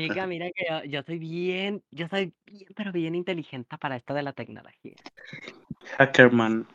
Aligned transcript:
Chica, 0.00 0.26
mira 0.26 0.46
que 0.54 0.64
yo, 0.68 0.84
yo 0.84 1.02
soy 1.02 1.18
bien, 1.18 1.82
yo 1.90 2.08
soy 2.08 2.32
bien, 2.46 2.68
pero 2.74 2.92
bien 2.92 3.14
inteligente 3.14 3.76
para 3.78 3.96
esto 3.96 4.14
de 4.14 4.22
la 4.22 4.32
tecnología. 4.32 4.94
Hackerman. 5.98 6.66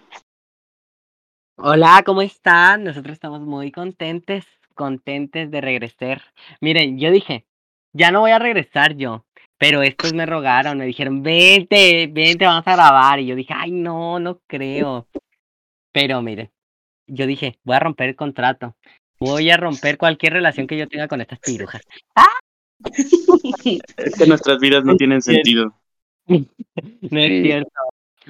Hola, 1.57 2.03
¿cómo 2.05 2.21
están? 2.21 2.83
Nosotros 2.83 3.13
estamos 3.13 3.41
muy 3.41 3.71
contentes, 3.71 4.45
contentes 4.73 5.49
de 5.49 5.61
regresar. 5.61 6.21
Miren, 6.61 6.99
yo 6.99 7.11
dije, 7.11 7.45
ya 7.93 8.11
no 8.11 8.19
voy 8.19 8.31
a 8.31 8.39
regresar 8.39 8.95
yo, 8.95 9.25
pero 9.57 9.81
estos 9.81 10.13
me 10.13 10.25
rogaron, 10.25 10.77
me 10.77 10.85
dijeron, 10.85 11.23
vente, 11.23 12.07
vente, 12.11 12.45
vamos 12.45 12.67
a 12.67 12.75
grabar. 12.75 13.19
Y 13.19 13.27
yo 13.27 13.35
dije, 13.35 13.53
ay, 13.55 13.71
no, 13.71 14.19
no 14.19 14.41
creo. 14.47 15.07
Pero 15.91 16.21
miren, 16.21 16.51
yo 17.07 17.25
dije, 17.25 17.57
voy 17.63 17.77
a 17.77 17.79
romper 17.79 18.09
el 18.09 18.15
contrato. 18.15 18.75
Voy 19.17 19.49
a 19.49 19.57
romper 19.57 19.97
cualquier 19.97 20.33
relación 20.33 20.67
que 20.67 20.77
yo 20.77 20.89
tenga 20.89 21.07
con 21.07 21.21
estas 21.21 21.39
pirujas. 21.39 21.81
Es 23.97 24.15
que 24.15 24.25
nuestras 24.27 24.59
vidas 24.59 24.83
no 24.83 24.95
tienen 24.95 25.21
sentido. 25.21 25.73
No 26.27 27.19
es 27.19 27.27
Sí. 27.27 27.43
cierto. 27.43 27.69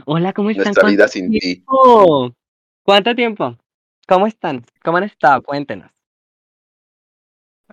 Hola, 0.05 0.33
¿cómo 0.33 0.49
están? 0.49 0.65
Nuestra 0.65 0.89
vida 0.89 0.97
¿Cuánto 1.05 1.13
sin 1.13 1.31
ti. 1.31 1.39
tiempo? 1.39 2.31
¿Cuánto 2.83 3.15
tiempo? 3.15 3.57
¿Cómo 4.07 4.27
están? 4.27 4.65
¿Cómo 4.83 4.97
han 4.97 5.05
estado? 5.05 5.41
Cuéntenos. 5.41 5.89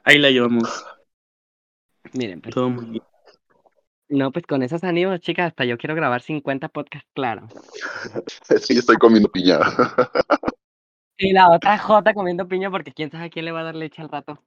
Ahí 0.05 0.19
la 0.19 0.31
llevamos. 0.31 0.87
Miren, 2.15 2.41
pues, 2.41 2.55
Todo 2.55 2.71
muy 2.71 2.85
bien. 2.87 3.03
no, 4.09 4.31
pues 4.31 4.47
con 4.47 4.63
esos 4.63 4.85
ánimos, 4.85 5.21
chicas, 5.21 5.49
hasta 5.49 5.65
yo 5.65 5.77
quiero 5.77 5.95
grabar 5.95 6.23
50 6.23 6.69
podcasts, 6.69 7.09
claro. 7.15 7.49
Sí, 8.61 8.79
estoy 8.79 8.97
comiendo 8.97 9.29
piña. 9.31 9.59
Y 11.17 11.33
la 11.33 11.51
otra 11.51 11.79
Jota 11.79 12.15
comiendo 12.15 12.47
piña 12.49 12.71
porque 12.71 12.93
quién 12.93 13.11
sabe 13.11 13.25
a 13.27 13.31
quién 13.31 13.45
le 13.45 13.53
va 13.53 13.61
a 13.61 13.65
dar 13.65 13.75
leche 13.75 14.03
al 14.03 14.09
rato. 14.09 14.43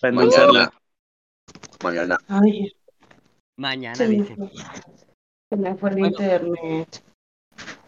Para 0.00 0.12
endulzarla. 0.14 0.72
Mañana. 1.82 2.18
Ay, 2.28 2.72
Mañana, 3.56 4.04
dice. 4.06 4.36
se 5.50 5.56
me 5.56 5.74
fue 5.76 5.90
el 5.90 5.98
Bueno. 5.98 6.16
internet. 6.18 7.04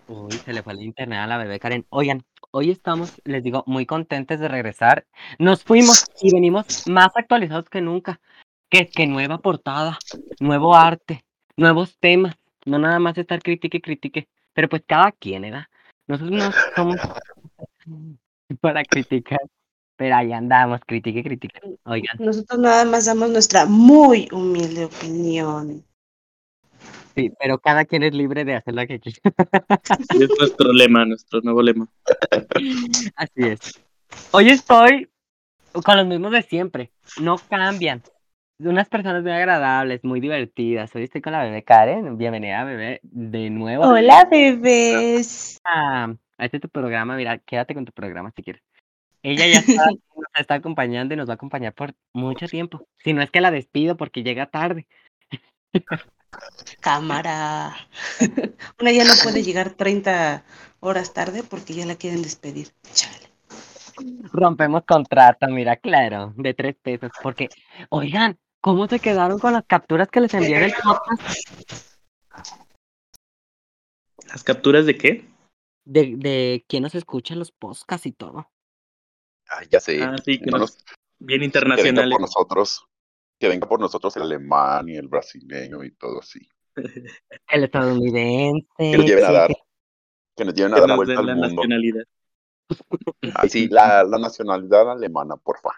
Uy, 0.06 0.32
se 0.32 0.52
le 0.52 0.62
fue 0.62 0.74
el 0.74 0.82
internet 0.82 1.18
a 1.18 1.26
la 1.26 1.38
bebé 1.38 1.58
Karen. 1.58 1.86
Oigan, 1.88 2.24
hoy 2.52 2.70
estamos, 2.70 3.20
les 3.24 3.42
digo, 3.42 3.64
muy 3.66 3.86
contentes 3.86 4.38
de 4.38 4.48
regresar. 4.48 5.06
Nos 5.38 5.64
fuimos 5.64 6.04
y 6.20 6.32
venimos 6.32 6.86
más 6.86 7.16
actualizados 7.16 7.68
que 7.68 7.80
nunca. 7.80 8.20
Que 8.68 8.80
es 8.80 8.90
que 8.90 9.06
nueva 9.06 9.38
portada, 9.38 9.98
nuevo 10.40 10.76
arte, 10.76 11.24
nuevos 11.56 11.98
temas. 11.98 12.36
No 12.64 12.78
nada 12.78 12.98
más 12.98 13.16
estar 13.16 13.40
critique 13.42 13.78
y 13.78 13.80
critique. 13.80 14.28
Pero 14.52 14.68
pues 14.68 14.82
cada 14.86 15.10
quien, 15.12 15.42
¿verdad? 15.42 15.66
Nosotros 16.06 16.36
no 16.36 16.50
somos 16.74 16.96
para 18.60 18.84
criticar. 18.84 19.40
Pero 19.96 20.14
ahí 20.16 20.32
andamos, 20.32 20.80
critique 20.86 21.20
y 21.20 21.22
critique. 21.24 21.60
Oigan, 21.84 22.16
Nosotros 22.18 22.58
nada 22.58 22.84
más 22.84 23.06
damos 23.06 23.30
nuestra 23.30 23.64
muy 23.66 24.28
humilde 24.30 24.84
opinión. 24.84 25.82
sí, 27.14 27.32
pero 27.40 27.58
cada 27.58 27.84
quien 27.86 28.02
es 28.02 28.14
libre 28.14 28.44
de 28.44 28.54
hacer 28.56 28.74
lo 28.74 28.86
que 28.86 29.00
quiera. 29.00 29.18
Es 30.20 30.28
nuestro 30.38 30.72
lema, 30.72 31.04
nuestro 31.06 31.40
nuevo 31.40 31.62
lema. 31.62 31.88
Así 33.16 33.42
es. 33.42 33.80
Hoy 34.32 34.50
estoy 34.50 35.08
con 35.84 35.96
los 35.96 36.06
mismos 36.06 36.32
de 36.32 36.42
siempre. 36.42 36.90
No 37.20 37.36
cambian. 37.38 38.02
Unas 38.58 38.88
personas 38.88 39.22
muy 39.22 39.32
agradables, 39.32 40.02
muy 40.04 40.20
divertidas. 40.20 40.94
Hoy 40.94 41.04
estoy 41.04 41.20
con 41.20 41.32
la 41.32 41.42
bebé 41.42 41.62
Karen. 41.62 42.16
Bienvenida, 42.16 42.64
bebé, 42.64 43.00
de 43.02 43.50
nuevo 43.50 43.84
Hola, 43.84 44.26
bebés. 44.30 45.60
a, 45.64 46.04
a 46.38 46.44
este 46.44 46.60
tu 46.60 46.68
programa. 46.68 47.16
Mira, 47.16 47.38
quédate 47.38 47.74
con 47.74 47.84
tu 47.84 47.92
programa 47.92 48.30
si 48.34 48.42
quieres. 48.42 48.62
Ella 49.26 49.48
ya 49.48 49.58
está, 49.58 49.86
nos 49.86 50.24
está 50.38 50.54
acompañando 50.54 51.12
y 51.12 51.16
nos 51.16 51.28
va 51.28 51.32
a 51.32 51.34
acompañar 51.34 51.74
por 51.74 51.96
mucho 52.12 52.46
tiempo. 52.46 52.86
Si 53.02 53.12
no 53.12 53.22
es 53.22 53.30
que 53.32 53.40
la 53.40 53.50
despido 53.50 53.96
porque 53.96 54.22
llega 54.22 54.46
tarde. 54.46 54.86
Cámara. 56.78 57.74
Una 58.80 58.92
ya 58.92 59.04
no 59.04 59.10
puede 59.24 59.42
llegar 59.42 59.70
30 59.70 60.44
horas 60.78 61.12
tarde 61.12 61.42
porque 61.42 61.74
ya 61.74 61.86
la 61.86 61.96
quieren 61.96 62.22
despedir. 62.22 62.68
Chale. 62.92 63.32
Rompemos 64.32 64.84
contrato, 64.84 65.48
mira, 65.48 65.74
claro, 65.74 66.32
de 66.36 66.54
tres 66.54 66.76
pesos. 66.80 67.10
Porque, 67.20 67.48
oigan, 67.88 68.38
¿cómo 68.60 68.86
se 68.86 69.00
quedaron 69.00 69.40
con 69.40 69.54
las 69.54 69.64
capturas 69.64 70.06
que 70.06 70.20
les 70.20 70.34
envié 70.34 70.60
del 70.60 70.74
podcast? 70.74 71.48
¿Las 74.28 74.44
capturas 74.44 74.86
de 74.86 74.96
qué? 74.96 75.28
De, 75.84 76.14
de 76.16 76.64
quién 76.68 76.84
nos 76.84 76.94
escucha 76.94 77.34
en 77.34 77.40
los 77.40 77.50
podcasts 77.50 78.06
y 78.06 78.12
todo. 78.12 78.48
Ay, 79.48 79.66
ya 79.70 79.80
sé. 79.80 80.02
Ah, 80.02 80.16
sí, 80.24 80.38
que 80.38 80.50
No 80.50 80.58
nos- 80.58 80.78
bien 81.18 81.40
que 81.40 81.44
venga 81.44 81.44
internacionales. 81.46 82.12
por 82.12 82.20
nosotros. 82.20 82.86
Que 83.38 83.48
venga 83.48 83.68
por 83.68 83.80
nosotros 83.80 84.16
el 84.16 84.22
alemán 84.22 84.88
y 84.88 84.96
el 84.96 85.08
brasileño 85.08 85.84
y 85.84 85.90
todo 85.92 86.20
así. 86.20 86.40
El 87.48 87.64
estadounidense. 87.64 88.66
Que 88.78 88.96
nos 88.96 89.06
lleven 89.06 89.24
a 89.24 89.32
dar. 89.32 89.48
que- 89.48 89.54
Que 90.36 90.44
nos 90.44 90.54
lleven 90.54 90.72
a 90.72 90.76
Que 90.76 90.80
dar 90.80 90.88
la 90.88 90.96
nos 90.96 91.04
vuelta 91.06 91.12
den 91.12 91.18
al 91.20 91.26
la 91.26 91.46
mundo. 91.48 91.62
nacionalidad. 91.62 92.04
Ay, 93.36 93.48
sí, 93.48 93.68
la, 93.68 94.02
la 94.04 94.18
nacionalidad 94.18 94.90
alemana, 94.90 95.36
porfa. 95.36 95.70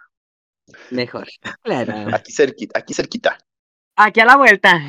Mejor. 0.90 1.26
Claro. 1.62 2.14
Aquí 2.14 2.32
cerquita, 2.32 2.78
aquí 2.78 2.94
cerquita. 2.94 3.38
Aquí 3.96 4.20
a 4.20 4.24
la 4.24 4.36
vuelta. 4.36 4.80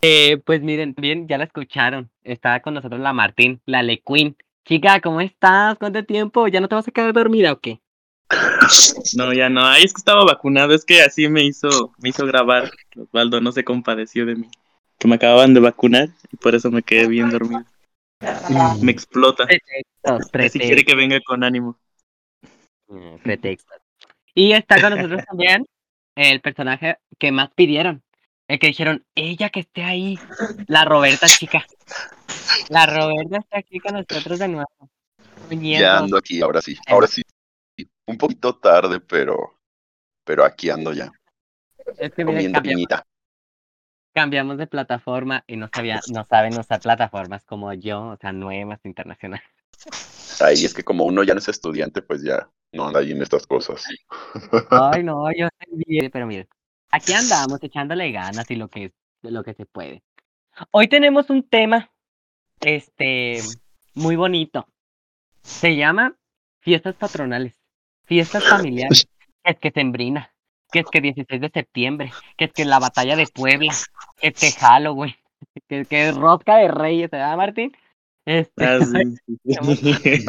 Eh, 0.00 0.38
pues 0.44 0.60
miren, 0.62 0.94
bien, 0.96 1.26
ya 1.28 1.38
la 1.38 1.44
escucharon. 1.44 2.10
Está 2.22 2.60
con 2.60 2.74
nosotros 2.74 3.00
la 3.00 3.12
Martín, 3.12 3.60
la 3.66 3.82
Le 3.82 4.00
Queen. 4.02 4.36
Chica, 4.64 5.00
¿cómo 5.00 5.20
estás? 5.20 5.76
¿Cuánto 5.78 6.04
tiempo? 6.04 6.46
¿Ya 6.48 6.60
no 6.60 6.68
te 6.68 6.74
vas 6.74 6.86
a 6.86 6.92
quedar 6.92 7.12
dormida 7.12 7.52
o 7.52 7.60
qué? 7.60 7.80
No, 9.16 9.32
ya 9.32 9.48
no. 9.48 9.66
Ay, 9.66 9.84
es 9.84 9.92
que 9.92 9.98
estaba 9.98 10.24
vacunado. 10.24 10.74
Es 10.74 10.84
que 10.84 11.02
así 11.02 11.28
me 11.28 11.42
hizo, 11.44 11.92
me 11.98 12.10
hizo 12.10 12.26
grabar. 12.26 12.70
Osvaldo 12.96 13.40
no 13.40 13.52
se 13.52 13.64
compadeció 13.64 14.24
de 14.24 14.36
mí. 14.36 14.48
Que 14.98 15.08
me 15.08 15.16
acababan 15.16 15.52
de 15.52 15.60
vacunar 15.60 16.08
y 16.30 16.36
por 16.36 16.54
eso 16.54 16.70
me 16.70 16.82
quedé 16.82 17.08
bien 17.08 17.30
dormido. 17.30 17.64
Me 18.80 18.92
explota. 18.92 19.46
Pretextos, 19.46 20.30
pretextos. 20.30 20.62
quiere 20.62 20.84
que 20.84 20.94
venga 20.94 21.20
con 21.20 21.42
ánimo. 21.42 21.76
Mm, 22.86 23.16
pretextos. 23.22 23.78
Y 24.34 24.52
está 24.52 24.80
con 24.80 24.96
nosotros 24.96 25.24
también 25.26 25.66
el 26.14 26.40
personaje 26.40 26.96
que 27.18 27.32
más 27.32 27.50
pidieron. 27.54 28.02
El 28.52 28.58
que 28.58 28.66
dijeron, 28.66 29.02
ella 29.14 29.48
que 29.48 29.60
esté 29.60 29.82
ahí. 29.82 30.18
La 30.66 30.84
Roberta, 30.84 31.26
chica. 31.26 31.64
La 32.68 32.84
Roberta 32.84 33.38
está 33.38 33.58
aquí 33.60 33.80
con 33.80 33.94
nosotros 33.94 34.38
de 34.38 34.48
nuevo. 34.48 34.90
Ya 35.48 35.96
ando 35.96 36.18
aquí, 36.18 36.42
ahora 36.42 36.60
sí, 36.60 36.76
ahora 36.86 37.06
sí. 37.06 37.22
Un 38.04 38.18
poquito 38.18 38.54
tarde, 38.56 39.00
pero, 39.00 39.58
pero 40.22 40.44
aquí 40.44 40.68
ando 40.68 40.92
ya, 40.92 41.10
Es 41.96 42.12
que 42.12 42.26
cambiamos, 42.52 42.86
cambiamos 44.12 44.58
de 44.58 44.66
plataforma 44.66 45.44
y 45.46 45.56
no 45.56 45.70
sabía, 45.74 46.02
no 46.12 46.26
saben 46.26 46.58
usar 46.58 46.82
plataformas 46.82 47.46
como 47.46 47.72
yo, 47.72 48.08
o 48.08 48.16
sea, 48.18 48.32
nuevas, 48.32 48.80
internacionales. 48.84 49.46
Ahí 50.40 50.62
es 50.62 50.74
que 50.74 50.84
como 50.84 51.04
uno 51.04 51.22
ya 51.22 51.32
no 51.32 51.38
es 51.38 51.48
estudiante, 51.48 52.02
pues 52.02 52.22
ya 52.22 52.50
no 52.72 52.86
anda 52.86 53.00
ahí 53.00 53.12
en 53.12 53.22
estas 53.22 53.46
cosas. 53.46 53.82
Ay, 54.68 55.02
no, 55.04 55.32
yo 55.34 55.48
soy 55.58 55.84
bien, 55.86 56.10
pero 56.12 56.26
miren, 56.26 56.46
aquí 56.92 57.12
andamos 57.14 57.62
echándole 57.62 58.12
ganas 58.12 58.50
y 58.50 58.56
lo 58.56 58.68
que, 58.68 58.92
lo 59.22 59.42
que 59.42 59.54
se 59.54 59.64
puede. 59.66 60.02
Hoy 60.70 60.88
tenemos 60.88 61.30
un 61.30 61.48
tema, 61.48 61.90
este, 62.60 63.40
muy 63.94 64.16
bonito. 64.16 64.68
Se 65.42 65.74
llama 65.74 66.14
fiestas 66.60 66.94
patronales, 66.94 67.54
fiestas 68.04 68.44
familiares, 68.44 69.08
que 69.44 69.50
es 69.52 69.58
que 69.58 69.70
sembrina, 69.72 70.32
que 70.70 70.80
es 70.80 70.86
que 70.90 71.00
16 71.00 71.40
de 71.40 71.50
septiembre, 71.50 72.12
que 72.36 72.44
es 72.44 72.52
que 72.52 72.64
la 72.64 72.78
batalla 72.78 73.16
de 73.16 73.26
Puebla, 73.26 73.74
que 74.18 74.28
es 74.28 74.38
que 74.38 74.52
Halloween, 74.52 75.16
que 75.68 75.80
es 75.80 75.88
que 75.88 76.12
rosca 76.12 76.58
de 76.58 76.68
reyes, 76.68 77.10
¿verdad, 77.10 77.36
Martín? 77.36 77.76
Este, 78.24 78.64
Ah, 78.64 78.78
sí, 78.80 79.16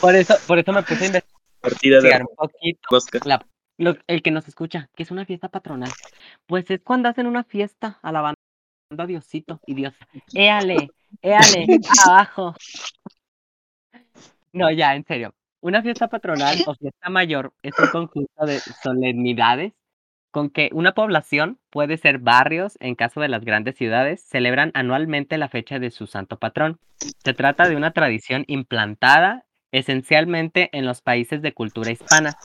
por 0.00 0.14
eso, 0.14 0.34
por 0.46 0.58
eso 0.58 0.72
me 0.72 0.82
puse 0.82 1.04
a 1.04 1.06
investigar 1.08 1.34
Partida 1.60 2.00
de 2.00 2.20
un 2.20 2.26
poquito. 2.36 2.88
La- 3.24 3.44
el 3.78 4.22
que 4.22 4.30
nos 4.30 4.48
escucha, 4.48 4.88
que 4.94 5.02
es 5.02 5.10
una 5.10 5.24
fiesta 5.24 5.48
patronal. 5.48 5.90
Pues 6.46 6.70
es 6.70 6.80
cuando 6.82 7.08
hacen 7.08 7.26
una 7.26 7.44
fiesta 7.44 7.98
alabando 8.02 8.36
a 8.96 9.06
Diosito 9.06 9.60
y 9.66 9.74
Dios. 9.74 9.94
Éale, 10.34 10.90
éale, 11.22 11.66
abajo. 12.06 12.54
No, 14.52 14.70
ya, 14.70 14.94
en 14.94 15.04
serio. 15.04 15.34
Una 15.60 15.82
fiesta 15.82 16.08
patronal 16.08 16.58
o 16.66 16.74
fiesta 16.74 17.08
mayor 17.08 17.52
es 17.62 17.72
un 17.78 17.88
conjunto 17.88 18.46
de 18.46 18.60
solemnidades 18.60 19.72
con 20.30 20.50
que 20.50 20.68
una 20.72 20.94
población, 20.94 21.60
puede 21.70 21.96
ser 21.96 22.18
barrios, 22.18 22.76
en 22.80 22.96
caso 22.96 23.20
de 23.20 23.28
las 23.28 23.44
grandes 23.44 23.76
ciudades, 23.76 24.20
celebran 24.20 24.72
anualmente 24.74 25.38
la 25.38 25.48
fecha 25.48 25.78
de 25.78 25.92
su 25.92 26.08
santo 26.08 26.40
patrón. 26.40 26.80
Se 27.24 27.34
trata 27.34 27.68
de 27.68 27.76
una 27.76 27.92
tradición 27.92 28.44
implantada 28.48 29.43
esencialmente 29.74 30.70
en 30.72 30.86
los 30.86 31.02
países 31.02 31.42
de 31.42 31.52
cultura 31.52 31.90
hispana. 31.90 32.38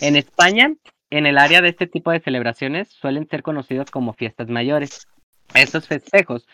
En 0.00 0.16
España, 0.16 0.74
en 1.10 1.26
el 1.26 1.38
área 1.38 1.62
de 1.62 1.68
este 1.68 1.86
tipo 1.86 2.10
de 2.10 2.18
celebraciones 2.18 2.88
suelen 2.88 3.28
ser 3.28 3.44
conocidos 3.44 3.90
como 3.92 4.14
fiestas 4.14 4.48
mayores. 4.48 5.06
Estos 5.54 5.86
festejos 5.86 6.48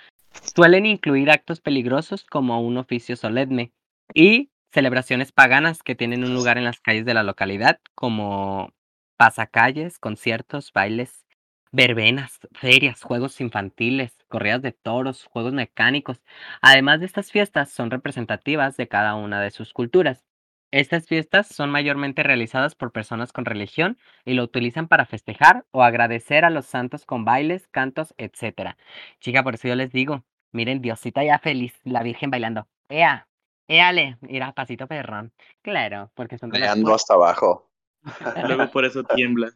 suelen 0.55 0.85
incluir 0.85 1.31
actos 1.31 1.61
peligrosos 1.61 2.25
como 2.25 2.61
un 2.61 2.77
oficio 2.77 3.17
solemne 3.17 3.73
y 4.13 4.51
celebraciones 4.71 5.33
paganas 5.33 5.83
que 5.83 5.95
tienen 5.95 6.25
un 6.25 6.35
lugar 6.35 6.59
en 6.59 6.65
las 6.65 6.81
calles 6.81 7.07
de 7.07 7.15
la 7.15 7.23
localidad 7.23 7.81
como 7.95 8.75
pasacalles, 9.17 9.99
conciertos, 9.99 10.73
bailes, 10.75 11.25
verbenas, 11.73 12.39
ferias, 12.53 13.03
juegos 13.03 13.41
infantiles, 13.41 14.17
corridas 14.29 14.63
de 14.63 14.73
toros, 14.73 15.25
juegos 15.25 15.53
mecánicos. 15.53 16.23
Además 16.63 17.01
de 17.01 17.07
estas 17.07 17.31
fiestas, 17.31 17.71
son 17.71 17.91
representativas 17.91 18.77
de 18.77 18.89
cada 18.89 19.15
una 19.15 19.41
de 19.41 19.51
sus 19.51 19.73
culturas. 19.73 20.25
Estas 20.71 21.07
fiestas 21.07 21.49
son 21.49 21.71
mayormente 21.71 22.23
realizadas 22.23 22.75
por 22.75 22.93
personas 22.93 23.33
con 23.33 23.47
religión 23.47 23.97
y 24.27 24.35
lo 24.35 24.43
utilizan 24.43 24.87
para 24.87 25.07
festejar 25.07 25.65
o 25.71 25.83
agradecer 25.83 26.45
a 26.45 26.51
los 26.51 26.67
santos 26.67 27.07
con 27.07 27.25
bailes, 27.25 27.69
cantos, 27.69 28.15
etc. 28.19 28.77
Chica, 29.21 29.43
por 29.43 29.55
eso 29.55 29.69
yo 29.69 29.77
les 29.77 29.93
digo, 29.93 30.25
miren, 30.53 30.83
Diosita 30.83 31.25
ya 31.25 31.39
feliz, 31.39 31.75
la 31.85 32.03
Virgen 32.03 32.31
bailando. 32.31 32.69
Ea, 32.91 33.29
éale, 33.67 34.19
mira, 34.21 34.53
pasito 34.53 34.87
perrón. 34.87 35.33
Claro, 35.63 36.11
porque 36.15 36.37
son 36.37 36.51
de 36.51 36.59
los 36.59 36.69
Ando 36.69 36.95
hasta 36.95 37.15
abajo. 37.15 37.71
Luego 38.47 38.71
por 38.71 38.85
eso 38.85 39.03
tiembla. 39.05 39.51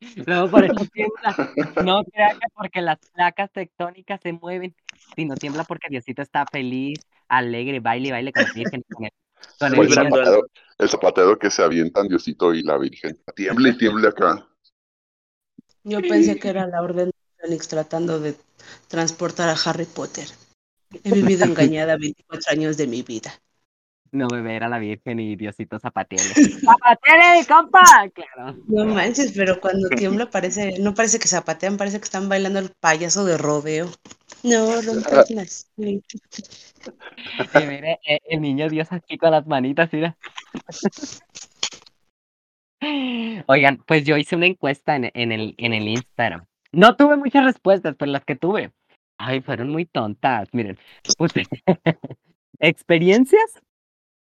Luego 0.26 0.50
por 0.50 0.64
eso 0.64 0.86
tiembla. 0.92 1.36
No 1.84 2.04
crea 2.04 2.30
que 2.34 2.48
porque 2.54 2.80
las 2.80 2.98
placas 3.14 3.50
tectónicas 3.52 4.20
se 4.22 4.32
mueven, 4.32 4.74
sino 5.14 5.34
tiembla 5.34 5.64
porque 5.64 5.88
Diosito 5.90 6.22
está 6.22 6.46
feliz, 6.46 7.00
alegre, 7.28 7.80
baile 7.80 8.08
y 8.08 8.10
baile 8.10 8.32
con 8.32 8.44
la 8.44 8.52
Virgen. 8.52 8.84
Con 8.90 9.04
el, 9.04 9.12
con 9.58 9.74
el 9.74 9.80
el 9.80 9.92
zapatero, 9.92 10.46
el 10.78 10.88
zapatero 10.88 11.38
que 11.38 11.50
se 11.50 11.62
avientan 11.62 12.08
Diosito 12.08 12.54
y 12.54 12.62
la 12.62 12.78
Virgen. 12.78 13.18
Tiemble 13.34 13.70
y 13.70 13.78
tiemble 13.78 14.08
acá. 14.08 14.46
Yo 15.84 16.00
pensé 16.00 16.38
que 16.38 16.48
era 16.48 16.66
la 16.66 16.82
orden 16.82 17.06
de 17.06 17.14
Fénix 17.38 17.68
tratando 17.68 18.20
de 18.20 18.36
transportar 18.88 19.48
a 19.48 19.56
Harry 19.64 19.86
Potter. 19.86 20.26
He 21.04 21.12
vivido 21.12 21.44
engañada 21.44 21.96
24 21.96 22.52
años 22.52 22.76
de 22.76 22.86
mi 22.86 23.02
vida. 23.02 23.32
No 24.12 24.26
bebé 24.28 24.56
era 24.56 24.68
la 24.68 24.78
Virgen 24.78 25.20
y 25.20 25.36
Diosito 25.36 25.78
zapateale. 25.80 26.34
¡Zapateale, 26.34 27.46
compa! 27.46 28.08
Claro. 28.12 28.56
No 28.66 28.84
manches, 28.86 29.32
pero 29.32 29.60
cuando 29.60 29.88
tiembla 29.90 30.28
parece, 30.30 30.78
no 30.80 30.94
parece 30.94 31.18
que 31.18 31.28
zapatean, 31.28 31.76
parece 31.76 31.98
que 31.98 32.04
están 32.04 32.28
bailando 32.28 32.58
el 32.58 32.70
payaso 32.80 33.24
de 33.24 33.38
rodeo. 33.38 33.90
No, 34.42 34.80
romperlas. 34.82 35.68
Sí. 35.76 36.02
Sí, 36.10 37.58
mire, 37.68 37.98
eh, 38.06 38.18
el 38.28 38.40
niño 38.40 38.68
Dios 38.68 38.90
aquí 38.90 39.18
con 39.18 39.30
las 39.32 39.46
manitas, 39.46 39.92
mira. 39.92 40.16
Oigan, 43.46 43.82
pues 43.86 44.04
yo 44.04 44.16
hice 44.16 44.36
una 44.36 44.46
encuesta 44.46 44.96
en, 44.96 45.10
en 45.12 45.32
el, 45.32 45.54
en 45.58 45.74
el 45.74 45.88
Instagram. 45.88 46.46
No 46.72 46.96
tuve 46.96 47.16
muchas 47.16 47.44
respuestas, 47.44 47.94
pero 47.98 48.10
las 48.10 48.24
que 48.24 48.36
tuve, 48.36 48.72
ay, 49.18 49.42
fueron 49.42 49.70
muy 49.70 49.84
tontas. 49.84 50.48
Miren, 50.52 50.78
puse 51.18 51.42
experiencias 52.58 53.60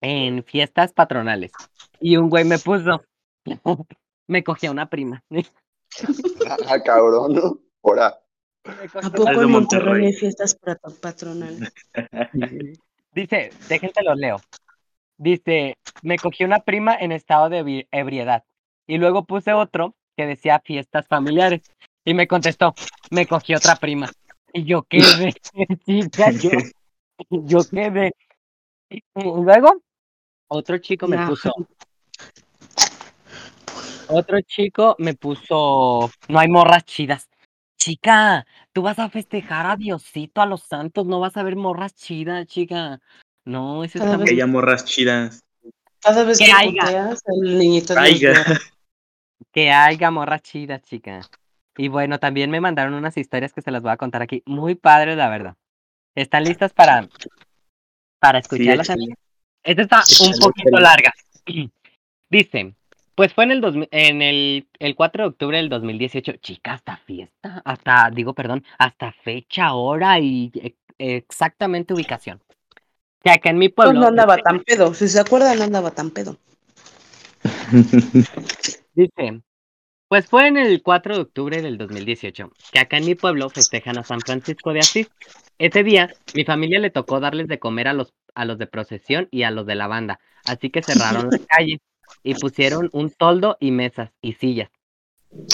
en 0.05 0.43
fiestas 0.43 0.93
patronales. 0.93 1.51
Y 1.99 2.17
un 2.17 2.29
güey 2.29 2.45
me 2.45 2.59
puso, 2.59 3.03
me 4.27 4.43
cogí 4.43 4.67
a 4.67 4.71
una 4.71 4.89
prima. 4.89 5.23
Ah, 6.67 6.77
cabrón, 6.83 7.33
¿no? 7.35 7.59
Ahora, 7.81 8.19
¿A 9.01 9.09
poco 9.09 9.41
en 9.41 9.49
Monterrey 9.49 10.07
hay 10.07 10.13
fiestas 10.13 10.55
pat- 10.55 10.81
patronales? 11.01 11.71
Dice, 13.13 13.51
déjense 13.69 14.03
los 14.03 14.17
leo. 14.17 14.41
Dice, 15.17 15.77
me 16.01 16.17
cogí 16.17 16.43
una 16.43 16.59
prima 16.59 16.95
en 16.95 17.13
estado 17.13 17.47
de 17.49 17.63
ebri- 17.63 17.87
ebriedad. 17.91 18.43
Y 18.87 18.97
luego 18.97 19.23
puse 19.23 19.53
otro 19.53 19.95
que 20.17 20.25
decía 20.25 20.61
fiestas 20.65 21.07
familiares. 21.07 21.61
Y 22.03 22.13
me 22.13 22.27
contestó, 22.27 22.73
me 23.09 23.25
cogí 23.25 23.55
otra 23.55 23.77
prima. 23.77 24.11
Y 24.51 24.65
yo 24.65 24.83
quedé, 24.83 25.33
chica, 25.85 26.31
yo, 26.31 26.49
yo 27.29 27.59
quedé. 27.69 28.13
Y 28.89 29.01
luego, 29.15 29.81
otro 30.47 30.77
chico 30.77 31.07
me 31.07 31.25
puso, 31.25 31.51
otro 34.07 34.41
chico 34.41 34.95
me 34.99 35.13
puso, 35.13 36.11
no 36.27 36.39
hay 36.39 36.47
morras 36.47 36.85
chidas. 36.85 37.29
Chica, 37.77 38.45
tú 38.73 38.81
vas 38.81 38.97
a 38.99 39.09
festejar 39.09 39.67
a 39.67 39.75
Diosito, 39.75 40.41
a 40.41 40.45
los 40.45 40.63
santos, 40.63 41.05
no 41.05 41.19
vas 41.19 41.37
a 41.37 41.43
ver 41.43 41.55
morras 41.55 41.93
chidas, 41.93 42.47
chica. 42.47 42.99
No, 43.43 43.83
eso 43.83 43.99
está 43.99 44.17
vez 44.17 44.25
Que 44.25 44.33
muy 44.33 44.41
haya 44.41 44.47
morras 44.47 44.85
chidas. 44.85 45.43
Cada 45.99 46.23
vez 46.23 46.39
Que 46.39 46.45
que 46.45 46.51
haya. 46.51 46.81
puteas, 46.81 47.23
el 47.27 47.59
niñito 47.59 47.93
llora. 47.93 48.43
Que 49.51 49.71
haya 49.71 50.09
morras 50.11 50.41
chidas, 50.41 50.81
chica. 50.81 51.21
Y 51.77 51.89
bueno, 51.89 52.19
también 52.19 52.49
me 52.49 52.61
mandaron 52.61 52.93
unas 52.93 53.17
historias 53.17 53.53
que 53.53 53.61
se 53.61 53.71
las 53.71 53.81
voy 53.81 53.91
a 53.91 53.97
contar 53.97 54.21
aquí. 54.21 54.41
Muy 54.45 54.75
padres, 54.75 55.17
la 55.17 55.29
verdad. 55.29 55.55
¿Están 56.15 56.45
listas 56.45 56.73
para, 56.73 57.07
para 58.19 58.39
escucharlas? 58.39 58.89
amigas? 58.89 59.17
Esta 59.65 59.81
está 59.81 60.03
un 60.23 60.39
poquito 60.39 60.79
larga. 60.79 61.11
Dice, 62.29 62.75
pues 63.15 63.33
fue 63.33 63.45
en 63.45 63.51
el, 63.51 63.61
2000 63.61 63.87
en 63.91 64.21
el, 64.21 64.67
el 64.77 64.95
4 64.95 65.23
de 65.23 65.29
octubre 65.29 65.57
del 65.57 65.69
2018. 65.69 66.33
Chica, 66.33 66.73
hasta 66.73 66.97
fiesta, 66.97 67.61
hasta, 67.65 68.11
digo, 68.11 68.33
perdón, 68.33 68.63
hasta 68.77 69.11
fecha, 69.11 69.73
hora 69.73 70.19
y 70.19 70.51
e- 70.55 70.75
exactamente 70.97 71.93
ubicación. 71.93 72.41
Que 73.23 73.31
acá 73.31 73.49
en 73.49 73.57
mi 73.57 73.69
Pues 73.69 73.87
pueblo... 73.87 74.01
no 74.01 74.07
andaba 74.07 74.37
tan 74.37 74.59
pedo. 74.63 74.93
Si 74.93 75.07
se 75.07 75.19
acuerdan, 75.19 75.57
no 75.57 75.63
andaba 75.63 75.91
tan 75.91 76.11
pedo. 76.11 76.37
Dice, 78.93 79.41
pues 80.07 80.27
fue 80.27 80.47
en 80.47 80.57
el 80.57 80.83
4 80.83 81.15
de 81.15 81.21
octubre 81.21 81.61
del 81.61 81.77
2018 81.79 82.51
que 82.71 82.79
acá 82.79 82.97
en 82.97 83.05
mi 83.05 83.15
pueblo 83.15 83.49
festejan 83.49 83.97
a 83.97 84.03
San 84.03 84.19
Francisco 84.21 84.73
de 84.73 84.79
Asís. 84.79 85.09
Ese 85.57 85.83
día, 85.83 86.13
mi 86.33 86.43
familia 86.43 86.79
le 86.79 86.89
tocó 86.89 87.19
darles 87.19 87.47
de 87.47 87.59
comer 87.59 87.87
a 87.87 87.93
los, 87.93 88.13
a 88.33 88.45
los 88.45 88.57
de 88.57 88.67
procesión 88.67 89.27
y 89.31 89.43
a 89.43 89.51
los 89.51 89.65
de 89.65 89.75
la 89.75 89.87
banda, 89.87 90.19
así 90.45 90.69
que 90.69 90.81
cerraron 90.81 91.29
la 91.31 91.39
calle 91.47 91.79
y 92.23 92.33
pusieron 92.35 92.89
un 92.91 93.09
toldo 93.09 93.55
y 93.59 93.71
mesas 93.71 94.11
y 94.21 94.33
sillas. 94.33 94.69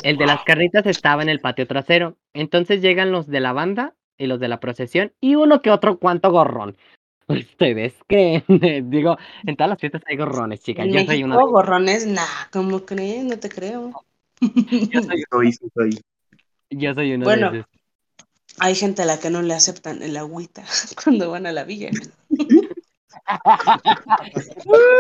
El 0.04 0.18
de 0.18 0.26
las 0.26 0.44
carnitas 0.44 0.86
estaba 0.88 1.22
en 1.22 1.30
el 1.30 1.40
patio 1.40 1.68
trasero, 1.68 2.18
entonces 2.34 2.82
llegan 2.82 3.12
los 3.12 3.28
de 3.28 3.40
la 3.40 3.54
banda 3.54 3.94
y 4.18 4.26
los 4.26 4.40
de 4.40 4.48
la 4.48 4.60
procesión 4.60 5.14
y 5.22 5.36
uno 5.36 5.62
que 5.62 5.70
otro 5.70 6.00
cuanto 6.00 6.32
gorrón. 6.32 6.76
Ustedes 7.28 7.94
creen, 8.08 8.44
digo, 8.90 9.18
en 9.46 9.56
todas 9.56 9.70
las 9.70 9.80
fiestas 9.80 10.02
hay 10.08 10.18
gorrones, 10.18 10.62
chicas. 10.62 10.88
Yo 10.90 11.02
soy 11.06 11.24
uno 11.24 11.46
gorrones, 11.48 12.08
nah, 12.08 12.26
¿cómo 12.52 12.86
crees? 12.86 13.24
No 13.24 13.38
te 13.38 13.50
creo. 13.50 13.92
yo 14.40 15.02
soy, 15.04 15.24
Soy, 15.32 15.52
sí 15.52 15.66
soy. 15.76 16.00
yo 16.72 16.94
soy 16.96 17.14
uno 17.14 17.26
Bueno. 17.26 17.52
de 17.52 17.60
esos. 17.60 17.81
Hay 18.60 18.76
gente 18.76 19.02
a 19.02 19.06
la 19.06 19.20
que 19.20 19.30
no 19.30 19.42
le 19.42 19.54
aceptan 19.54 20.02
el 20.02 20.18
agüita 20.18 20.64
cuando 21.04 21.32
van 21.32 21.46
a 21.46 21.52
la 21.52 21.64
villa. 21.64 21.90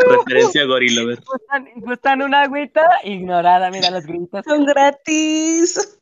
Referencia 0.09 0.61
a 0.61 0.65
Gorilover. 0.65 1.19
Gustan, 1.19 1.67
gustan 1.77 2.21
una 2.21 2.41
agüita 2.43 2.81
ignorada, 3.03 3.71
mira 3.71 3.91
los 3.91 4.05
gritos. 4.05 4.43
Son 4.45 4.65
gratis. 4.65 5.99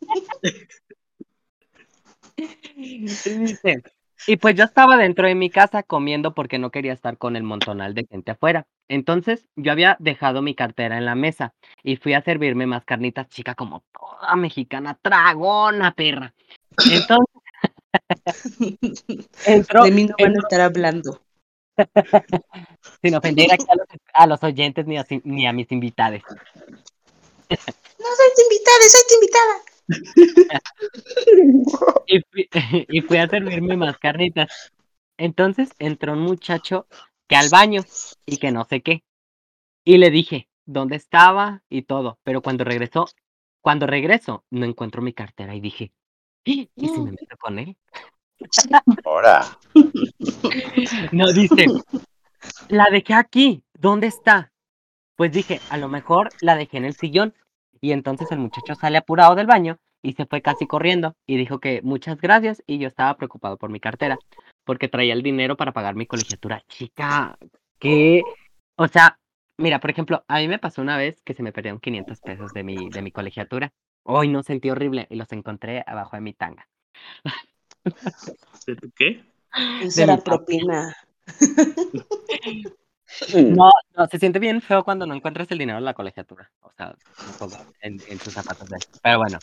Dice, 2.76 3.84
y 4.28 4.38
pues 4.38 4.56
yo 4.56 4.64
estaba 4.66 4.98
dentro 4.98 5.28
de 5.28 5.36
mi 5.36 5.50
casa 5.50 5.84
comiendo 5.84 6.34
porque 6.34 6.60
no 6.60 6.72
quería 6.72 6.94
estar 6.94 7.18
con 7.18 7.36
el 7.36 7.44
montonal 7.44 7.94
de 7.94 8.06
gente 8.10 8.32
afuera. 8.32 8.68
Entonces 8.88 9.48
yo 9.56 9.72
había 9.72 9.98
dejado 10.00 10.42
mi 10.42 10.56
cartera 10.56 10.98
en 10.98 11.06
la 11.06 11.16
mesa 11.16 11.54
y 11.84 11.96
fui 11.96 12.14
a 12.14 12.22
servirme 12.22 12.66
más 12.66 12.86
carnitas 12.86 13.28
chica 13.30 13.56
como 13.56 13.84
toda 13.94 14.36
mexicana, 14.36 14.98
tragona 15.02 15.94
perra. 15.94 16.34
Entonces 16.92 17.40
entró, 19.46 19.84
De 19.84 19.92
mí 19.92 20.06
no 20.06 20.16
van 20.20 20.36
a 20.36 20.40
estar 20.40 20.62
hablando. 20.62 21.22
sin 23.02 23.16
ofender 23.16 23.54
aquí 23.54 23.66
a 23.70 23.76
los, 23.76 23.88
a 24.14 24.28
los 24.28 24.44
oyentes 24.44 24.86
ni 24.86 24.98
a, 24.98 25.08
ni 25.24 25.48
a 25.48 25.54
mis 25.54 25.72
invitados. 25.72 26.22
No 27.50 27.58
soy 27.58 28.30
tu 28.36 28.42
invitada, 28.44 28.90
soy 28.90 29.02
tu 29.08 29.16
invitada. 29.16 29.64
y 32.08 32.20
fui, 32.32 32.48
y 32.88 33.02
fui 33.02 33.18
a 33.18 33.28
servirme 33.28 33.76
más 33.78 33.98
carnitas. 33.98 34.72
Entonces 35.18 35.72
entró 35.80 36.14
un 36.14 36.22
muchacho 36.22 36.86
que 37.28 37.36
al 37.36 37.50
baño 37.50 37.84
y 38.26 38.38
que 38.38 38.52
no 38.52 38.66
sé 38.66 38.82
qué. 38.82 39.04
Y 39.84 39.98
le 39.98 40.12
dije 40.12 40.48
dónde 40.66 40.96
estaba 40.96 41.64
y 41.70 41.84
todo, 41.84 42.20
pero 42.24 42.42
cuando 42.42 42.64
regresó, 42.64 43.08
cuando 43.62 43.88
regreso, 43.88 44.46
no 44.52 44.66
encuentro 44.66 45.02
mi 45.02 45.14
cartera 45.14 45.56
y 45.56 45.62
dije, 45.62 45.92
¿y 46.76 46.88
si 46.88 47.00
me 47.00 47.12
meto 47.12 47.38
con 47.38 47.60
él? 47.60 47.76
ahora. 49.06 49.46
No, 51.12 51.32
dice, 51.32 51.66
la 52.70 52.88
dejé 52.92 53.14
aquí, 53.14 53.64
¿dónde 53.78 54.08
está? 54.08 54.52
Pues 55.16 55.32
dije, 55.32 55.60
a 55.70 55.78
lo 55.78 55.90
mejor 55.90 56.30
la 56.42 56.56
dejé 56.56 56.78
en 56.78 56.86
el 56.86 56.96
sillón. 56.96 57.34
Y 57.82 57.92
entonces 57.92 58.32
el 58.32 58.40
muchacho 58.40 58.76
sale 58.76 58.98
apurado 58.98 59.36
del 59.36 59.48
baño 59.48 59.78
y 60.02 60.14
se 60.14 60.26
fue 60.26 60.42
casi 60.42 60.68
corriendo 60.68 61.16
y 61.26 61.38
dijo 61.38 61.60
que 61.60 61.82
muchas 61.82 62.20
gracias 62.20 62.64
y 62.68 62.78
yo 62.78 62.88
estaba 62.88 63.16
preocupado 63.16 63.58
por 63.58 63.70
mi 63.70 63.80
cartera 63.80 64.18
porque 64.66 64.88
traía 64.88 65.14
el 65.14 65.24
dinero 65.24 65.56
para 65.56 65.72
pagar 65.72 65.96
mi 65.96 66.06
colegiatura. 66.06 66.62
Chica, 66.68 67.38
que, 67.80 68.22
o 68.76 68.88
sea, 68.88 69.18
mira, 69.58 69.80
por 69.80 69.90
ejemplo, 69.90 70.24
a 70.28 70.40
mí 70.40 70.48
me 70.48 70.60
pasó 70.60 70.82
una 70.82 70.98
vez 70.98 71.22
que 71.24 71.34
se 71.34 71.44
me 71.44 71.52
perdieron 71.52 71.80
500 71.80 72.20
pesos 72.20 72.54
de 72.54 72.64
mi, 72.64 72.90
de 72.90 73.02
mi 73.02 73.12
colegiatura. 73.12 73.72
Hoy 74.04 74.28
no 74.28 74.44
sentí 74.44 74.70
horrible 74.70 75.08
y 75.10 75.16
los 75.16 75.32
encontré 75.32 75.84
abajo 75.86 76.16
de 76.16 76.22
mi 76.22 76.34
tanga. 76.34 76.68
¿De 78.66 78.76
tu 78.76 78.92
qué? 78.92 79.24
De 79.96 80.04
era 80.04 80.18
propina. 80.18 80.96
No, 83.44 83.70
no, 83.98 84.08
se 84.08 84.20
siente 84.20 84.38
bien 84.40 84.62
feo 84.62 84.84
cuando 84.84 85.06
no 85.08 85.16
encuentras 85.16 85.50
el 85.52 85.58
dinero 85.58 85.80
en 85.80 85.86
la 85.86 85.94
colegiatura. 85.96 86.52
O 86.62 86.72
sea, 86.72 86.96
un 87.28 87.34
poco 87.40 87.58
en, 87.82 87.98
en 88.08 88.18
tus 88.20 88.34
zapatos. 88.34 88.70
de- 88.70 88.78
Pero 89.02 89.18
bueno, 89.18 89.40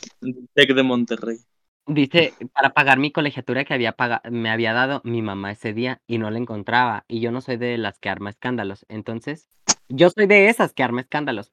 Tec 0.55 0.73
de 0.73 0.83
Monterrey. 0.85 1.39
dice, 1.87 2.33
para 2.53 2.71
pagar 2.71 2.99
mi 2.99 3.11
colegiatura 3.11 3.65
que 3.65 3.75
había 3.75 3.95
me 4.31 4.51
había 4.51 4.73
dado 4.73 5.01
mi 5.05 5.21
mamá 5.21 5.51
ese 5.51 5.73
día 5.73 6.01
y 6.07 6.19
no 6.19 6.31
la 6.31 6.39
encontraba. 6.39 7.05
Y 7.09 7.21
yo 7.21 7.33
no 7.33 7.41
soy 7.41 7.57
de 7.57 7.77
las 7.77 7.99
que 7.99 8.09
arma 8.09 8.31
escándalos. 8.31 8.87
Entonces, 8.89 9.49
yo 9.89 10.11
soy 10.11 10.27
de 10.27 10.49
esas 10.49 10.73
que 10.73 10.85
arma 10.85 11.01
escándalos. 11.01 11.53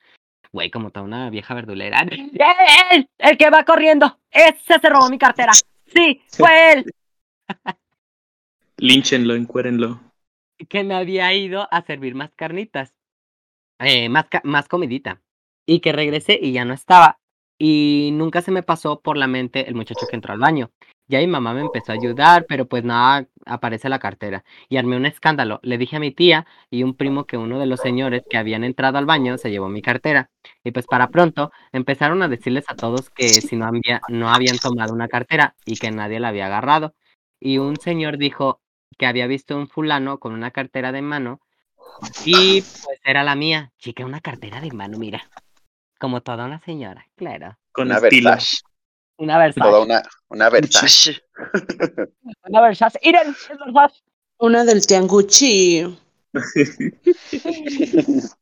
Güey, 0.54 0.70
como 0.70 0.92
toda 0.92 1.04
una 1.06 1.30
vieja 1.32 1.54
verdulera. 1.56 2.06
¡Él! 2.92 3.10
¡El 3.18 3.38
que 3.38 3.50
va 3.50 3.66
corriendo! 3.66 4.20
¡Ese 4.32 4.80
se 4.80 4.90
robó 4.90 5.10
mi 5.10 5.18
cartera! 5.18 5.52
¡Sí! 5.88 6.22
¡Fue 6.28 6.74
él! 6.74 6.86
Línchenlo, 8.78 9.36
encuérenlo. 9.36 10.00
que 10.70 10.84
me 10.84 10.94
había 10.96 11.34
ido 11.34 11.68
a 11.72 11.82
servir 11.84 12.16
más 12.16 12.32
carnitas, 12.36 12.94
eh, 13.80 14.10
más, 14.10 14.26
ca- 14.30 14.42
más 14.44 14.68
comidita, 14.68 15.22
y 15.66 15.80
que 15.80 15.92
regresé 15.92 16.40
y 16.42 16.52
ya 16.54 16.66
no 16.66 16.74
estaba. 16.74 17.20
Y 17.66 18.10
nunca 18.12 18.42
se 18.42 18.52
me 18.52 18.62
pasó 18.62 19.00
por 19.00 19.16
la 19.16 19.26
mente 19.26 19.70
el 19.70 19.74
muchacho 19.74 20.06
que 20.10 20.18
entró 20.18 20.34
al 20.34 20.40
baño. 20.40 20.70
Ya 21.08 21.20
mi 21.20 21.28
mamá 21.28 21.54
me 21.54 21.62
empezó 21.62 21.94
a 21.94 21.96
ayudar, 21.96 22.46
pero 22.46 22.68
pues 22.68 22.84
nada, 22.84 23.26
aparece 23.46 23.88
la 23.88 24.00
cartera. 24.00 24.44
Y 24.68 24.76
armé 24.76 24.98
un 24.98 25.06
escándalo. 25.06 25.62
Le 25.64 25.78
dije 25.78 25.96
a 25.96 26.02
mi 26.02 26.12
tía 26.12 26.46
y 26.70 26.84
un 26.84 26.94
primo 26.94 27.24
que 27.24 27.38
uno 27.38 27.60
de 27.60 27.66
los 27.66 27.80
señores 27.80 28.24
que 28.30 28.36
habían 28.36 28.66
entrado 28.66 28.98
al 28.98 29.06
baño 29.06 29.38
se 29.38 29.50
llevó 29.50 29.70
mi 29.70 29.82
cartera. 29.82 30.30
Y 30.66 30.72
pues 30.72 30.88
para 30.88 31.08
pronto 31.08 31.54
empezaron 31.72 32.22
a 32.22 32.28
decirles 32.28 32.66
a 32.68 32.76
todos 32.76 33.10
que 33.10 33.30
si 33.30 33.56
no, 33.56 33.66
había, 33.66 34.02
no 34.10 34.28
habían 34.28 34.58
tomado 34.58 34.94
una 34.94 35.08
cartera 35.08 35.56
y 35.66 35.78
que 35.78 35.90
nadie 35.90 36.20
la 36.20 36.28
había 36.28 36.48
agarrado. 36.48 36.96
Y 37.40 37.60
un 37.60 37.78
señor 37.78 38.18
dijo 38.18 38.60
que 38.98 39.06
había 39.06 39.26
visto 39.26 39.56
un 39.56 39.70
fulano 39.70 40.20
con 40.20 40.34
una 40.34 40.52
cartera 40.52 40.92
de 40.92 41.02
mano 41.02 41.40
y 42.26 42.62
pues 42.62 43.00
era 43.06 43.24
la 43.24 43.36
mía. 43.36 43.72
Chica, 43.78 44.06
una 44.06 44.20
cartera 44.20 44.60
de 44.60 44.72
mano, 44.72 44.98
mira. 44.98 45.30
Como 46.04 46.22
toda 46.22 46.48
una 46.48 46.60
señora, 46.60 47.08
claro. 47.16 47.58
Con 47.72 47.88
Una 47.88 47.96
estilo. 47.96 48.32
Versace. 48.32 48.62
Una 49.16 49.38
Versace. 49.38 49.70
Toda 49.70 49.84
una, 49.84 50.04
una 50.28 50.50
Versace. 50.50 51.24
Una 52.44 52.62
Versace. 52.62 53.00
Es 53.02 53.14
Versace. 53.14 54.04
Una 54.38 54.66
del 54.66 54.86
Tianguchi. 54.86 55.98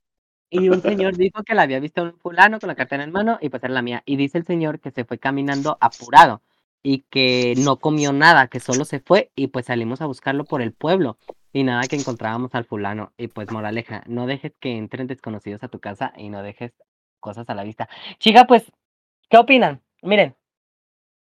Y 0.53 0.69
un 0.69 0.81
señor 0.81 1.15
dijo 1.15 1.43
que 1.43 1.53
la 1.53 1.61
había 1.61 1.79
visto 1.79 2.01
un 2.01 2.17
fulano 2.17 2.59
con 2.59 2.67
la 2.67 2.75
cartera 2.75 3.03
en 3.03 3.11
mano 3.11 3.37
y 3.39 3.49
pues 3.49 3.63
era 3.63 3.75
la 3.75 3.83
mía. 3.83 4.01
Y 4.07 4.15
dice 4.15 4.39
el 4.39 4.45
señor 4.45 4.79
que 4.79 4.89
se 4.89 5.05
fue 5.05 5.19
caminando 5.19 5.77
apurado 5.79 6.41
y 6.81 7.03
que 7.11 7.53
no 7.57 7.77
comió 7.77 8.11
nada, 8.11 8.47
que 8.47 8.59
solo 8.59 8.85
se 8.85 8.99
fue 8.99 9.31
y 9.35 9.47
pues 9.47 9.67
salimos 9.67 10.01
a 10.01 10.07
buscarlo 10.07 10.45
por 10.45 10.63
el 10.63 10.73
pueblo 10.73 11.19
y 11.53 11.63
nada 11.63 11.83
que 11.83 11.95
encontrábamos 11.95 12.55
al 12.55 12.65
fulano. 12.65 13.13
Y 13.17 13.27
pues 13.27 13.51
moraleja, 13.51 14.03
no 14.07 14.25
dejes 14.25 14.53
que 14.59 14.75
entren 14.75 15.05
desconocidos 15.05 15.61
a 15.63 15.67
tu 15.67 15.79
casa 15.79 16.11
y 16.17 16.29
no 16.29 16.41
dejes 16.41 16.73
cosas 17.21 17.49
a 17.49 17.55
la 17.55 17.63
vista. 17.63 17.87
Chica, 18.19 18.45
pues, 18.45 18.69
¿qué 19.29 19.37
opinan? 19.37 19.81
Miren. 20.01 20.35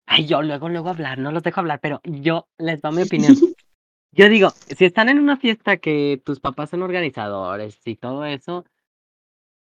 Ay, 0.06 0.26
yo 0.26 0.42
luego, 0.42 0.70
luego 0.70 0.88
hablar, 0.88 1.18
no 1.18 1.34
los 1.34 1.44
dejo 1.44 1.60
hablar, 1.60 1.82
pero 1.82 2.00
yo 2.06 2.48
les 2.58 2.82
doy 2.82 2.96
mi 2.96 3.02
opinión. 3.02 3.36
Yo 4.14 4.30
digo, 4.30 4.50
si 4.76 4.86
están 4.86 5.10
en 5.10 5.20
una 5.20 5.38
fiesta 5.38 5.78
que 5.78 6.20
tus 6.26 6.40
papás 6.40 6.72
son 6.72 6.82
organizadores 6.82 7.78
y 7.86 7.98
todo 7.98 8.26
eso, 8.26 8.66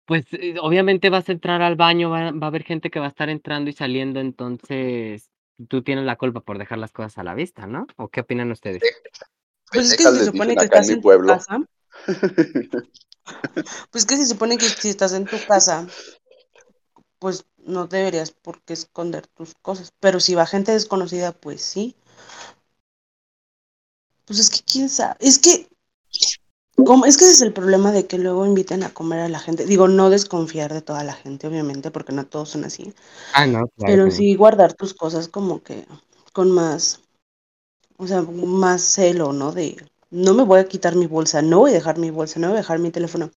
pues 0.05 0.25
eh, 0.33 0.55
obviamente 0.59 1.09
vas 1.09 1.29
a 1.29 1.31
entrar 1.31 1.61
al 1.61 1.75
baño, 1.75 2.09
va, 2.09 2.31
va 2.31 2.47
a 2.47 2.49
haber 2.49 2.63
gente 2.63 2.89
que 2.89 2.99
va 2.99 3.05
a 3.05 3.09
estar 3.09 3.29
entrando 3.29 3.69
y 3.69 3.73
saliendo, 3.73 4.19
entonces 4.19 5.31
tú 5.69 5.83
tienes 5.83 6.05
la 6.05 6.17
culpa 6.17 6.41
por 6.41 6.57
dejar 6.57 6.79
las 6.79 6.91
cosas 6.91 7.17
a 7.17 7.23
la 7.23 7.33
vista, 7.33 7.67
¿no? 7.67 7.87
¿O 7.95 8.09
qué 8.09 8.21
opinan 8.21 8.51
ustedes? 8.51 8.81
Pues 9.71 9.91
es 9.91 9.97
que 9.97 10.03
se 10.03 10.25
supone 10.25 10.55
que 10.55 10.63
en 10.63 10.65
estás 10.65 10.89
en 10.89 11.01
tu 11.01 11.09
casa. 11.25 11.61
Pues 13.91 14.05
que 14.05 14.17
se 14.17 14.25
supone 14.25 14.57
que 14.57 14.65
si 14.65 14.89
estás 14.89 15.13
en 15.13 15.25
tu 15.25 15.37
casa, 15.47 15.87
pues 17.21 17.45
no 17.59 17.85
deberías 17.85 18.31
por 18.31 18.63
qué 18.63 18.73
esconder 18.73 19.27
tus 19.27 19.53
cosas. 19.53 19.93
Pero 19.99 20.19
si 20.19 20.33
va 20.33 20.47
gente 20.47 20.71
desconocida, 20.71 21.33
pues 21.33 21.61
sí. 21.61 21.95
Pues 24.25 24.39
es 24.39 24.49
que 24.49 24.61
quién 24.65 24.89
sabe. 24.89 25.17
Es 25.19 25.37
que, 25.37 25.69
es 27.05 27.17
que 27.17 27.23
ese 27.25 27.31
es 27.31 27.41
el 27.43 27.53
problema 27.53 27.91
de 27.91 28.07
que 28.07 28.17
luego 28.17 28.43
inviten 28.47 28.81
a 28.81 28.91
comer 28.91 29.19
a 29.19 29.29
la 29.29 29.37
gente. 29.37 29.67
Digo, 29.67 29.87
no 29.87 30.09
desconfiar 30.09 30.73
de 30.73 30.81
toda 30.81 31.03
la 31.03 31.13
gente, 31.13 31.45
obviamente, 31.45 31.91
porque 31.91 32.11
no 32.11 32.25
todos 32.25 32.49
son 32.49 32.65
así. 32.65 32.91
Ah, 33.35 33.45
no, 33.45 33.67
claro. 33.67 33.69
Pero 33.85 34.09
sí 34.09 34.33
guardar 34.33 34.73
tus 34.73 34.95
cosas 34.95 35.27
como 35.27 35.61
que 35.61 35.85
con 36.33 36.49
más, 36.49 37.01
o 37.97 38.07
sea, 38.07 38.23
más 38.23 38.81
celo, 38.81 39.31
¿no? 39.31 39.51
De, 39.51 39.77
no 40.09 40.33
me 40.33 40.43
voy 40.43 40.59
a 40.59 40.67
quitar 40.67 40.95
mi 40.95 41.05
bolsa, 41.05 41.43
no 41.43 41.59
voy 41.59 41.69
a 41.69 41.75
dejar 41.75 41.99
mi 41.99 42.09
bolsa, 42.09 42.39
no 42.39 42.47
voy 42.47 42.55
a 42.55 42.61
dejar 42.61 42.79
mi 42.79 42.89
teléfono. 42.89 43.29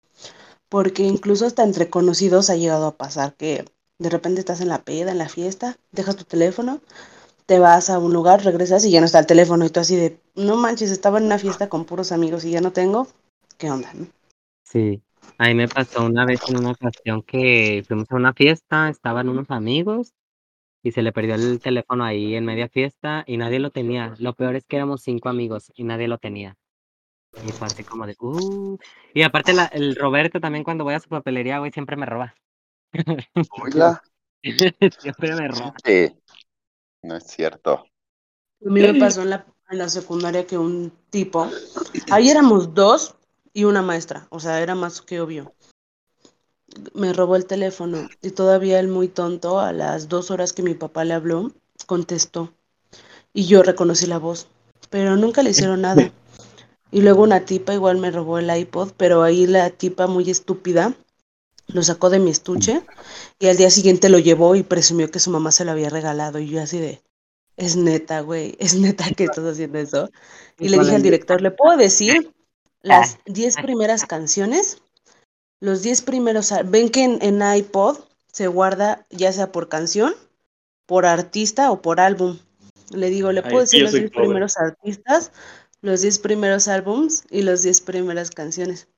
Porque 0.72 1.02
incluso 1.02 1.44
hasta 1.44 1.64
entre 1.64 1.90
conocidos 1.90 2.48
ha 2.48 2.56
llegado 2.56 2.86
a 2.86 2.96
pasar 2.96 3.34
que 3.34 3.66
de 3.98 4.08
repente 4.08 4.40
estás 4.40 4.62
en 4.62 4.68
la 4.68 4.78
peda, 4.78 5.12
en 5.12 5.18
la 5.18 5.28
fiesta, 5.28 5.76
dejas 5.90 6.16
tu 6.16 6.24
teléfono, 6.24 6.80
te 7.44 7.58
vas 7.58 7.90
a 7.90 7.98
un 7.98 8.14
lugar, 8.14 8.42
regresas 8.42 8.82
y 8.86 8.90
ya 8.90 9.00
no 9.00 9.04
está 9.04 9.18
el 9.18 9.26
teléfono 9.26 9.66
y 9.66 9.68
tú 9.68 9.80
así 9.80 9.96
de, 9.96 10.18
no 10.34 10.56
manches, 10.56 10.90
estaba 10.90 11.18
en 11.18 11.24
una 11.26 11.38
fiesta 11.38 11.68
con 11.68 11.84
puros 11.84 12.10
amigos 12.10 12.46
y 12.46 12.52
ya 12.52 12.62
no 12.62 12.72
tengo, 12.72 13.06
¿qué 13.58 13.70
onda? 13.70 13.92
no? 13.92 14.06
Sí, 14.62 15.02
a 15.36 15.52
me 15.52 15.68
pasó 15.68 16.06
una 16.06 16.24
vez 16.24 16.40
en 16.48 16.56
una 16.56 16.70
ocasión 16.70 17.20
que 17.20 17.84
fuimos 17.86 18.10
a 18.10 18.16
una 18.16 18.32
fiesta, 18.32 18.88
estaban 18.88 19.28
unos 19.28 19.50
amigos 19.50 20.14
y 20.82 20.92
se 20.92 21.02
le 21.02 21.12
perdió 21.12 21.34
el 21.34 21.60
teléfono 21.60 22.02
ahí 22.02 22.34
en 22.34 22.46
media 22.46 22.70
fiesta 22.70 23.24
y 23.26 23.36
nadie 23.36 23.58
lo 23.58 23.72
tenía. 23.72 24.14
Lo 24.18 24.32
peor 24.32 24.56
es 24.56 24.64
que 24.64 24.76
éramos 24.76 25.02
cinco 25.02 25.28
amigos 25.28 25.70
y 25.76 25.84
nadie 25.84 26.08
lo 26.08 26.16
tenía. 26.16 26.56
Y 27.40 27.52
fue 27.52 27.66
así 27.66 27.82
como 27.84 28.06
de, 28.06 28.16
uh. 28.20 28.76
Y 29.14 29.22
aparte 29.22 29.52
la- 29.52 29.66
el 29.66 29.96
Roberto 29.96 30.40
también 30.40 30.64
cuando 30.64 30.84
voy 30.84 30.94
a 30.94 31.00
su 31.00 31.08
papelería, 31.08 31.58
güey, 31.58 31.72
siempre 31.72 31.96
me 31.96 32.06
roba. 32.06 32.34
Oiga, 33.62 34.02
siempre 34.98 35.34
me 35.34 35.48
roba. 35.48 35.74
sí. 35.84 36.14
No 37.02 37.16
es 37.16 37.24
cierto. 37.26 37.84
A 38.64 38.70
mí 38.70 38.80
me 38.80 38.94
pasó 38.94 39.22
en 39.22 39.30
la, 39.30 39.46
en 39.70 39.78
la 39.78 39.88
secundaria 39.88 40.46
que 40.46 40.56
un 40.56 40.92
tipo, 41.10 41.50
ahí 42.10 42.30
éramos 42.30 42.74
dos 42.74 43.16
y 43.52 43.64
una 43.64 43.82
maestra, 43.82 44.28
o 44.30 44.38
sea, 44.38 44.60
era 44.60 44.76
más 44.76 45.02
que 45.02 45.20
obvio. 45.20 45.52
Me 46.94 47.12
robó 47.12 47.34
el 47.36 47.46
teléfono 47.46 48.08
y 48.22 48.30
todavía 48.30 48.78
el 48.78 48.86
muy 48.88 49.08
tonto, 49.08 49.58
a 49.58 49.72
las 49.72 50.08
dos 50.08 50.30
horas 50.30 50.52
que 50.52 50.62
mi 50.62 50.74
papá 50.74 51.04
le 51.04 51.14
habló, 51.14 51.50
contestó. 51.86 52.52
Y 53.34 53.46
yo 53.46 53.62
reconocí 53.64 54.06
la 54.06 54.18
voz, 54.18 54.46
pero 54.90 55.16
nunca 55.16 55.42
le 55.42 55.50
hicieron 55.50 55.80
nada. 55.80 56.12
Y 56.92 57.00
luego 57.00 57.24
una 57.24 57.44
tipa 57.44 57.74
igual 57.74 57.98
me 57.98 58.12
robó 58.12 58.38
el 58.38 58.56
iPod, 58.56 58.92
pero 58.96 59.22
ahí 59.22 59.48
la 59.48 59.70
tipa 59.70 60.06
muy 60.06 60.30
estúpida 60.30 60.94
lo 61.68 61.82
sacó 61.82 62.10
de 62.10 62.18
mi 62.18 62.30
estuche 62.30 62.82
y 63.38 63.46
al 63.46 63.56
día 63.56 63.70
siguiente 63.70 64.08
lo 64.08 64.18
llevó 64.18 64.54
y 64.54 64.62
presumió 64.62 65.10
que 65.10 65.18
su 65.20 65.30
mamá 65.30 65.52
se 65.52 65.64
lo 65.64 65.70
había 65.70 65.90
regalado. 65.90 66.38
Y 66.38 66.48
yo 66.48 66.62
así 66.62 66.78
de, 66.78 67.02
es 67.56 67.76
neta, 67.76 68.20
güey, 68.20 68.56
es 68.58 68.74
neta 68.74 69.10
que 69.16 69.24
estás 69.24 69.44
haciendo 69.44 69.78
eso. 69.78 70.10
Y 70.58 70.68
le 70.68 70.78
dije 70.78 70.94
al 70.94 71.02
director, 71.02 71.40
¿le 71.40 71.50
puedo 71.50 71.76
decir 71.76 72.32
las 72.82 73.18
10 73.26 73.56
primeras 73.56 74.04
canciones? 74.04 74.82
Los 75.60 75.82
10 75.82 76.02
primeros, 76.02 76.52
ven 76.66 76.88
que 76.88 77.04
en, 77.04 77.18
en 77.22 77.56
iPod 77.56 77.98
se 78.32 78.48
guarda 78.48 79.06
ya 79.10 79.32
sea 79.32 79.52
por 79.52 79.68
canción, 79.68 80.14
por 80.86 81.06
artista 81.06 81.70
o 81.70 81.80
por 81.80 82.00
álbum. 82.00 82.38
Le 82.90 83.08
digo, 83.10 83.32
¿le 83.32 83.42
puedo 83.42 83.60
decir 83.60 83.82
los 83.82 83.92
soy 83.92 84.00
10 84.00 84.12
pobre. 84.12 84.26
primeros 84.26 84.58
artistas, 84.58 85.30
los 85.82 86.00
10 86.00 86.18
primeros 86.20 86.68
álbums 86.68 87.24
y 87.30 87.42
los 87.42 87.62
10 87.62 87.80
primeras 87.82 88.30
canciones? 88.30 88.88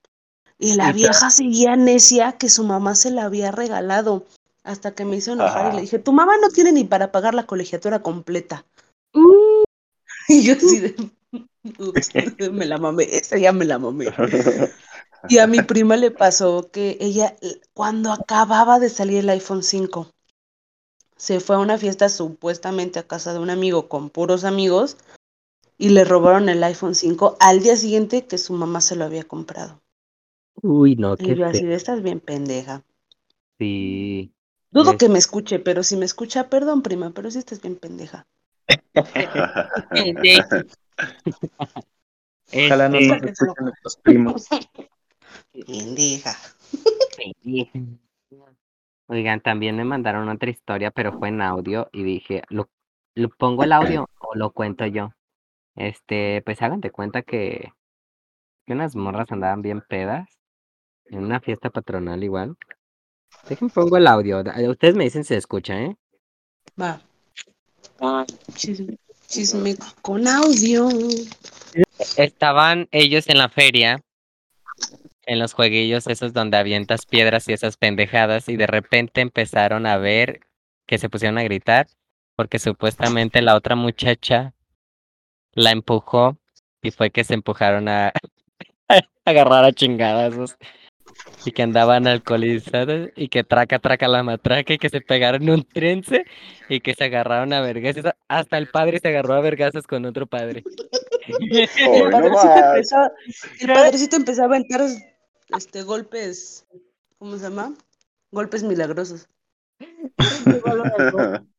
Y 0.59 0.75
la 0.75 0.93
vieja 0.93 1.31
seguía 1.31 1.75
necia 1.77 2.33
que 2.33 2.49
su 2.49 2.65
mamá 2.65 2.95
se 2.95 3.11
la 3.11 3.25
había 3.25 3.51
regalado. 3.51 4.25
Hasta 4.63 4.95
que 4.95 5.05
me 5.05 5.17
hizo 5.17 5.33
enojar 5.33 5.73
y 5.73 5.77
le 5.77 5.83
dije, 5.83 5.99
tu 5.99 6.13
mamá 6.13 6.39
no 6.41 6.49
tiene 6.49 6.73
ni 6.73 6.85
para 6.85 7.13
pagar 7.13 7.35
la 7.35 7.45
colegiatura 7.45 8.01
completa. 8.01 8.65
Uh, 9.13 9.65
Y 10.29 10.43
yo 10.43 10.55
así 10.55 10.81
de, 10.81 11.11
"Ups, 11.79 12.11
me 12.51 12.65
la 12.65 12.79
mamé, 12.79 13.05
esa 13.11 13.37
ya 13.37 13.53
me 13.53 13.65
la 13.65 13.79
mamé. 13.79 14.07
Y 15.29 15.39
a 15.39 15.47
mi 15.47 15.61
prima 15.63 15.97
le 15.97 16.11
pasó 16.11 16.71
que 16.71 16.97
ella, 17.01 17.37
cuando 17.75 18.13
acababa 18.13 18.79
de 18.79 18.89
salir 18.89 19.19
el 19.19 19.31
iPhone 19.31 19.63
5, 19.63 20.09
se 21.17 21.41
fue 21.41 21.57
a 21.57 21.61
una 21.61 21.79
fiesta 21.79 22.09
supuestamente 22.09 22.99
a 22.99 23.07
casa 23.07 23.33
de 23.33 23.39
un 23.39 23.51
amigo 23.51 23.89
con 23.89 24.11
puros 24.11 24.45
amigos 24.45 24.97
y 25.79 25.91
le 25.91 26.05
robaron 26.05 26.49
el 26.49 26.63
iPhone 26.65 26.95
5 26.95 27.37
al 27.41 27.61
día 27.63 27.77
siguiente 27.77 28.27
que 28.27 28.39
su 28.39 28.53
mamá 28.53 28.81
se 28.81 28.97
lo 28.97 29.05
había 29.05 29.25
comprado. 29.25 29.81
Uy, 30.63 30.97
no, 30.97 31.17
Y 31.19 31.27
qué 31.27 31.37
yo 31.37 31.47
así 31.47 31.65
de, 31.65 31.75
estás 31.75 32.03
bien 32.03 32.21
pendeja. 32.21 32.83
Sí. 33.59 34.33
Dudo 34.71 34.93
Es- 34.93 34.99
que 34.99 35.09
me 35.09 35.19
escuche, 35.19 35.59
pero 35.59 35.83
si 35.83 35.97
me 35.97 36.05
escucha, 36.05 36.49
perdón, 36.51 36.83
prima, 36.83 37.13
pero 37.15 37.31
sí 37.31 37.39
estás 37.39 37.61
bien 37.61 37.77
pendeja. 37.77 38.27
Ojalá 42.53 42.89
no 42.89 43.01
nos 43.01 43.23
escuchen 43.23 43.65
nuestros 43.65 43.97
primos. 43.97 44.49
Pendeja. 45.53 46.35
Oigan, 49.07 49.41
también 49.41 49.77
me 49.77 49.85
mandaron 49.85 50.29
otra 50.29 50.51
historia, 50.51 50.91
pero 50.91 51.19
fue 51.19 51.29
en 51.29 51.41
audio 51.41 51.89
y 51.93 52.03
dije, 52.05 52.43
¿lo, 52.51 52.69
lo 53.15 53.29
pongo 53.31 53.63
el 53.65 53.73
audio 53.73 54.09
o 54.19 54.35
lo 54.35 54.53
cuento 54.53 54.85
yo? 54.87 55.13
Este, 55.77 56.43
pues 56.43 56.63
hagan 56.63 56.81
de 56.81 56.91
cuenta 56.91 57.23
que 57.23 57.73
que 58.67 58.73
unas 58.73 58.97
morras 58.97 59.31
andaban 59.31 59.63
bien 59.63 59.83
pedas 59.83 60.29
en 61.07 61.25
una 61.25 61.41
fiesta 61.41 61.71
patronal 61.71 62.25
igual. 62.25 62.57
Déjenme 63.49 63.73
pongo 63.73 63.97
el 63.97 64.07
audio. 64.07 64.41
eh, 64.41 64.69
Ustedes 64.69 64.95
me 64.95 65.05
dicen 65.05 65.25
si 65.25 65.29
se 65.29 65.37
escucha, 65.37 65.81
¿eh? 65.81 65.97
Va. 66.81 67.03
Chisme, 68.55 68.97
chisme 69.27 69.77
con 70.01 70.27
audio. 70.27 70.89
Estaban 72.17 72.89
ellos 72.91 73.29
en 73.29 73.39
la 73.39 73.49
feria, 73.49 74.01
en 75.27 75.39
los 75.39 75.53
jueguillos 75.53 76.07
esos 76.07 76.33
donde 76.33 76.57
avientas 76.57 77.05
piedras 77.07 77.49
y 77.49 77.53
esas 77.53 77.77
pendejadas, 77.77 78.49
y 78.49 78.57
de 78.57 78.67
repente 78.67 79.21
empezaron 79.21 79.87
a 79.87 79.99
ver 79.99 80.41
que 80.87 80.99
se 80.99 81.09
pusieron 81.09 81.39
a 81.39 81.43
gritar 81.45 81.87
porque 82.37 82.59
supuestamente 82.59 83.43
la 83.43 83.55
otra 83.55 83.77
muchacha 83.77 84.54
la 85.55 85.71
empujó 85.71 86.37
y 86.83 86.91
fue 86.91 87.11
que 87.11 87.25
se 87.25 87.35
empujaron 87.35 87.89
a, 87.89 88.09
a 88.89 89.01
agarrar 89.25 89.65
a 89.65 89.73
chingadazos 89.73 90.57
y 91.45 91.53
que 91.53 91.63
andaban 91.63 92.07
alcoholizados 92.07 93.11
y 93.17 93.29
que 93.29 93.45
traca 93.45 93.79
traca 93.79 94.09
la 94.09 94.23
matraca 94.23 94.75
y 94.75 94.79
que 94.79 94.89
se 94.89 95.01
pegaron 95.01 95.49
un 95.49 95.65
trense 95.65 96.25
y 96.69 96.81
que 96.81 96.95
se 96.95 97.05
agarraron 97.05 97.53
a 97.53 97.61
vergazos. 97.61 98.13
Hasta 98.29 98.59
el 98.59 98.69
padre 98.69 98.99
se 99.01 99.09
agarró 99.09 99.35
a 99.35 99.41
vergazos 99.41 99.87
con 99.87 100.05
otro 100.07 100.27
padre. 100.27 100.65
El 101.27 102.05
no 102.05 102.11
padrecito, 102.11 102.47
más. 102.47 102.65
empezó, 102.67 102.97
el 103.61 103.73
padrecito 103.73 104.17
empezó 104.17 104.43
a 104.43 104.45
aventar 104.47 104.81
este, 105.57 105.83
golpes, 105.83 106.67
¿cómo 107.19 107.37
se 107.37 107.45
llama? 107.45 107.75
Golpes 108.31 108.63
milagrosos. 108.63 109.29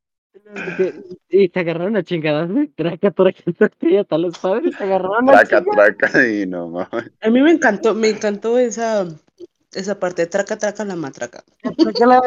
Y 1.30 1.48
se 1.50 1.60
agarraron 1.60 1.96
a 1.98 2.04
chingadas, 2.04 2.50
traca, 2.76 3.12
traca, 3.12 3.52
traca, 3.58 3.76
y 3.90 3.98
hasta 3.98 4.18
los 4.18 4.38
padres 4.40 4.76
se 4.78 4.84
agarraron 4.84 5.30
a 5.30 5.44
Traca, 5.44 5.60
chingadas. 5.64 5.98
traca, 5.98 6.28
y 6.28 6.46
no 6.46 6.70
mames. 6.70 7.12
A 7.22 7.30
mí 7.30 7.42
me 7.42 7.52
encantó, 7.52 7.94
me 7.96 8.10
encantó 8.10 8.58
esa, 8.60 9.08
esa 9.74 10.00
parte, 10.00 10.26
traca, 10.28 10.58
traca 10.58 10.84
la 10.86 10.96
matraca. 10.96 11.44
Traca 11.78 12.06
la- 12.06 12.22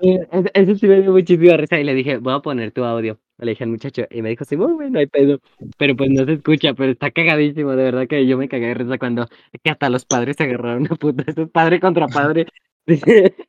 Eh, 0.00 0.18
ese- 0.30 0.50
Eso 0.54 0.74
sí 0.76 0.86
me 0.86 1.00
dio 1.02 1.12
muchísima 1.12 1.56
risa 1.56 1.78
y 1.78 1.84
le 1.84 1.94
dije, 1.94 2.18
voy 2.18 2.34
a 2.34 2.38
poner 2.40 2.70
tu 2.72 2.84
audio. 2.84 3.18
Le 3.38 3.50
dije 3.50 3.64
al 3.64 3.70
muchacho 3.70 4.02
y 4.10 4.22
me 4.22 4.30
dijo, 4.30 4.44
sí, 4.44 4.56
muy 4.56 4.72
bueno, 4.72 4.90
no 4.92 4.98
hay 5.00 5.06
pedo. 5.06 5.40
Pero 5.76 5.96
pues 5.96 6.10
no 6.10 6.24
se 6.24 6.34
escucha, 6.34 6.74
pero 6.74 6.92
está 6.92 7.10
cagadísimo, 7.10 7.70
de 7.70 7.82
verdad 7.84 8.06
que 8.08 8.26
yo 8.26 8.36
me 8.38 8.48
cagué 8.48 8.68
de 8.68 8.74
risa 8.74 8.98
cuando 8.98 9.26
que 9.62 9.70
hasta 9.70 9.88
los 9.90 10.04
padres 10.04 10.36
se 10.36 10.44
agarraron 10.44 10.86
a 10.90 10.96
puta. 10.96 11.24
Eso 11.26 11.42
es 11.42 11.50
padre 11.50 11.80
contra 11.80 12.06
padre. 12.08 12.46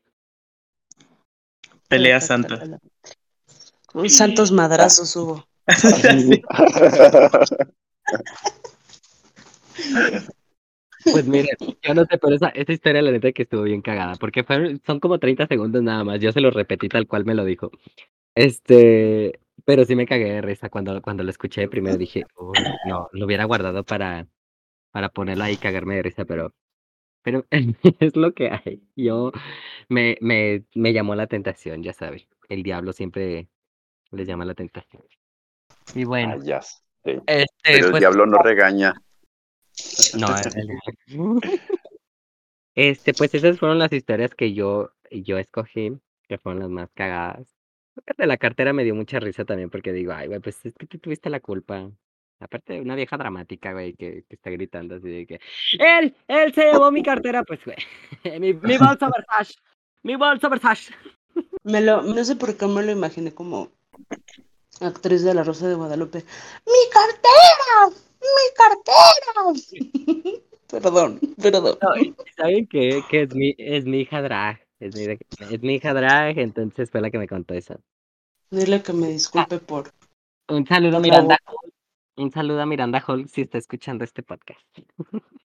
Pelea 1.90 2.22
santa. 2.22 2.80
Un 3.94 4.10
santos 4.10 4.52
madrazos 4.52 5.16
hubo. 5.16 5.46
Pues 11.12 11.26
mire, 11.26 11.50
yo 11.82 11.94
no 11.94 12.06
sé, 12.06 12.18
pero 12.18 12.36
esa, 12.36 12.50
esa 12.50 12.74
historia 12.74 13.02
la 13.02 13.12
neta 13.12 13.32
que 13.32 13.44
estuvo 13.44 13.64
bien 13.64 13.82
cagada, 13.82 14.16
porque 14.16 14.44
fueron, 14.44 14.82
son 14.86 15.00
como 15.00 15.18
30 15.18 15.48
segundos 15.48 15.82
nada 15.82 16.04
más, 16.04 16.20
yo 16.20 16.34
se 16.34 16.42
lo 16.42 16.52
repetí 16.52 16.90
tal 16.90 17.08
cual 17.08 17.24
me 17.24 17.36
lo 17.36 17.46
dijo. 17.46 17.72
Este, 18.36 19.40
pero 19.64 19.86
sí 19.86 19.96
me 19.96 20.06
cagué 20.06 20.26
de 20.26 20.42
risa 20.42 20.70
cuando, 20.70 21.02
cuando 21.02 21.24
lo 21.24 21.30
escuché 21.30 21.70
primero, 21.70 21.98
dije, 21.98 22.26
"Uy, 22.36 22.58
no, 22.86 23.08
lo 23.14 23.26
hubiera 23.26 23.46
guardado 23.46 23.86
para, 23.86 24.28
para 24.92 25.10
ponerlo 25.10 25.46
ahí 25.46 25.54
y 25.54 25.58
cagarme 25.58 25.96
de 25.96 26.04
risa, 26.04 26.26
pero, 26.26 26.54
pero 27.22 27.46
es 28.00 28.16
lo 28.16 28.34
que 28.34 28.50
hay. 28.52 28.82
Yo, 28.96 29.32
me, 29.90 30.18
me, 30.22 30.64
me 30.76 30.94
llamó 30.94 31.16
la 31.16 31.28
tentación, 31.28 31.84
ya 31.84 31.94
sabes, 31.94 32.28
el 32.50 32.64
diablo 32.64 32.94
siempre 32.94 33.48
les 34.12 34.28
llama 34.28 34.46
la 34.46 34.56
tentación. 34.56 35.04
Y 35.96 36.04
bueno, 36.06 36.36
Ah, 36.36 36.44
ya 36.44 36.62
sé. 36.62 36.80
este, 37.04 37.46
Pero 37.64 37.86
el 37.86 37.92
pues, 37.92 38.02
diablo 38.02 38.26
no 38.26 38.38
regaña. 38.40 39.02
No, 40.18 40.36
el- 40.38 40.70
Este, 42.76 43.14
pues 43.14 43.34
esas 43.34 43.60
fueron 43.60 43.78
las 43.80 43.92
historias 43.92 44.34
que 44.36 44.54
yo, 44.54 44.92
yo 45.12 45.38
escogí, 45.38 45.98
que 46.28 46.38
fueron 46.38 46.62
las 46.62 46.70
más 46.70 46.90
cagadas. 46.94 47.54
El 48.06 48.16
de 48.18 48.28
la 48.28 48.38
cartera 48.38 48.72
me 48.74 48.84
dio 48.86 48.96
mucha 48.96 49.20
risa 49.20 49.44
también 49.44 49.70
porque 49.70 49.92
digo, 49.92 50.14
ay, 50.14 50.28
güey, 50.28 50.40
pues 50.40 50.66
es 50.66 50.74
que 50.76 50.86
tú 50.88 50.98
tuviste 51.00 51.30
la 51.30 51.42
culpa. 51.42 51.92
Aparte 52.40 52.74
de 52.74 52.82
una 52.82 52.96
vieja 52.96 53.18
dramática, 53.18 53.74
güey, 53.74 53.94
que, 53.94 54.24
que 54.28 54.36
está 54.36 54.50
gritando 54.50 54.96
así 54.96 55.10
de 55.10 55.28
que, 55.28 55.40
él, 55.80 56.16
él 56.28 56.54
se 56.54 56.72
llevó 56.72 56.90
mi 56.90 57.04
cartera, 57.04 57.44
pues, 57.44 57.60
güey, 57.66 57.78
mi, 58.40 58.54
mi 58.54 58.78
bolsa 58.78 59.10
Versace, 59.10 59.60
mi 60.04 60.16
bolsa 60.16 60.48
Versace. 60.48 60.94
Me 61.64 61.82
lo, 61.82 62.02
no 62.02 62.24
sé 62.24 62.36
por 62.36 62.56
qué 62.56 62.66
me 62.66 62.84
lo 62.84 62.92
imaginé 62.92 63.34
como 63.34 63.72
actriz 64.80 65.24
de 65.24 65.34
La 65.34 65.44
Rosa 65.44 65.68
de 65.68 65.76
Guadalupe. 65.76 66.24
¡Mi 66.66 66.90
cartera! 66.92 68.00
¡Mi 68.22 68.46
cartera! 68.56 70.40
perdón, 70.82 71.20
perdón. 71.42 71.78
No, 71.82 72.16
¿Saben 72.38 72.68
qué? 72.68 73.04
Que 73.10 73.24
es 73.24 73.36
mi, 73.36 73.56
es 73.58 73.86
mi 73.86 74.02
hija 74.02 74.22
drag, 74.22 74.66
es 74.80 74.96
mi, 74.96 75.04
es 75.04 75.62
mi 75.62 75.76
hija 75.76 75.94
drag, 75.94 76.38
entonces 76.40 76.90
fue 76.90 77.02
la 77.02 77.12
que 77.12 77.18
me 77.18 77.28
contó 77.28 77.54
eso. 77.54 77.80
Dile 78.50 78.82
que 78.82 78.94
me 78.94 79.08
disculpe 79.08 79.60
por. 79.60 79.92
Un 80.48 80.66
saludo 80.66 81.00
Miranda 81.00 81.38
Hall. 81.46 81.72
Un 82.20 82.32
saludo 82.32 82.62
a 82.62 82.66
Miranda 82.66 83.02
Hall 83.08 83.30
si 83.30 83.44
está 83.44 83.58
escuchando 83.58 84.04
este 84.04 84.24
podcast. 84.24 84.60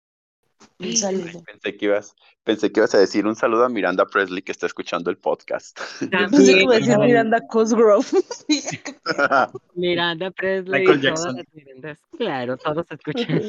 Un 0.79 0.97
saludo. 0.97 1.43
Pensé 1.43 1.77
que 1.77 1.85
ibas, 1.85 2.15
pensé 2.43 2.71
que 2.71 2.79
ibas 2.79 2.95
a 2.95 2.97
decir 2.97 3.27
un 3.27 3.35
saludo 3.35 3.65
a 3.65 3.69
Miranda 3.69 4.07
Presley 4.07 4.41
que 4.41 4.53
está 4.53 4.65
escuchando 4.65 5.11
el 5.11 5.17
podcast. 5.17 5.79
Pensé 6.09 6.53
que 6.55 6.63
iba 6.63 6.75
a 6.75 6.79
decir 6.79 6.97
Miranda 6.97 7.41
Cosgrove. 7.47 8.07
Miranda 9.75 10.31
Presley, 10.31 10.81
Michael 10.81 11.01
todas 11.01 11.01
Jackson. 11.01 11.35
las 11.35 11.53
Mirandas. 11.53 11.99
Claro, 12.17 12.57
todos 12.57 12.87
escuchan, 12.89 13.41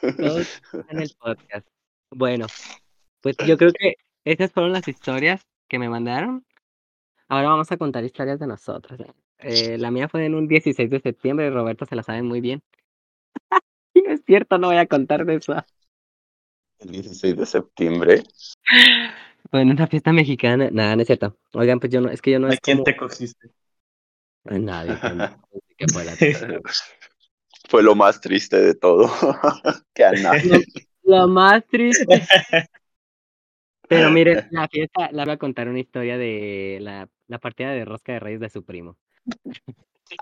todos 0.00 0.62
en 0.88 1.02
el 1.02 1.14
podcast. 1.20 1.66
Bueno, 2.10 2.46
pues 3.20 3.36
yo 3.46 3.58
creo 3.58 3.72
que 3.72 3.96
esas 4.24 4.50
fueron 4.52 4.72
las 4.72 4.88
historias 4.88 5.42
que 5.68 5.78
me 5.78 5.90
mandaron. 5.90 6.46
Ahora 7.34 7.48
vamos 7.48 7.72
a 7.72 7.76
contar 7.76 8.04
historias 8.04 8.38
de 8.38 8.46
nosotros. 8.46 9.00
¿eh? 9.00 9.12
Eh, 9.38 9.76
la 9.76 9.90
mía 9.90 10.08
fue 10.08 10.24
en 10.24 10.36
un 10.36 10.46
16 10.46 10.88
de 10.88 11.00
septiembre 11.00 11.46
y 11.46 11.50
Roberto 11.50 11.84
se 11.84 11.96
la 11.96 12.02
sabe 12.04 12.22
muy 12.22 12.40
bien. 12.40 12.62
Sí, 13.92 14.02
es 14.08 14.22
cierto, 14.26 14.58
no 14.58 14.66
voy 14.68 14.76
a 14.78 14.86
contar 14.86 15.24
de 15.24 15.36
eso. 15.36 15.54
El 16.80 16.90
16 16.90 17.36
de 17.36 17.46
septiembre. 17.46 18.24
Fue 19.48 19.62
en 19.62 19.70
una 19.70 19.86
fiesta 19.86 20.12
mexicana. 20.12 20.68
Nada, 20.72 20.96
no 20.96 21.02
es 21.02 21.06
cierto. 21.06 21.38
Oigan, 21.52 21.78
pues 21.78 21.92
yo 21.92 22.00
no, 22.00 22.08
es 22.10 22.20
que 22.20 22.32
yo 22.32 22.40
no 22.40 22.48
¿A 22.48 22.54
es 22.54 22.60
quién 22.60 22.78
como... 22.78 22.84
te 22.84 22.96
cogiste? 22.96 23.50
Nadie. 24.44 24.98
que 25.00 25.10
no- 25.10 25.48
que 25.76 25.86
fue 25.92 26.04
la- 26.04 26.60
Fue 27.68 27.84
lo 27.84 27.94
más 27.94 28.20
triste 28.20 28.60
de 28.60 28.74
todo. 28.74 29.08
que 29.94 30.04
a 30.04 30.10
nadie. 30.10 30.64
Lo 31.04 31.28
más 31.28 31.64
triste. 31.66 32.22
Pero 33.88 34.10
miren, 34.10 34.48
la 34.50 34.66
fiesta, 34.66 35.10
le 35.12 35.24
voy 35.24 35.34
a 35.34 35.38
contar 35.38 35.68
una 35.68 35.78
historia 35.78 36.18
de 36.18 36.78
la, 36.80 37.08
la 37.26 37.38
partida 37.38 37.70
de 37.70 37.84
rosca 37.84 38.12
de 38.12 38.20
reyes 38.20 38.40
de 38.40 38.50
su 38.50 38.64
primo. 38.64 38.96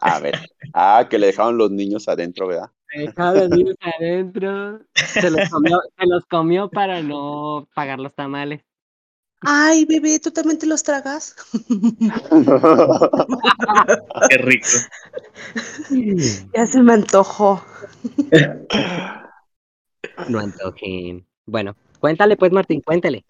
A 0.00 0.20
ver. 0.20 0.34
Ah, 0.74 1.06
que 1.10 1.18
le 1.18 1.28
dejaron 1.28 1.58
los 1.58 1.70
niños 1.70 2.08
adentro, 2.08 2.46
¿verdad? 2.46 2.70
Dejaba 2.94 3.34
los 3.34 3.50
niños 3.50 3.76
adentro, 3.98 4.80
se 4.94 5.30
los, 5.30 5.50
comió, 5.50 5.78
se 5.98 6.06
los 6.06 6.24
comió 6.26 6.68
para 6.68 7.02
no 7.02 7.68
pagar 7.74 7.98
los 7.98 8.14
tamales. 8.14 8.62
Ay, 9.44 9.84
bebé, 9.86 10.20
¿tú 10.20 10.30
también 10.30 10.58
te 10.58 10.66
los 10.66 10.84
tragas? 10.84 11.34
Qué 14.28 14.38
rico. 14.38 14.68
Ya 16.54 16.66
se 16.66 16.80
me 16.80 16.92
antojó. 16.92 17.64
No 20.28 20.38
antojen. 20.38 21.26
Bueno, 21.44 21.74
cuéntale 21.98 22.36
pues, 22.36 22.52
Martín, 22.52 22.82
cuéntale. 22.82 23.24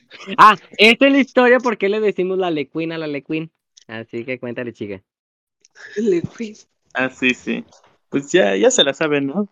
Ah, 0.38 0.56
esta 0.78 1.06
es 1.06 1.12
la 1.12 1.18
historia 1.18 1.58
por 1.58 1.78
qué 1.78 1.88
le 1.88 2.00
decimos 2.00 2.38
la 2.38 2.50
lecuina 2.50 2.94
a 2.94 2.98
la 2.98 3.06
lequin. 3.06 3.50
Así 3.88 4.24
que 4.24 4.38
cuéntale, 4.38 4.72
chica. 4.72 5.02
Le 5.96 6.22
fui. 6.22 6.56
Ah, 6.94 7.10
sí, 7.10 7.34
sí. 7.34 7.64
Pues 8.08 8.30
ya, 8.30 8.54
ya 8.56 8.70
se 8.70 8.84
la 8.84 8.94
saben, 8.94 9.26
¿no? 9.26 9.48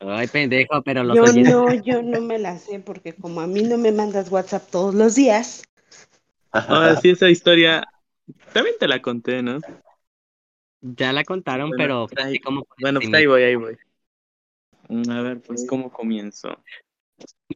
Ay, 0.00 0.26
pendejo, 0.28 0.82
pero 0.82 1.02
los 1.04 1.16
Yo 1.16 1.24
oyentes- 1.24 1.52
no, 1.54 1.74
yo 1.82 2.02
no 2.02 2.20
me 2.20 2.38
la 2.38 2.58
sé 2.58 2.80
porque 2.80 3.14
como 3.14 3.40
a 3.40 3.46
mí 3.46 3.62
no 3.62 3.78
me 3.78 3.92
mandas 3.92 4.30
WhatsApp 4.30 4.70
todos 4.70 4.94
los 4.94 5.14
días. 5.14 5.64
Ahora 6.52 6.96
sí, 6.96 7.10
esa 7.10 7.28
historia 7.28 7.84
también 8.52 8.76
te 8.78 8.88
la 8.88 9.00
conté, 9.02 9.42
¿no? 9.42 9.58
ya 10.80 11.12
la 11.12 11.24
contaron, 11.24 11.70
Bueno, 11.70 11.82
pero 11.82 12.08
fue 12.08 12.22
ahí- 12.22 12.38
por 12.38 12.64
Bueno, 12.80 13.00
pues 13.00 13.14
ahí 13.14 13.26
voy, 13.26 13.42
ahí 13.42 13.54
voy. 13.56 13.76
Mm, 14.88 15.10
A 15.10 15.22
ver, 15.22 15.40
pues, 15.40 15.66
¿cómo 15.68 15.90
comienzo? 15.90 16.56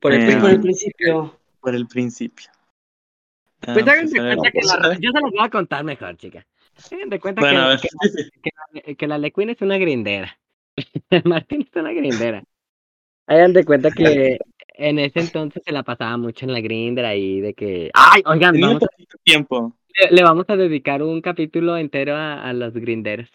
Por 0.01 0.13
el 0.13 0.19
Eh, 0.19 0.25
principio. 0.25 0.41
Por 0.41 0.51
el 0.51 0.61
principio. 0.61 1.40
Por 1.61 1.75
el 1.75 1.87
principio. 1.87 2.47
Ah, 3.63 3.75
Pues 3.75 3.85
pues, 3.85 4.11
de 4.13 4.19
cuenta 4.19 4.51
que 4.51 4.61
la... 4.63 4.95
Yo 4.99 5.11
se 5.13 5.21
los 5.21 5.31
voy 5.33 5.45
a 5.45 5.51
contar 5.51 5.85
mejor, 5.85 6.17
chica. 6.17 6.47
De 7.09 7.21
cuenta 7.21 7.43
Bueno, 7.43 7.69
que, 7.81 7.89
que, 8.09 8.31
que 8.43 8.51
la, 8.89 8.95
que 8.95 9.07
la 9.07 9.19
Lequin 9.19 9.51
es 9.51 9.61
una 9.61 9.77
grindera. 9.77 10.39
Martín 11.25 11.63
es 11.69 11.77
una 11.81 11.93
grindera. 11.93 12.43
Hagan 13.27 13.53
de 13.53 13.65
cuenta 13.65 13.91
que 13.91 14.39
en 14.75 14.99
ese 14.99 15.21
entonces 15.21 15.63
se 15.65 15.73
la 15.73 15.83
pasaba 15.83 16.17
mucho 16.17 16.47
en 16.47 16.53
la 16.53 16.61
grinder 16.61 17.05
ahí 17.05 17.41
de 17.41 17.53
que... 17.55 17.91
¡Ay, 17.93 18.23
oigan! 18.25 18.53
Tenía 18.53 18.67
Vamos 18.69 18.83
a- 18.85 19.17
tiempo. 19.23 19.77
le, 20.01 20.17
le 20.17 20.23
vamos 20.23 20.47
a 20.49 20.57
dedicar 20.57 21.03
un 21.03 21.21
capítulo 21.21 21.77
entero 21.77 22.17
a, 22.17 22.43
a 22.43 22.53
los 22.55 22.73
grinderos. 22.73 23.29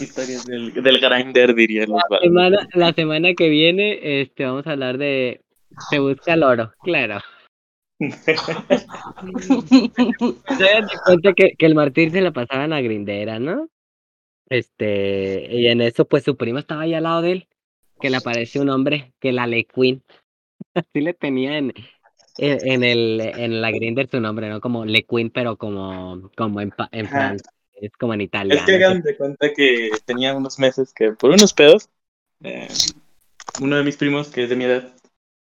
Historias 0.00 0.44
del, 0.44 0.72
del 0.74 0.98
grinder, 1.00 1.54
diría 1.54 1.86
los 1.86 2.00
La 2.10 2.18
semana, 2.18 2.68
la 2.74 2.92
semana 2.92 3.32
que 3.34 3.48
viene 3.48 4.20
este, 4.22 4.44
vamos 4.44 4.66
a 4.66 4.72
hablar 4.72 4.98
de 4.98 5.40
Se 5.90 5.98
busca 5.98 6.34
el 6.34 6.42
oro, 6.42 6.72
claro. 6.82 7.20
Se 7.98 8.34
dan 10.62 10.88
cuenta 11.04 11.32
que, 11.34 11.52
que 11.58 11.66
el 11.66 11.74
martir 11.74 12.12
se 12.12 12.20
la 12.20 12.32
pasaban 12.32 12.72
a 12.72 12.80
grindera, 12.80 13.38
¿no? 13.38 13.68
Este, 14.48 15.46
y 15.50 15.66
en 15.66 15.80
eso, 15.80 16.06
pues 16.06 16.24
su 16.24 16.36
primo 16.36 16.58
estaba 16.58 16.82
ahí 16.82 16.94
al 16.94 17.02
lado 17.02 17.22
de 17.22 17.32
él, 17.32 17.48
que 18.00 18.10
le 18.10 18.16
aparece 18.16 18.60
un 18.60 18.70
hombre 18.70 19.12
que 19.20 19.32
la 19.32 19.46
Le 19.46 19.64
Queen. 19.64 20.02
Así 20.74 21.00
le 21.00 21.12
tenía 21.12 21.58
en, 21.58 21.74
en, 22.38 22.58
en 22.66 22.84
el, 22.84 23.20
en 23.20 23.60
la 23.60 23.70
grinder 23.70 24.08
su 24.08 24.20
nombre, 24.20 24.48
¿no? 24.48 24.60
Como 24.60 24.84
Le 24.84 25.02
Queen, 25.04 25.30
pero 25.30 25.56
como, 25.56 26.30
como 26.36 26.60
en, 26.60 26.72
en 26.92 27.06
Ajá. 27.06 27.14
francés, 27.14 27.92
como 27.98 28.14
en 28.14 28.22
italiano. 28.22 28.60
Es 28.60 28.66
que 28.66 28.76
hagan 28.76 29.02
de 29.02 29.16
cuenta 29.16 29.52
que 29.52 29.90
tenía 30.04 30.34
unos 30.34 30.58
meses 30.58 30.92
que 30.94 31.12
por 31.12 31.30
unos 31.30 31.52
pedos, 31.52 31.88
eh, 32.42 32.68
uno 33.60 33.76
de 33.76 33.82
mis 33.82 33.96
primos, 33.96 34.28
que 34.28 34.44
es 34.44 34.48
de 34.48 34.56
mi 34.56 34.64
edad, 34.64 34.94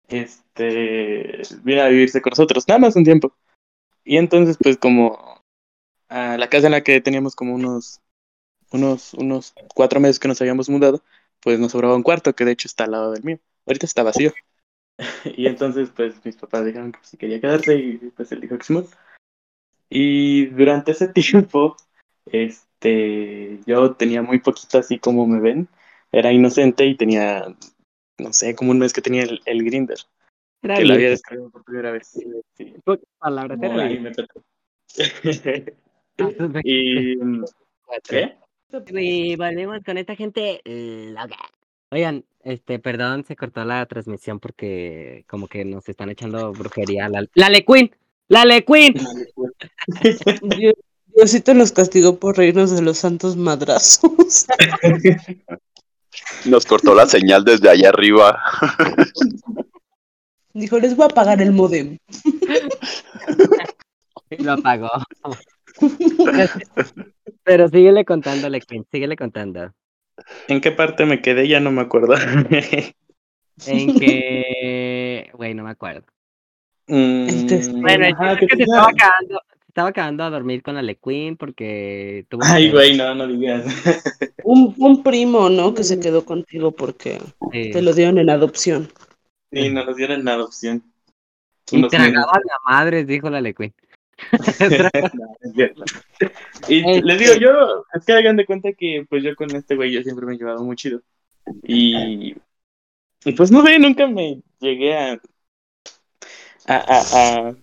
este, 0.09 1.43
vino 1.63 1.83
a 1.83 1.89
vivirse 1.89 2.23
con 2.23 2.31
nosotros, 2.31 2.67
nada 2.69 2.81
más 2.81 2.97
un 2.97 3.05
tiempo. 3.05 3.35
Y 4.05 4.19
entonces, 4.19 4.59
pues 4.63 4.77
como 4.77 5.41
a 6.09 6.37
la 6.37 6.49
casa 6.49 6.67
en 6.67 6.73
la 6.73 6.83
que 6.83 7.01
teníamos 7.01 7.35
como 7.35 7.55
unos, 7.55 8.01
unos, 8.71 9.15
unos 9.15 9.55
cuatro 9.75 10.01
meses 10.01 10.19
que 10.19 10.29
nos 10.29 10.41
habíamos 10.41 10.69
mudado, 10.69 11.03
pues 11.41 11.59
nos 11.59 11.73
sobraba 11.73 11.97
un 11.97 12.03
cuarto, 12.03 12.35
que 12.35 12.45
de 12.45 12.53
hecho 12.53 12.69
está 12.69 12.85
al 12.85 12.93
lado 12.93 13.13
del 13.13 13.25
mío. 13.25 13.39
Ahorita 13.67 13.87
está 13.87 14.03
vacío. 14.03 14.33
y 15.37 15.47
entonces, 15.47 15.91
pues 15.95 16.25
mis 16.25 16.37
papás 16.37 16.65
dijeron 16.65 16.93
que 16.93 16.99
si 17.03 17.17
quería 17.17 17.41
quedarse 17.41 17.77
y 17.77 17.97
pues 18.17 18.31
él 18.33 18.41
dijo 18.41 18.59
que 18.59 18.65
sí. 18.65 18.75
Y 19.89 20.47
durante 20.47 20.93
ese 20.93 21.09
tiempo, 21.13 21.77
este, 22.27 23.61
yo 23.67 23.95
tenía 23.95 24.23
muy 24.23 24.41
poquito 24.41 24.79
así 24.79 24.99
como 24.99 25.27
me 25.27 25.41
ven. 25.41 25.69
Era 26.13 26.33
inocente 26.33 26.87
y 26.87 26.97
tenía, 26.97 27.45
no 28.19 28.33
sé, 28.33 28.55
como 28.55 28.71
un 28.71 28.79
mes 28.79 28.93
que 28.93 29.01
tenía 29.03 29.23
el, 29.23 29.41
el 29.47 29.65
Grinder, 29.65 29.99
Era 30.63 30.77
que 30.77 30.85
lo 30.85 30.95
había 30.95 31.11
descargado 31.11 31.51
por 31.51 31.65
primera 31.65 31.91
vez. 31.93 32.09
Sí, 32.09 32.25
en 32.59 32.81
pocas 32.83 33.05
palabras, 33.19 33.59
como 33.59 33.73
era 33.75 33.83
ahí 33.85 33.97
virgen. 33.99 34.03
me 34.05 34.11
petó. 34.13 34.43
A 36.19 36.31
sus 36.31 36.51
y, 36.65 37.17
24. 37.17 37.49
¿qué? 38.09 38.37
Y 39.03 39.37
volvemos 39.37 39.81
con 39.85 39.99
esta 39.99 40.15
gente 40.17 40.61
loca. 40.65 41.37
Oigan, 41.91 42.25
este, 42.43 42.79
perdón, 42.81 43.25
se 43.25 43.37
cortó 43.37 43.65
la 43.65 43.87
transmisión 43.87 44.41
porque 44.41 45.25
como 45.29 45.47
que 45.49 45.65
nos 45.65 45.89
están 45.89 46.11
echando 46.11 46.53
brujería. 46.53 47.09
La, 47.09 47.25
la 47.35 47.49
Le 47.49 47.65
Queen, 47.65 47.95
la 48.29 48.45
Le 48.45 48.65
Queen. 48.65 48.95
Dios- 50.59 50.75
Diosito 51.15 51.55
los 51.55 51.71
castigó 51.71 52.19
por 52.19 52.37
reírnos 52.37 52.75
de 52.75 52.83
los 52.83 52.99
santos 52.99 53.37
madrazos. 53.37 54.47
Nos 56.47 56.65
cortó 56.67 56.95
la 56.95 57.07
señal 57.07 57.45
desde 57.45 57.69
allá 57.71 57.89
arriba. 57.91 58.43
Dijo, 60.53 60.79
les 60.79 60.95
voy 60.97 61.07
a 61.07 61.09
pagar 61.09 61.41
el 61.43 61.53
modem. 61.53 61.99
Y 64.31 64.43
Lo 64.43 64.53
apagó. 64.53 64.91
Pero 67.45 67.69
síguele 67.69 68.05
contando, 68.05 68.49
Le 68.49 68.61
Queen, 68.61 68.87
síguele 68.91 69.17
contando. 69.17 69.73
¿En 70.49 70.61
qué 70.61 70.71
parte 70.73 71.05
me 71.07 71.21
quedé? 71.21 71.49
Ya 71.49 71.61
no 71.61 71.71
me 71.71 71.83
acuerdo. 71.83 72.15
En 73.67 73.97
que, 74.01 75.31
güey, 75.33 75.55
no 75.55 75.63
me 75.63 75.71
acuerdo. 75.71 76.05
Mm, 76.89 77.29
Entonces, 77.29 77.71
Bueno, 77.73 78.05
el 78.05 78.13
ajá, 78.15 78.33
es 78.33 78.39
que 78.41 78.47
se 78.47 78.57
tenía- 78.57 78.65
estaba 78.65 78.91
se 78.93 79.54
estaba 79.75 79.93
quedando 79.93 80.23
a 80.23 80.31
dormir 80.31 80.63
con 80.63 80.77
la 80.77 80.83
Le 80.83 80.95
Queen 80.97 81.37
porque 81.37 82.27
tuvo. 82.29 82.43
Ay, 82.45 82.71
güey, 82.71 82.97
no, 82.97 83.13
no 83.17 83.27
digas. 83.27 83.65
Un, 84.45 84.73
un 84.79 85.03
primo, 85.03 85.49
¿no? 85.51 85.75
Que 85.75 85.83
se 85.83 85.99
quedó 85.99 86.25
contigo 86.25 86.71
porque 86.71 87.19
Sí. 87.51 87.71
te 87.73 87.83
lo 87.83 87.93
dieron 87.93 88.19
en 88.19 88.31
adopción. 88.31 88.89
Sí, 89.51 89.71
nos 89.71 89.87
los 89.87 89.97
dieron 89.97 90.21
en 90.21 90.29
adopción. 90.29 90.83
Y 91.73 91.79
Unos 91.79 91.91
meses. 91.93 92.13
tragaba 92.13 92.33
la 92.45 92.57
madre, 92.73 93.05
dijo 93.05 93.31
la 93.31 93.41
Le 93.41 93.53
Queen. 93.55 93.75
No, 95.15 95.27
es 95.41 95.53
cierto. 95.55 95.83
y 96.69 96.79
Este- 96.79 97.03
les 97.03 97.19
digo, 97.19 97.35
yo, 97.41 97.85
es 97.95 98.05
que 98.05 98.13
hagan 98.13 98.37
de 98.37 98.47
cuenta 98.47 98.73
que 98.75 99.05
pues 99.09 99.25
yo 99.25 99.35
con 99.35 99.55
este 99.57 99.75
güey 99.75 99.91
yo 99.91 100.03
siempre 100.03 100.25
me 100.27 100.35
he 100.35 100.39
llevado 100.39 100.63
muy 100.63 100.77
chido. 100.77 101.01
Y, 101.65 102.37
y 103.25 103.33
pues 103.33 103.51
no 103.51 103.65
sé, 103.65 103.79
nunca 103.81 104.07
me 104.07 104.41
llegué 104.61 104.95
a 104.97 105.21
a, 106.67 106.77
a, 106.77 106.99
a, 107.49 107.55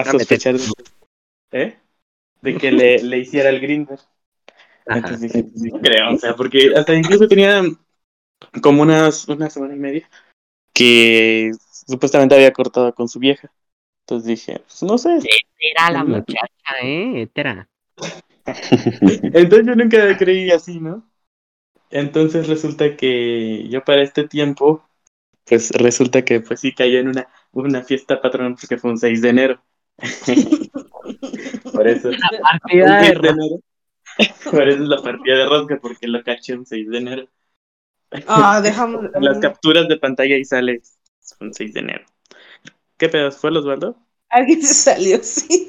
a 0.00 0.04
sospechar 0.04 0.56
de, 0.56 0.66
¿eh? 1.52 1.78
de 2.42 2.56
que 2.56 2.72
le, 2.72 3.02
le 3.02 3.18
hiciera 3.18 3.50
el 3.50 3.60
grinder. 3.60 3.98
Entonces 4.86 5.20
dije, 5.20 5.42
pues, 5.44 5.60
sí 5.60 5.70
creo, 5.82 6.14
o 6.14 6.18
sea, 6.18 6.34
porque 6.34 6.72
hasta 6.74 6.94
incluso 6.94 7.28
tenía 7.28 7.62
como 8.62 8.82
unas, 8.82 9.28
una 9.28 9.50
semana 9.50 9.74
y 9.74 9.78
media 9.78 10.10
que 10.72 11.50
supuestamente 11.86 12.34
había 12.34 12.52
cortado 12.52 12.94
con 12.94 13.08
su 13.08 13.18
vieja. 13.18 13.52
Entonces 14.02 14.26
dije, 14.26 14.60
pues 14.60 14.82
no 14.82 14.96
sé, 14.96 15.18
Era 15.58 15.90
la 15.90 16.04
muchacha, 16.04 16.48
¿eh? 16.82 17.28
Era. 17.34 17.68
Entonces 18.46 19.66
yo 19.66 19.74
nunca 19.74 20.16
creí 20.16 20.50
así, 20.50 20.80
¿no? 20.80 21.06
Entonces 21.90 22.46
resulta 22.46 22.96
que 22.96 23.68
yo 23.68 23.84
para 23.84 24.02
este 24.02 24.26
tiempo, 24.26 24.88
pues 25.44 25.70
resulta 25.72 26.24
que 26.24 26.40
pues 26.40 26.60
sí 26.60 26.74
cayó 26.74 26.98
en 26.98 27.08
una, 27.08 27.28
una 27.52 27.82
fiesta 27.82 28.20
patronal 28.20 28.56
porque 28.58 28.78
fue 28.78 28.90
un 28.90 28.98
6 28.98 29.20
de 29.22 29.28
enero. 29.28 29.62
Por 31.72 31.88
eso. 31.88 32.08
un 32.08 32.16
Partida 32.50 33.00
de 33.00 33.06
6 33.06 33.22
de 33.22 33.28
enero. 33.28 33.60
Por 34.50 34.68
eso 34.68 34.82
es 34.82 34.88
la 34.88 35.02
partida 35.02 35.36
de 35.36 35.46
rosca, 35.46 35.78
porque 35.80 36.08
lo 36.08 36.22
caché 36.22 36.54
un 36.54 36.66
6 36.66 36.88
de 36.88 36.98
enero. 36.98 37.28
Ah, 38.26 38.60
dejamos. 38.62 39.06
Las 39.20 39.38
capturas 39.38 39.88
de 39.88 39.96
pantalla 39.96 40.34
ahí 40.34 40.44
sale 40.44 40.82
un 41.40 41.52
6 41.52 41.74
de 41.74 41.80
enero. 41.80 42.06
¿Qué 42.96 43.08
pedos? 43.08 43.36
¿Fue 43.36 43.50
el 43.50 43.58
Osvaldo? 43.58 43.96
Alguien 44.30 44.62
se 44.62 44.74
salió, 44.74 45.22
sí. 45.22 45.66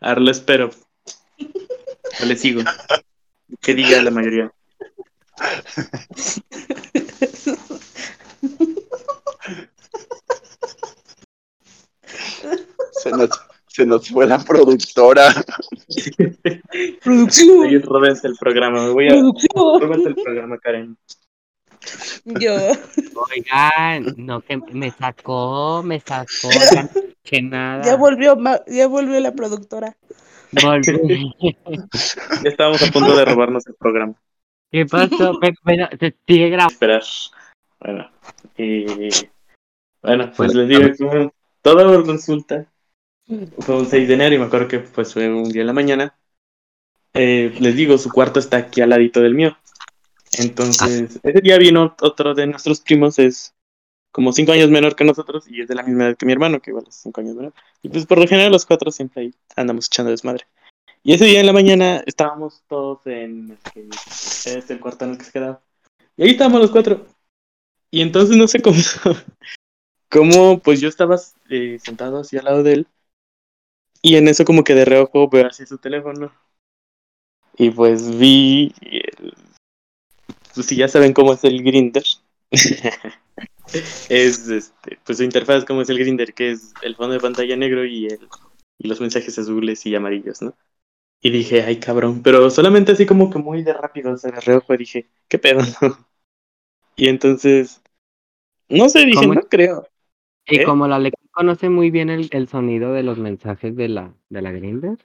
Ahora 0.00 0.20
lo 0.20 0.30
espero. 0.30 0.70
O 2.22 2.24
le 2.24 2.36
sigo. 2.36 2.62
Que 3.60 3.74
diga 3.74 4.00
la 4.02 4.10
mayoría. 4.10 4.52
Se 13.10 13.16
nos, 13.16 13.30
se 13.66 13.86
nos 13.86 14.08
fue 14.08 14.26
la 14.26 14.38
productora. 14.38 15.32
Producción. 17.04 17.60
Oye, 17.60 17.78
róbense 17.80 18.28
el 18.28 18.36
programa. 18.36 18.82
Me 18.82 18.90
voy 18.90 19.08
a. 19.08 19.10
Producción. 19.10 20.06
El 20.06 20.14
programa, 20.14 20.58
Karen. 20.58 20.96
Yo. 22.24 22.54
Oigan, 22.54 24.14
no, 24.16 24.42
que 24.42 24.58
me 24.72 24.90
sacó, 24.90 25.82
me 25.82 26.00
sacó, 26.00 26.50
ya 26.50 26.80
escuché 26.82 27.42
nada. 27.42 27.82
Ya 27.84 27.96
volvió, 27.96 28.36
ya 28.66 28.86
volvió 28.86 29.18
la 29.20 29.32
productora. 29.32 29.96
Volví. 30.52 31.34
Ya 32.42 32.50
estábamos 32.50 32.82
a 32.82 32.90
punto 32.90 33.16
de 33.16 33.24
robarnos 33.24 33.66
el 33.66 33.74
programa. 33.74 34.14
¿Qué 34.70 34.86
pasó? 34.86 35.38
Bueno, 35.64 35.88
se 35.98 36.14
sigue 36.26 36.50
grabando. 36.50 36.72
Esperar. 36.72 37.02
Bueno. 37.80 38.10
Y. 38.56 39.08
Bueno, 40.02 40.32
pues 40.36 40.54
Bueno, 40.54 40.68
les 40.68 40.96
digo 40.96 41.10
que 41.10 41.30
todo 41.62 42.02
resulta. 42.02 42.66
Fue 43.58 43.76
un 43.76 43.86
6 43.86 44.08
de 44.08 44.14
enero 44.14 44.34
y 44.34 44.38
me 44.38 44.46
acuerdo 44.46 44.68
que 44.68 44.80
pues 44.80 45.12
fue 45.12 45.32
un 45.32 45.50
día 45.50 45.60
en 45.60 45.66
la 45.66 45.72
mañana. 45.72 46.18
Eh, 47.14 47.54
les 47.60 47.76
digo, 47.76 47.98
su 47.98 48.10
cuarto 48.10 48.40
está 48.40 48.56
aquí 48.56 48.80
al 48.80 48.90
ladito 48.90 49.20
del 49.20 49.34
mío. 49.34 49.56
Entonces, 50.38 51.18
ese 51.22 51.40
día 51.40 51.58
vino 51.58 51.94
otro 52.00 52.34
de 52.34 52.46
nuestros 52.46 52.80
primos, 52.80 53.18
es 53.18 53.54
como 54.12 54.32
cinco 54.32 54.52
años 54.52 54.70
menor 54.70 54.96
que 54.96 55.04
nosotros 55.04 55.46
y 55.48 55.60
es 55.60 55.68
de 55.68 55.74
la 55.74 55.82
misma 55.82 56.06
edad 56.06 56.16
que 56.16 56.26
mi 56.26 56.32
hermano, 56.32 56.60
que 56.60 56.70
igual 56.70 56.84
es 56.88 56.96
cinco 56.96 57.20
años 57.20 57.36
menor. 57.36 57.52
Y 57.82 57.88
pues 57.88 58.06
por 58.06 58.18
lo 58.18 58.26
general 58.26 58.52
los 58.52 58.66
cuatro 58.66 58.90
siempre 58.90 59.22
ahí 59.22 59.34
andamos 59.56 59.86
echando 59.86 60.10
desmadre. 60.10 60.46
Y 61.02 61.14
ese 61.14 61.24
día 61.24 61.40
en 61.40 61.46
la 61.46 61.52
mañana 61.52 62.02
estábamos 62.06 62.62
todos 62.68 63.06
en 63.06 63.50
el 63.50 63.72
que 63.72 63.88
es 63.88 64.70
el 64.70 64.80
cuarto 64.80 65.04
en 65.04 65.12
el 65.12 65.18
que 65.18 65.24
se 65.24 65.32
quedaba. 65.32 65.60
Y 66.16 66.24
ahí 66.24 66.30
estábamos 66.30 66.60
los 66.60 66.70
cuatro. 66.70 67.06
Y 67.90 68.02
entonces 68.02 68.36
no 68.36 68.46
sé 68.46 68.60
cómo, 68.60 68.76
cómo 70.10 70.58
pues 70.60 70.80
yo 70.80 70.88
estaba 70.88 71.16
eh, 71.48 71.78
sentado 71.82 72.18
así 72.18 72.36
al 72.36 72.44
lado 72.44 72.62
de 72.62 72.72
él. 72.72 72.86
Y 74.02 74.16
en 74.16 74.28
eso 74.28 74.44
como 74.44 74.64
que 74.64 74.74
de 74.74 74.84
reojo 74.84 75.28
veo 75.28 75.46
así 75.46 75.66
su 75.66 75.78
teléfono. 75.78 76.32
Y 77.56 77.70
pues 77.70 78.18
vi... 78.18 78.72
el- 78.80 79.34
Pues 80.54 80.66
si 80.66 80.76
ya 80.76 80.88
saben 80.88 81.12
cómo 81.12 81.32
es 81.34 81.44
el 81.44 81.62
Grinder. 81.62 82.04
es 84.08 84.48
este, 84.48 84.98
pues 85.04 85.18
su 85.18 85.24
interfaz 85.24 85.64
como 85.64 85.82
es 85.82 85.90
el 85.90 85.98
Grinder, 85.98 86.34
que 86.34 86.52
es 86.52 86.72
el 86.82 86.96
fondo 86.96 87.14
de 87.14 87.20
pantalla 87.20 87.56
negro 87.56 87.84
y 87.84 88.06
el 88.06 88.28
y 88.82 88.88
los 88.88 89.00
mensajes 89.00 89.38
azules 89.38 89.84
y 89.84 89.94
amarillos, 89.94 90.40
¿no? 90.40 90.54
Y 91.20 91.30
dije, 91.30 91.62
ay 91.62 91.78
cabrón, 91.78 92.22
pero 92.22 92.48
solamente 92.48 92.92
así 92.92 93.04
como 93.04 93.28
que 93.30 93.38
muy 93.38 93.62
de 93.62 93.74
rápido, 93.74 94.12
o 94.12 94.16
sea, 94.16 94.30
de 94.30 94.40
reojo 94.40 94.74
dije, 94.74 95.06
¿qué 95.28 95.38
pedo? 95.38 95.60
y 96.96 97.08
entonces, 97.08 97.82
no 98.70 98.88
sé, 98.88 99.04
dije, 99.04 99.20
¿Cómo? 99.20 99.34
no 99.34 99.42
creo. 99.42 99.86
Y 100.46 100.60
¿Eh? 100.60 100.64
como 100.64 100.88
la 100.88 100.98
le 100.98 101.12
conoce 101.40 101.70
muy 101.70 101.90
bien 101.90 102.10
el, 102.10 102.28
el 102.32 102.48
sonido 102.48 102.92
de 102.92 103.02
los 103.02 103.16
mensajes 103.16 103.74
de 103.74 103.88
la, 103.88 104.14
de 104.28 104.42
la 104.42 104.52
Grindr, 104.52 104.98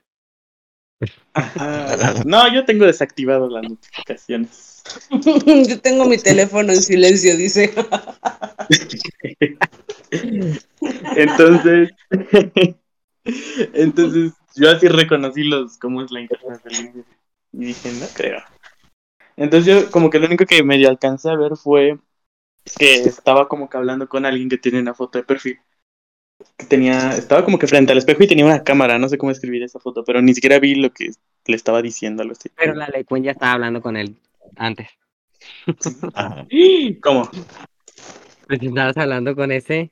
Ajá. 1.32 2.14
No, 2.26 2.52
yo 2.52 2.66
tengo 2.66 2.84
desactivado 2.84 3.48
las 3.48 3.62
notificaciones. 3.62 4.84
Yo 5.68 5.80
tengo 5.80 6.04
mi 6.04 6.18
teléfono 6.18 6.74
en 6.74 6.82
silencio, 6.82 7.36
dice. 7.38 7.72
Entonces, 11.16 11.90
entonces 13.72 14.32
yo 14.54 14.70
así 14.70 14.86
reconocí 14.88 15.42
los 15.42 15.78
cómo 15.78 16.02
es 16.02 16.12
la 16.12 16.20
interfaz 16.20 16.62
del 16.62 16.76
Grindr 16.76 17.04
y 17.52 17.64
dije, 17.64 17.90
no 17.92 18.06
creo. 18.14 18.42
Entonces 19.36 19.66
yo 19.66 19.90
como 19.90 20.10
que 20.10 20.18
lo 20.20 20.26
único 20.26 20.44
que 20.44 20.62
medio 20.62 20.88
alcancé 20.88 21.30
a 21.30 21.36
ver 21.36 21.56
fue 21.56 21.98
que 22.78 22.94
estaba 23.00 23.48
como 23.48 23.68
que 23.68 23.76
hablando 23.76 24.08
con 24.08 24.26
alguien 24.26 24.48
que 24.48 24.58
tiene 24.58 24.80
una 24.80 24.94
foto 24.94 25.18
de 25.18 25.24
perfil. 25.24 25.58
Que 26.56 26.66
tenía, 26.66 27.10
estaba 27.16 27.44
como 27.44 27.58
que 27.58 27.66
frente 27.66 27.92
al 27.92 27.98
espejo 27.98 28.22
y 28.22 28.26
tenía 28.26 28.44
una 28.44 28.62
cámara, 28.62 28.98
no 28.98 29.08
sé 29.08 29.18
cómo 29.18 29.32
escribir 29.32 29.62
esa 29.62 29.78
foto, 29.78 30.04
pero 30.04 30.20
ni 30.20 30.34
siquiera 30.34 30.58
vi 30.58 30.74
lo 30.74 30.92
que 30.92 31.10
le 31.46 31.56
estaba 31.56 31.82
diciendo, 31.82 32.22
algo 32.22 32.34
así. 32.38 32.50
Pero 32.56 32.74
la 32.74 32.88
Lequin 32.88 33.24
ya 33.24 33.32
estaba 33.32 33.52
hablando 33.52 33.80
con 33.80 33.96
él 33.96 34.16
antes. 34.56 34.88
Ajá. 36.14 36.46
¿Cómo? 37.02 37.30
Pues 38.46 38.62
estabas 38.62 38.96
hablando 38.96 39.34
con 39.34 39.50
ese, 39.50 39.90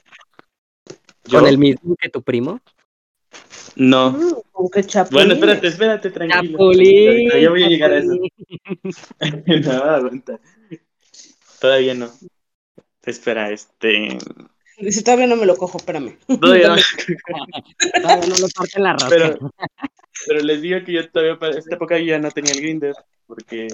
¿Yo? 1.25 1.41
con 1.41 1.49
el 1.49 1.59
mismo 1.59 1.97
que 1.97 2.09
tu 2.09 2.23
primo. 2.23 2.61
No. 3.77 4.45
Bueno, 5.11 5.35
espérate, 5.35 5.67
espérate, 5.67 6.11
tranquilo. 6.11 6.53
Chapulín. 6.53 7.31
Ya 7.41 7.51
voy 7.51 7.65
a 7.65 7.69
llegar 7.69 7.93
a 7.93 7.99
eso. 7.99 8.13
No, 9.65 9.73
aguanta. 9.73 10.39
Todavía 11.61 11.95
no. 11.95 12.11
Espera, 13.03 13.51
este. 13.51 14.17
Dice, 14.79 15.03
todavía 15.05 15.27
no 15.27 15.37
me 15.37 15.47
lo 15.47 15.57
cojo, 15.57 15.79
espérame. 15.79 16.17
Todavía 16.41 16.69
no. 16.69 16.77
Todavía 18.03 18.27
no 18.27 18.35
le 18.35 18.49
parte 18.55 18.81
la 18.81 18.93
rosca. 18.95 19.09
Pero, 19.09 19.39
pero 20.27 20.41
les 20.41 20.63
digo 20.63 20.79
que 20.85 20.93
yo 20.93 21.11
todavía 21.11 21.39
para 21.39 21.59
esta 21.59 21.75
época 21.75 21.99
ya 21.99 22.19
no 22.19 22.31
tenía 22.31 22.53
el 22.53 22.61
Grinder 22.61 22.95
porque 23.27 23.69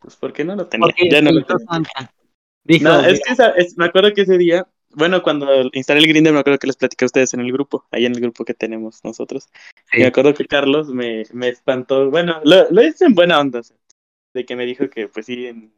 pues 0.00 0.16
porque 0.16 0.44
no 0.44 0.56
lo 0.56 0.66
tenía. 0.66 0.86
Porque 0.86 1.08
ya 1.10 1.20
no 1.22 1.32
lo 1.32 1.44
tenía. 1.44 2.10
Dijo, 2.64 2.84
No, 2.84 3.00
es 3.04 3.20
que 3.22 3.32
esa- 3.32 3.50
es- 3.50 3.76
me 3.76 3.86
acuerdo 3.86 4.12
que 4.14 4.22
ese 4.22 4.38
día, 4.38 4.66
bueno, 4.90 5.22
cuando 5.22 5.46
instalé 5.72 6.00
el 6.00 6.08
Grinder 6.08 6.32
me 6.32 6.38
acuerdo 6.40 6.58
que 6.58 6.66
les 6.66 6.76
platicé 6.76 7.04
a 7.04 7.06
ustedes 7.06 7.34
en 7.34 7.40
el 7.40 7.52
grupo, 7.52 7.84
ahí 7.90 8.06
en 8.06 8.14
el 8.14 8.20
grupo 8.20 8.44
que 8.44 8.54
tenemos 8.54 9.00
nosotros. 9.04 9.48
Sí. 9.92 9.98
Me 9.98 10.06
acuerdo 10.06 10.32
que 10.34 10.46
Carlos 10.46 10.88
me, 10.88 11.24
me 11.32 11.48
espantó, 11.48 12.10
bueno, 12.10 12.40
lo, 12.44 12.70
lo 12.70 12.82
hice 12.82 13.04
en 13.04 13.14
buena 13.14 13.38
onda, 13.40 13.60
o 13.60 13.62
sea, 13.62 13.76
de 14.32 14.44
que 14.46 14.56
me 14.56 14.64
dijo 14.66 14.88
que 14.88 15.08
pues 15.08 15.26
sí, 15.26 15.46
en, 15.46 15.74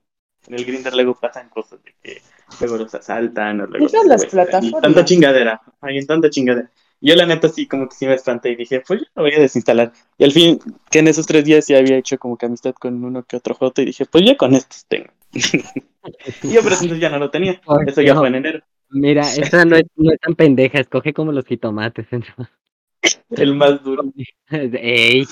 en 0.47 0.55
el 0.55 0.65
Grinder 0.65 0.95
luego 0.95 1.15
pasan 1.15 1.49
cosas, 1.49 1.83
de 1.83 1.95
que 2.03 2.23
luego 2.61 2.77
los 2.79 2.95
asaltan 2.95 3.61
o 3.61 3.67
luego... 3.67 3.87
Esas 3.87 4.07
las 4.07 4.27
plataformas. 4.27 4.83
Tanta 4.83 5.05
chingadera, 5.05 5.61
hay 5.81 6.05
tanta 6.07 6.31
chingadera. 6.31 6.71
Yo 7.01 7.15
la 7.15 7.27
neta 7.27 7.49
sí 7.49 7.67
como 7.67 7.89
que 7.89 7.95
sí 7.95 8.07
me 8.07 8.15
espanté 8.15 8.51
y 8.51 8.57
dije, 8.57 8.83
pues 8.87 9.01
yo 9.01 9.07
lo 9.15 9.23
voy 9.23 9.33
a 9.33 9.41
desinstalar. 9.41 9.93
Y 10.17 10.25
al 10.25 10.33
fin, 10.33 10.59
que 10.91 11.01
en 11.01 11.09
esos 11.09 11.27
tres 11.27 11.45
días 11.45 11.67
ya 11.67 11.79
había 11.79 11.99
hecho 11.99 12.19
como 12.19 12.39
que 12.39 12.47
amistad 12.47 12.75
con 12.75 13.05
uno 13.05 13.23
que 13.25 13.37
otro 13.37 13.55
joto 13.55 13.83
y 13.83 13.87
dije, 13.87 14.07
pues 14.07 14.25
ya 14.25 14.37
con 14.37 14.55
estos 14.55 14.87
tengo. 14.87 15.09
y 15.33 15.41
yo 15.41 16.63
pero 16.63 16.75
entonces 16.75 16.99
ya 16.99 17.11
no 17.11 17.19
lo 17.19 17.31
tenía. 17.31 17.61
Por 17.65 17.89
Eso 17.89 18.01
ya 18.01 18.15
fue 18.15 18.29
en 18.29 18.37
enero. 18.37 18.61
Mira, 18.89 19.23
esa 19.23 19.65
no 19.65 19.77
es, 19.77 19.85
no 19.97 20.13
es 20.13 20.21
tan 20.21 20.35
pendeja, 20.35 20.79
escoge 20.79 21.13
como 21.13 21.33
los 21.33 21.45
jitomates. 21.45 22.07
El 23.31 23.55
más 23.55 23.83
duro. 23.83 24.05
Ey, 24.51 25.27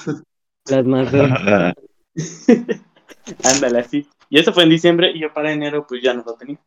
las 0.66 0.84
más 0.84 1.10
duras. 1.10 1.74
Ándale, 3.42 3.78
así. 3.78 4.06
Y 4.34 4.38
eso 4.40 4.52
fue 4.52 4.64
en 4.64 4.70
diciembre 4.70 5.12
y 5.14 5.20
yo 5.20 5.32
para 5.32 5.52
enero 5.52 5.86
pues 5.86 6.02
ya 6.02 6.12
no 6.12 6.24
lo 6.26 6.34
tenía. 6.34 6.58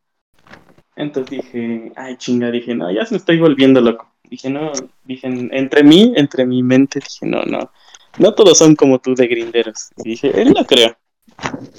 Entonces 0.96 1.42
dije, 1.42 1.92
ay 1.96 2.16
chinga, 2.16 2.50
dije, 2.50 2.74
no, 2.74 2.90
ya 2.90 3.04
se 3.04 3.12
me 3.12 3.18
estoy 3.18 3.38
volviendo 3.38 3.82
loco. 3.82 4.10
Dije, 4.24 4.48
no, 4.48 4.72
dije, 5.04 5.26
entre 5.26 5.82
mí, 5.82 6.14
entre 6.16 6.46
mi 6.46 6.62
mente, 6.62 6.98
dije, 6.98 7.26
no, 7.26 7.42
no, 7.42 7.70
no 8.16 8.32
todos 8.32 8.56
son 8.56 8.74
como 8.74 9.00
tú 9.00 9.14
de 9.14 9.26
grinderos. 9.26 9.90
Y 9.98 10.08
dije, 10.08 10.40
él 10.40 10.54
no 10.54 10.64
creo. 10.64 10.96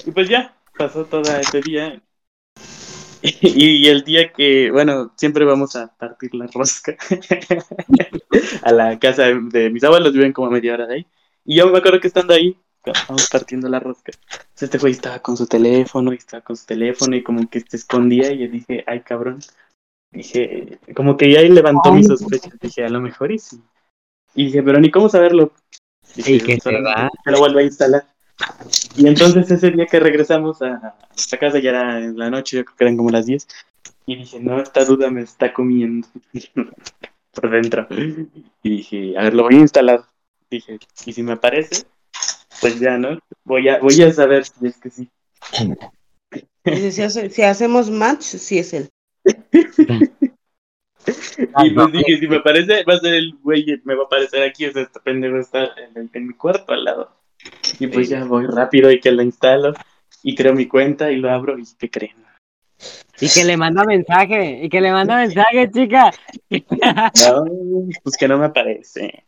Y 0.06 0.12
pues 0.12 0.28
ya, 0.28 0.54
pasó 0.78 1.06
todo 1.06 1.22
ese 1.22 1.60
día. 1.60 2.00
Y, 3.22 3.86
el 3.88 4.02
día 4.02 4.32
que, 4.32 4.70
bueno, 4.70 5.12
siempre 5.16 5.44
vamos 5.44 5.76
a 5.76 5.94
partir 5.94 6.34
la 6.34 6.46
rosca 6.46 6.96
a 8.62 8.72
la 8.72 8.98
casa 8.98 9.24
de 9.24 9.68
mis 9.68 9.84
abuelos, 9.84 10.14
viven 10.14 10.32
como 10.32 10.46
a 10.46 10.50
media 10.50 10.72
hora 10.72 10.86
de 10.86 10.94
ahí. 10.94 11.06
Y 11.44 11.56
yo 11.56 11.68
me 11.68 11.76
acuerdo 11.76 12.00
que 12.00 12.06
estando 12.06 12.32
ahí, 12.32 12.56
estábamos 12.84 13.28
partiendo 13.30 13.68
la 13.68 13.80
rosca, 13.80 14.12
este 14.58 14.78
güey 14.78 14.92
estaba 14.92 15.18
con 15.20 15.36
su 15.36 15.46
teléfono 15.46 16.12
y 16.12 16.16
estaba 16.16 16.42
con 16.42 16.56
su 16.56 16.66
teléfono 16.66 17.16
y 17.16 17.22
como 17.22 17.48
que 17.48 17.60
se 17.60 17.76
escondía 17.76 18.32
y 18.32 18.38
yo 18.38 18.48
dije, 18.48 18.84
ay 18.86 19.00
cabrón. 19.00 19.40
Dije, 20.12 20.78
como 20.96 21.16
que 21.16 21.30
ya 21.30 21.40
ahí 21.40 21.48
levantó 21.48 21.92
mis 21.92 22.08
sospechas. 22.08 22.58
Dije, 22.60 22.84
a 22.84 22.88
lo 22.88 23.00
mejor 23.00 23.30
y 23.30 23.38
sí. 23.38 23.60
Y 24.34 24.46
dije, 24.46 24.62
pero 24.62 24.80
ni 24.80 24.90
cómo 24.90 25.08
saberlo. 25.08 25.52
Dije, 26.16 26.32
Y 26.32 26.40
que 26.40 26.58
"Pues, 26.58 26.62
se 26.64 26.80
va. 26.82 27.08
Se 27.24 27.30
lo 27.30 27.38
vuelvo 27.38 27.60
a 27.60 27.62
instalar. 27.62 28.06
Y 28.96 29.06
entonces 29.06 29.50
ese 29.50 29.70
día 29.70 29.86
que 29.86 30.00
regresamos 30.00 30.62
a 30.62 30.96
esta 31.16 31.38
casa 31.38 31.58
ya 31.60 31.70
era 31.70 31.98
en 31.98 32.18
la 32.18 32.30
noche, 32.30 32.56
yo 32.56 32.64
creo 32.64 32.76
que 32.76 32.84
eran 32.84 32.96
como 32.96 33.10
las 33.10 33.26
10. 33.26 33.46
Y 34.06 34.16
dije, 34.16 34.40
no, 34.40 34.60
esta 34.60 34.84
duda 34.84 35.10
me 35.10 35.22
está 35.22 35.52
comiendo 35.52 36.08
por 37.32 37.50
dentro. 37.50 37.86
Y 38.62 38.68
dije, 38.68 39.16
a 39.16 39.22
ver, 39.24 39.34
lo 39.34 39.44
voy 39.44 39.54
a 39.56 39.60
instalar. 39.60 40.04
Dije, 40.50 40.78
y 41.06 41.12
si 41.12 41.22
me 41.22 41.32
aparece, 41.32 41.84
pues 42.60 42.78
ya, 42.80 42.98
¿no? 42.98 43.18
Voy 43.44 43.68
a, 43.68 43.78
voy 43.78 44.00
a 44.02 44.12
saber 44.12 44.44
si 44.44 44.66
es 44.66 44.78
que 44.78 44.90
sí. 44.90 45.08
Dice, 46.64 46.92
si, 46.92 47.02
hace- 47.02 47.30
si 47.30 47.42
hacemos 47.42 47.90
match, 47.90 48.22
sí 48.22 48.58
es 48.58 48.72
él. 48.74 48.88
Y 51.64 51.70
pues 51.70 51.92
dije, 51.92 52.18
si 52.18 52.28
me 52.28 52.36
aparece, 52.36 52.84
va 52.84 52.94
a 52.94 52.98
ser 53.00 53.14
el 53.14 53.32
güey, 53.42 53.64
me 53.84 53.94
va 53.94 54.02
a 54.02 54.06
aparecer 54.06 54.42
aquí, 54.42 54.66
o 54.66 54.72
sea, 54.72 54.82
este 54.82 55.00
pendejo 55.00 55.38
está 55.38 55.64
en, 55.64 55.96
el- 55.96 56.10
en 56.12 56.26
mi 56.28 56.34
cuarto 56.34 56.72
al 56.72 56.84
lado. 56.84 57.16
Y 57.78 57.86
pues 57.86 58.08
ya 58.10 58.22
voy 58.24 58.46
rápido 58.46 58.90
y 58.90 59.00
que 59.00 59.10
lo 59.10 59.22
instalo 59.22 59.72
y 60.22 60.34
creo 60.34 60.52
mi 60.54 60.66
cuenta 60.66 61.10
y 61.10 61.16
lo 61.16 61.30
abro 61.30 61.58
y 61.58 61.64
¿qué 61.78 61.90
creen? 61.90 62.16
Y 63.20 63.28
que 63.28 63.44
le 63.44 63.56
manda 63.56 63.84
mensaje, 63.84 64.64
y 64.64 64.68
que 64.70 64.80
le 64.80 64.92
manda 64.92 65.16
mensaje, 65.16 65.70
chica. 65.70 66.10
No, 66.50 67.44
pues 68.02 68.16
que 68.18 68.26
no 68.26 68.38
me 68.38 68.46
aparece. 68.46 69.24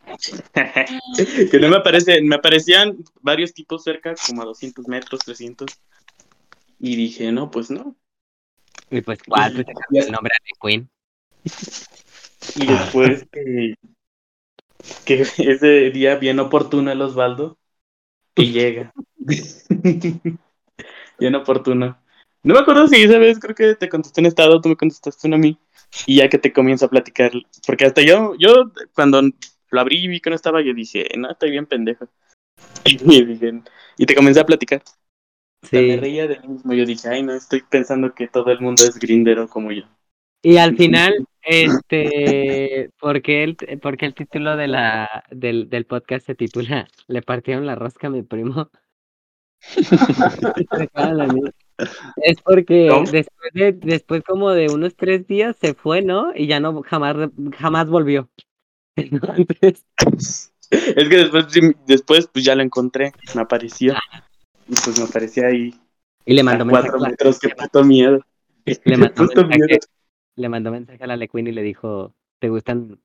que 1.51 1.59
no 1.59 1.69
me 1.69 1.77
aparece, 1.77 2.21
me 2.21 2.35
aparecían 2.35 2.97
varios 3.21 3.53
tipos 3.53 3.83
cerca, 3.83 4.15
como 4.27 4.41
a 4.41 4.45
200 4.45 4.87
metros, 4.87 5.19
300. 5.19 5.69
Y 6.79 6.95
dije, 6.95 7.31
no, 7.31 7.51
pues 7.51 7.69
no. 7.69 7.95
Y 8.89 9.01
pues, 9.01 9.19
¿cuál? 9.27 9.53
Pues 9.53 9.65
te 9.67 9.73
cambió 9.73 10.05
el 10.05 10.11
nombre 10.11 10.33
de 10.43 10.51
Queen. 10.59 10.89
Y 12.55 12.65
después 12.65 13.25
que, 13.31 13.75
que 15.05 15.21
ese 15.21 15.91
día 15.91 16.15
bien 16.15 16.39
oportuno 16.39 16.91
el 16.91 17.01
Osvaldo, 17.01 17.59
que 18.33 18.47
llega. 18.47 18.91
bien 21.19 21.35
oportuno. 21.35 22.02
No 22.43 22.53
me 22.53 22.59
acuerdo 22.59 22.87
si 22.87 23.01
esa 23.01 23.17
vez 23.17 23.39
creo 23.39 23.55
que 23.55 23.75
te 23.75 23.87
contesté 23.87 24.19
en 24.19 24.27
estado, 24.27 24.59
tú 24.59 24.69
me 24.69 24.75
contestaste 24.75 25.27
uno 25.27 25.37
a 25.37 25.39
mí, 25.39 25.57
y 26.05 26.17
ya 26.17 26.27
que 26.27 26.37
te 26.37 26.51
comienzo 26.51 26.85
a 26.85 26.89
platicar, 26.89 27.31
porque 27.65 27.85
hasta 27.85 28.01
yo, 28.01 28.35
yo 28.37 28.71
cuando 28.93 29.21
lo 29.21 29.79
abrí 29.79 30.03
y 30.03 30.07
vi 30.07 30.19
que 30.19 30.29
no 30.29 30.35
estaba, 30.35 30.61
yo 30.61 30.73
dije, 30.73 31.07
no, 31.17 31.31
estoy 31.31 31.51
bien 31.51 31.65
pendejo. 31.65 32.07
Y, 32.85 32.97
dije, 32.97 33.61
y 33.97 34.05
te 34.05 34.13
comencé 34.13 34.41
a 34.41 34.45
platicar. 34.45 34.81
Sea, 35.63 35.81
me 35.81 35.93
Sí. 35.93 35.99
reía 36.01 36.27
de 36.27 36.39
mí 36.41 36.49
mismo, 36.49 36.73
yo 36.73 36.85
dije, 36.85 37.07
ay, 37.07 37.23
no, 37.23 37.33
estoy 37.33 37.61
pensando 37.61 38.13
que 38.13 38.27
todo 38.27 38.51
el 38.51 38.59
mundo 38.59 38.83
es 38.83 38.99
grindero 38.99 39.47
como 39.47 39.71
yo. 39.71 39.83
Y 40.41 40.57
al 40.57 40.75
final, 40.75 41.25
este, 41.41 42.89
¿por 42.99 43.21
qué 43.21 43.45
el, 43.45 43.55
por 43.81 43.95
qué 43.95 44.05
el 44.05 44.13
título 44.13 44.57
de 44.57 44.67
la, 44.67 45.23
del, 45.31 45.69
del 45.69 45.85
podcast 45.85 46.25
se 46.25 46.35
titula 46.35 46.89
Le 47.07 47.21
partieron 47.21 47.65
la 47.65 47.75
rosca 47.75 48.07
a 48.07 48.09
mi 48.09 48.23
primo? 48.23 48.69
es 52.17 52.41
porque 52.41 52.89
después 53.11 53.53
de, 53.53 53.71
después 53.73 54.23
como 54.23 54.51
de 54.51 54.67
unos 54.69 54.95
tres 54.95 55.27
días 55.27 55.55
se 55.59 55.73
fue, 55.73 56.01
¿no? 56.01 56.31
Y 56.35 56.47
ya 56.47 56.59
no 56.59 56.81
jamás, 56.83 57.29
jamás 57.57 57.87
volvió. 57.87 58.29
Entonces, 58.95 59.85
Es 60.69 61.09
que 61.09 61.17
después, 61.17 61.47
después 61.87 62.27
pues 62.31 62.45
ya 62.45 62.55
lo 62.55 62.63
encontré, 62.63 63.11
me 63.35 63.41
apareció. 63.41 63.93
Y 64.67 64.75
pues 64.75 64.97
me 64.97 65.05
aparecía 65.05 65.47
ahí 65.47 65.73
y 66.25 66.33
le 66.33 66.41
a 66.41 66.43
mandó 66.43 66.65
mensaje, 66.65 66.89
cuatro 66.89 67.09
metros, 67.09 67.39
qué 67.39 67.49
puto 67.49 67.83
miedo. 67.83 68.19
le 68.65 68.97
mandó 68.97 69.23
mensaje, 69.23 69.47
miedo. 69.47 69.79
le 70.35 70.49
mandó 70.49 70.71
mensaje 70.71 71.03
a 71.03 71.07
la 71.07 71.17
Lequin 71.17 71.47
y 71.47 71.51
le 71.51 71.61
dijo, 71.61 72.13
¿te 72.39 72.49
gustan 72.49 72.99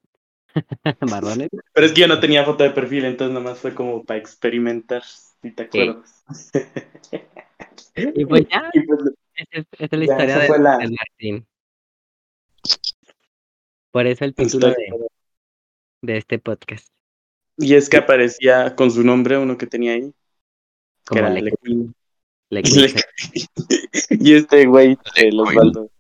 marrones? 1.11 1.49
Pero 1.73 1.87
es 1.87 1.93
que 1.93 2.03
yo 2.03 2.09
no 2.09 2.21
tenía 2.21 2.45
foto 2.45 2.65
de 2.65 2.71
perfil, 2.71 3.05
entonces 3.05 3.35
nomás 3.35 3.59
fue 3.59 3.75
como 3.75 4.05
para 4.05 4.21
experimentar, 4.21 5.03
si 5.05 5.51
te 5.51 5.65
acuerdas. 5.65 6.25
Y 7.97 8.25
pues 8.25 8.47
ya, 8.51 8.71
Y 8.75 8.81
pues, 8.87 9.01
esa 9.35 9.67
es, 9.79 9.93
la 9.93 9.99
Ya, 9.99 10.05
historia 10.05 10.39
de, 10.39 10.47
fue 10.47 10.59
la- 10.59 10.79
de 10.79 10.89
Martín. 10.91 11.47
Por 13.91 14.07
eso 14.07 14.25
el 14.25 14.35
título 14.35 14.69
de, 14.69 14.77
de 16.03 16.17
este 16.19 16.39
podcast. 16.39 16.89
Y 17.57 17.75
es 17.75 17.89
que 17.89 17.97
aparecía 17.97 18.77
con 18.77 18.91
su 18.91 19.03
nombre 19.03 19.37
uno 19.39 19.57
que 19.59 19.67
tenía 19.67 19.93
ahí, 19.93 20.03
que 20.03 20.13
Como 21.07 21.21
era 21.21 21.31
Le-. 21.31 21.51
Le- 22.51 22.63
y 24.11 24.35
este 24.35 24.67
güey, 24.67 24.97
el 25.17 25.41
Osvaldo. 25.41 25.91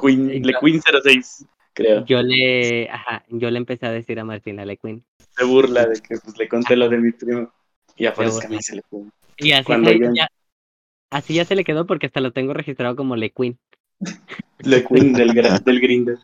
Queen, 0.00 0.42
Le 0.46 0.52
Queen 0.60 0.80
06. 1.02 1.46
creo. 1.74 2.04
yo 2.04 2.22
le, 2.22 2.88
ajá, 2.90 3.24
yo 3.28 3.50
le 3.50 3.58
empecé 3.58 3.86
a 3.86 3.92
decir 3.92 4.18
a 4.20 4.24
Martina 4.24 4.64
Lequin. 4.64 5.04
Se 5.36 5.44
burla 5.44 5.86
de 5.86 6.00
que 6.00 6.16
pues, 6.18 6.36
le 6.38 6.48
conté 6.48 6.76
lo 6.76 6.88
de 6.88 6.98
mi 6.98 7.12
primo. 7.12 7.52
Y 7.98 8.02
que 8.04 8.08
a 8.08 8.48
mí 8.48 8.62
se 8.62 8.76
le. 8.76 8.82
Y 9.38 9.52
así, 9.52 9.64
Cuando 9.64 9.90
se- 9.90 9.98
ya- 9.98 10.12
ya, 10.14 10.28
así 11.10 11.34
ya 11.34 11.44
se 11.44 11.54
le 11.56 11.64
quedó 11.64 11.86
porque 11.86 12.06
hasta 12.06 12.20
lo 12.20 12.32
tengo 12.32 12.52
registrado 12.54 12.96
como 12.96 13.16
Lequin 13.16 13.58
Le 14.60 14.84
Queen 14.84 15.12
del, 15.12 15.30
gra- 15.30 15.62
del 15.64 15.80
Grinder. 15.80 16.18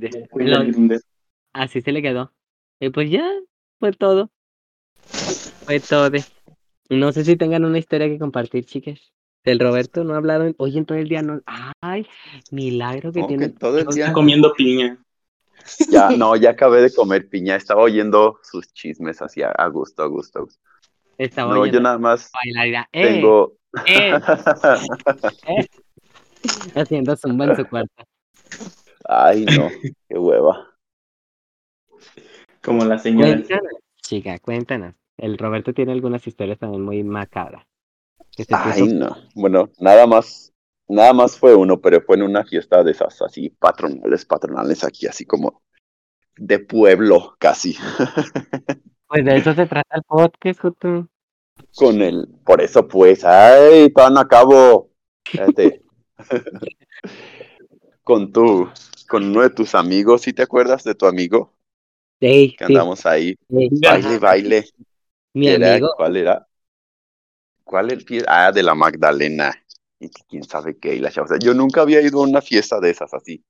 del. 0.00 0.28
Queen 0.28 0.72
Grindr. 0.72 1.00
Así 1.52 1.80
se 1.82 1.92
le 1.92 2.02
quedó. 2.02 2.32
Y 2.80 2.90
pues 2.90 3.10
ya, 3.10 3.28
fue 3.78 3.92
todo. 3.92 4.30
Fue 5.64 5.80
todo. 5.80 6.10
No 6.88 7.12
sé 7.12 7.24
si 7.24 7.36
tengan 7.36 7.64
una 7.64 7.78
historia 7.78 8.08
que 8.08 8.18
compartir, 8.18 8.64
chicas. 8.64 9.12
Del 9.44 9.58
Roberto 9.58 10.04
no 10.04 10.14
ha 10.14 10.18
hablado 10.18 10.46
en- 10.46 10.54
hoy 10.58 10.78
en 10.78 10.84
todo 10.86 10.98
el 10.98 11.08
día. 11.08 11.22
No... 11.22 11.40
Ay, 11.82 12.06
milagro 12.50 13.12
que 13.12 13.20
¿Cómo 13.20 13.28
que 13.28 13.36
tiene. 13.38 13.48
todo 13.58 13.78
el 13.78 13.86
día? 13.88 14.04
Está 14.04 14.12
comiendo 14.12 14.52
piña. 14.54 14.98
Ya, 15.90 16.10
no, 16.16 16.36
ya 16.36 16.50
acabé 16.50 16.82
de 16.82 16.92
comer 16.92 17.28
piña. 17.28 17.56
Estaba 17.56 17.82
oyendo 17.82 18.38
sus 18.42 18.72
chismes 18.72 19.20
así 19.22 19.42
a, 19.42 19.66
gusto, 19.68 20.02
a 20.02 20.06
gusto. 20.06 20.40
a 20.40 20.42
gusto. 20.42 20.60
Estaba 21.18 21.54
No, 21.54 21.66
yo 21.66 21.80
nada 21.80 21.98
más. 21.98 22.30
Eh, 22.92 23.06
tengo. 23.06 23.56
eh, 23.86 24.12
haciendo 26.74 27.16
zumba 27.16 27.46
en 27.46 27.56
su 27.56 27.66
cuarto. 27.66 28.04
Ay, 29.04 29.44
no, 29.44 29.68
qué 30.08 30.18
hueva. 30.18 30.68
Como 32.62 32.84
la 32.84 32.98
señora. 32.98 33.32
Cuéntanos, 33.32 33.72
chica, 34.00 34.38
cuéntanos. 34.38 34.94
El 35.16 35.38
Roberto 35.38 35.72
tiene 35.72 35.92
algunas 35.92 36.26
historias 36.26 36.58
también 36.58 36.82
muy 36.82 37.02
macabras. 37.02 37.66
Ay, 38.50 38.82
puso- 38.82 38.94
no. 38.94 39.16
Bueno, 39.34 39.70
nada 39.78 40.06
más, 40.06 40.51
nada 40.92 41.12
más 41.12 41.38
fue 41.38 41.54
uno, 41.54 41.80
pero 41.80 42.00
fue 42.02 42.16
en 42.16 42.22
una 42.22 42.44
fiesta 42.44 42.82
de 42.82 42.92
esas 42.92 43.20
así 43.22 43.50
patronales, 43.50 44.24
patronales 44.24 44.84
aquí, 44.84 45.06
así 45.06 45.24
como 45.24 45.62
de 46.36 46.58
pueblo, 46.58 47.36
casi. 47.38 47.76
Pues 49.08 49.26
de 49.26 49.36
eso 49.36 49.52
se 49.52 49.66
trata 49.66 49.96
el 49.96 50.02
podcast, 50.04 50.60
Joto. 50.60 51.06
Con 51.76 52.00
el, 52.00 52.26
por 52.46 52.62
eso 52.62 52.88
pues, 52.88 53.22
ay, 53.26 53.92
no 53.94 54.20
acabo. 54.20 54.90
Espérate. 55.22 55.82
Con 58.02 58.32
tu, 58.32 58.68
con 59.06 59.24
uno 59.24 59.42
de 59.42 59.50
tus 59.50 59.74
amigos, 59.74 60.22
¿sí 60.22 60.32
te 60.32 60.42
acuerdas 60.42 60.82
de 60.82 60.94
tu 60.94 61.06
amigo? 61.06 61.52
Sí, 62.20 62.56
Que 62.58 62.66
sí, 62.66 62.72
andamos 62.72 63.04
ahí, 63.06 63.36
sí. 63.48 63.68
baile, 63.80 64.18
baile. 64.18 64.64
Mi 65.34 65.48
Era- 65.48 65.72
amigo, 65.72 65.90
¿Cuál 65.96 66.16
era? 66.16 66.46
¿Cuál 67.64 67.92
el 67.92 68.04
fie- 68.04 68.24
Ah, 68.26 68.50
de 68.50 68.62
la 68.62 68.74
Magdalena. 68.74 69.54
Y 70.04 70.08
que 70.10 70.22
quién 70.28 70.42
sabe 70.42 70.76
qué. 70.78 70.96
Y 70.96 70.98
la 70.98 71.10
chava. 71.12 71.26
O 71.26 71.28
sea, 71.28 71.38
yo 71.38 71.54
nunca 71.54 71.82
había 71.82 72.00
ido 72.00 72.18
a 72.20 72.26
una 72.26 72.42
fiesta 72.42 72.80
de 72.80 72.90
esas 72.90 73.14
así. 73.14 73.44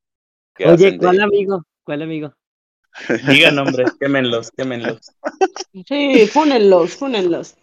que 0.54 0.66
Oye, 0.66 0.92
de- 0.92 0.98
¿cuál 0.98 1.20
amigo? 1.20 1.64
¿Cuál 1.82 2.02
amigo? 2.02 2.34
Diga 3.26 3.50
nombres, 3.50 3.90
quémenlos, 3.98 4.50
quémenlos. 4.50 5.00
Sí, 5.88 6.26
fúnenlos, 6.26 6.94
fúnenlos. 6.94 7.54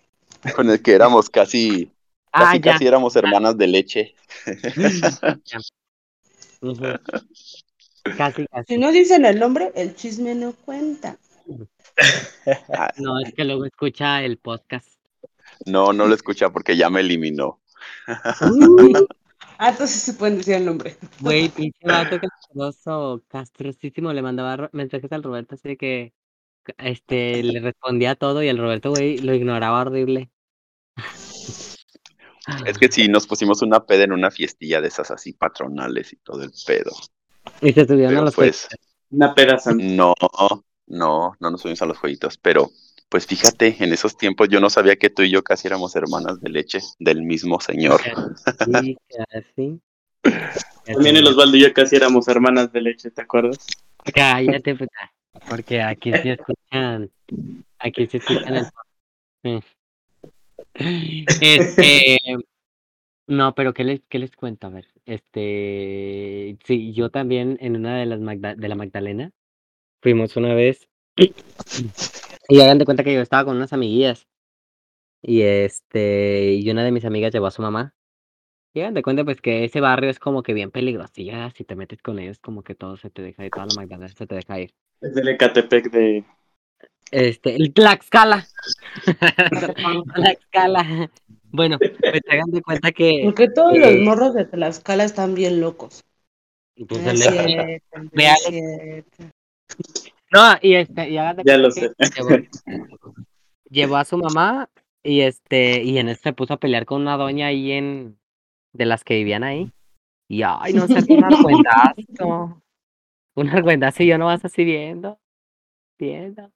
con 0.55 0.69
el 0.71 0.81
que 0.81 0.93
éramos 0.93 1.29
casi, 1.29 1.91
Ah, 2.31 2.45
casi, 2.45 2.61
casi 2.61 2.87
éramos 2.87 3.15
hermanas 3.15 3.55
de 3.57 3.67
leche. 3.67 4.15
Casi, 8.17 8.45
casi. 8.47 8.73
Si 8.73 8.77
no 8.79 8.91
dicen 8.91 9.25
el 9.25 9.39
nombre, 9.39 9.71
el 9.75 9.95
chisme 9.95 10.33
no 10.35 10.53
cuenta. 10.65 11.17
Ah, 12.73 12.91
No, 12.97 13.19
es 13.19 13.33
que 13.33 13.43
luego 13.43 13.65
escucha 13.65 14.23
el 14.23 14.37
podcast. 14.37 14.87
No, 15.65 15.91
no 15.93 16.07
lo 16.07 16.15
escucha 16.15 16.49
porque 16.49 16.77
ya 16.77 16.89
me 16.89 17.01
eliminó. 17.01 17.58
Ah, 19.61 19.71
entonces 19.71 20.01
se 20.01 20.13
pueden 20.13 20.37
decir 20.37 20.53
el 20.53 20.65
nombre. 20.65 20.95
Güey, 21.19 21.49
pinche 21.49 21.85
vato 21.85 22.17
castroso, 22.17 23.21
castrosísimo, 23.27 24.13
le 24.13 24.21
mandaba 24.21 24.69
mensajes 24.71 25.11
al 25.11 25.21
Roberto 25.21 25.55
así 25.55 25.67
de 25.67 25.77
que 25.77 26.13
este 26.77 27.43
le 27.43 27.59
respondía 27.59 28.15
todo 28.15 28.41
y 28.41 28.47
el 28.47 28.57
Roberto, 28.57 28.91
güey, 28.91 29.17
lo 29.17 29.33
ignoraba 29.33 29.81
horrible. 29.81 30.31
Es 32.65 32.77
que 32.77 32.91
sí, 32.91 33.07
nos 33.09 33.27
pusimos 33.27 33.61
una 33.61 33.85
peda 33.85 34.05
en 34.05 34.13
una 34.13 34.31
fiestilla 34.31 34.81
de 34.81 34.87
esas 34.87 35.11
así 35.11 35.33
patronales 35.33 36.13
y 36.13 36.15
todo 36.17 36.43
el 36.43 36.51
pedo. 36.65 36.91
Y 37.61 37.73
se 37.73 37.85
subieron 37.85 38.17
a 38.17 38.21
los 38.21 38.35
pues, 38.35 38.67
Una 39.09 39.35
peda 39.35 39.57
no, 39.75 40.13
no, 40.87 41.35
no 41.39 41.51
nos 41.51 41.61
subimos 41.61 41.81
a 41.81 41.85
los 41.85 41.97
jueguitos. 41.97 42.37
Pero, 42.37 42.69
pues 43.09 43.25
fíjate, 43.25 43.75
en 43.79 43.91
esos 43.91 44.15
tiempos 44.17 44.49
yo 44.49 44.59
no 44.59 44.69
sabía 44.69 44.95
que 44.95 45.09
tú 45.09 45.23
y 45.23 45.31
yo 45.31 45.43
casi 45.43 45.67
éramos 45.67 45.95
hermanas 45.95 46.39
de 46.41 46.49
leche 46.49 46.79
del 46.99 47.23
mismo 47.23 47.59
señor. 47.59 47.99
Sí, 48.83 48.97
casi. 49.31 49.79
También 50.85 51.17
el 51.17 51.27
Osvaldo 51.27 51.57
y 51.57 51.61
yo 51.61 51.73
casi 51.73 51.95
éramos 51.95 52.27
hermanas 52.27 52.71
de 52.71 52.81
leche, 52.81 53.09
¿te 53.11 53.21
acuerdas? 53.21 53.57
Cállate, 54.13 54.75
puta. 54.75 55.11
Porque 55.49 55.81
aquí 55.81 56.11
sí 56.21 56.29
escuchan. 56.29 57.09
Aquí 57.79 58.07
sí 58.07 58.17
escuchan 58.17 58.67
el. 59.43 59.63
Este. 60.73 62.17
No, 63.27 63.53
pero 63.53 63.73
¿qué 63.73 63.83
les, 63.83 64.01
qué 64.09 64.19
les 64.19 64.35
cuento? 64.35 64.67
A 64.67 64.71
ver, 64.71 64.87
este. 65.05 66.57
Sí, 66.65 66.93
yo 66.93 67.09
también 67.09 67.57
en 67.61 67.75
una 67.75 67.97
de 67.99 68.05
las 68.05 68.19
Magda- 68.19 68.55
de 68.55 68.67
la 68.67 68.75
Magdalena 68.75 69.31
fuimos 70.01 70.35
una 70.35 70.53
vez. 70.53 70.87
Y 72.49 72.59
hagan 72.61 72.77
de 72.79 72.85
cuenta 72.85 73.03
que 73.03 73.13
yo 73.13 73.21
estaba 73.21 73.45
con 73.45 73.55
unas 73.55 73.71
amiguillas. 73.73 74.27
Y 75.21 75.41
este. 75.41 76.53
Y 76.53 76.69
una 76.69 76.83
de 76.83 76.91
mis 76.91 77.05
amigas 77.05 77.31
llevó 77.31 77.47
a 77.47 77.51
su 77.51 77.61
mamá. 77.61 77.93
Y 78.73 78.81
hagan 78.81 78.93
de 78.93 79.01
cuenta, 79.01 79.23
pues 79.23 79.41
que 79.41 79.63
ese 79.63 79.81
barrio 79.81 80.09
es 80.09 80.19
como 80.19 80.43
que 80.43 80.53
bien 80.53 80.71
ya, 81.15 81.51
si 81.51 81.63
te 81.63 81.75
metes 81.75 82.01
con 82.01 82.19
ellos, 82.19 82.39
como 82.39 82.63
que 82.63 82.75
todo 82.75 82.97
se 82.97 83.09
te 83.09 83.21
deja 83.21 83.45
ir, 83.45 83.51
toda 83.51 83.65
la 83.65 83.73
Magdalena 83.75 84.07
se 84.09 84.27
te 84.27 84.35
deja 84.35 84.59
ir. 84.59 84.73
Es 85.01 85.13
del 85.15 85.27
Ecatepec 85.29 85.89
de. 85.91 86.23
Este, 87.11 87.55
el 87.55 87.73
Tlaxcala. 87.73 88.45
Tlaxcala. 90.15 91.09
Bueno, 91.51 91.79
pues 91.79 91.93
hagan 92.29 92.51
de 92.51 92.61
cuenta 92.61 92.91
que. 92.91 93.21
Porque 93.25 93.49
todos 93.49 93.73
Eh. 93.75 93.79
los 93.79 94.05
morros 94.05 94.35
de 94.35 94.45
Tlaxcala 94.45 95.03
están 95.03 95.33
bien 95.33 95.59
locos. 95.61 96.03
pues, 96.87 97.01
No 97.01 97.09
el 97.09 97.15
es 97.15 97.23
cierto, 97.23 98.09
Ve. 98.13 99.03
No, 100.31 100.41
y 100.61 100.75
este, 100.75 101.09
y 101.09 101.17
hagan 101.17 101.37
de 101.37 101.43
Ya 101.45 101.57
lo 101.57 101.71
sé. 101.71 101.91
Llevó, 102.15 102.29
llevó 103.69 103.95
a 103.97 104.05
su 104.05 104.17
mamá 104.17 104.69
y 105.03 105.21
este, 105.21 105.83
y 105.83 105.97
en 105.97 106.09
eso 106.09 106.21
se 106.23 106.33
puso 106.33 106.53
a 106.53 106.59
pelear 106.59 106.85
con 106.85 107.01
una 107.01 107.17
doña 107.17 107.47
ahí 107.47 107.71
en 107.71 108.19
de 108.73 108.85
las 108.85 109.03
que 109.03 109.15
vivían 109.15 109.43
ahí. 109.43 109.71
Y 110.27 110.43
ay, 110.43 110.73
no 110.73 110.87
sé, 110.87 110.99
un 111.11 111.23
argüendazo. 111.23 112.61
Un 113.35 113.49
argüendazo 113.49 114.03
y 114.03 114.07
yo 114.07 114.17
no 114.17 114.25
vas 114.25 114.43
así 114.45 114.63
viendo, 114.63 115.19
viendo. 115.97 116.51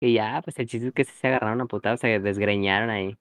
Y 0.00 0.14
ya, 0.14 0.42
pues 0.44 0.58
el 0.58 0.66
chiste 0.66 0.88
es 0.88 0.92
que 0.92 1.04
sí 1.04 1.12
se 1.18 1.28
agarraron 1.28 1.60
a 1.62 1.66
putados, 1.66 2.00
se 2.00 2.20
desgreñaron 2.20 2.90
ahí. 2.90 3.16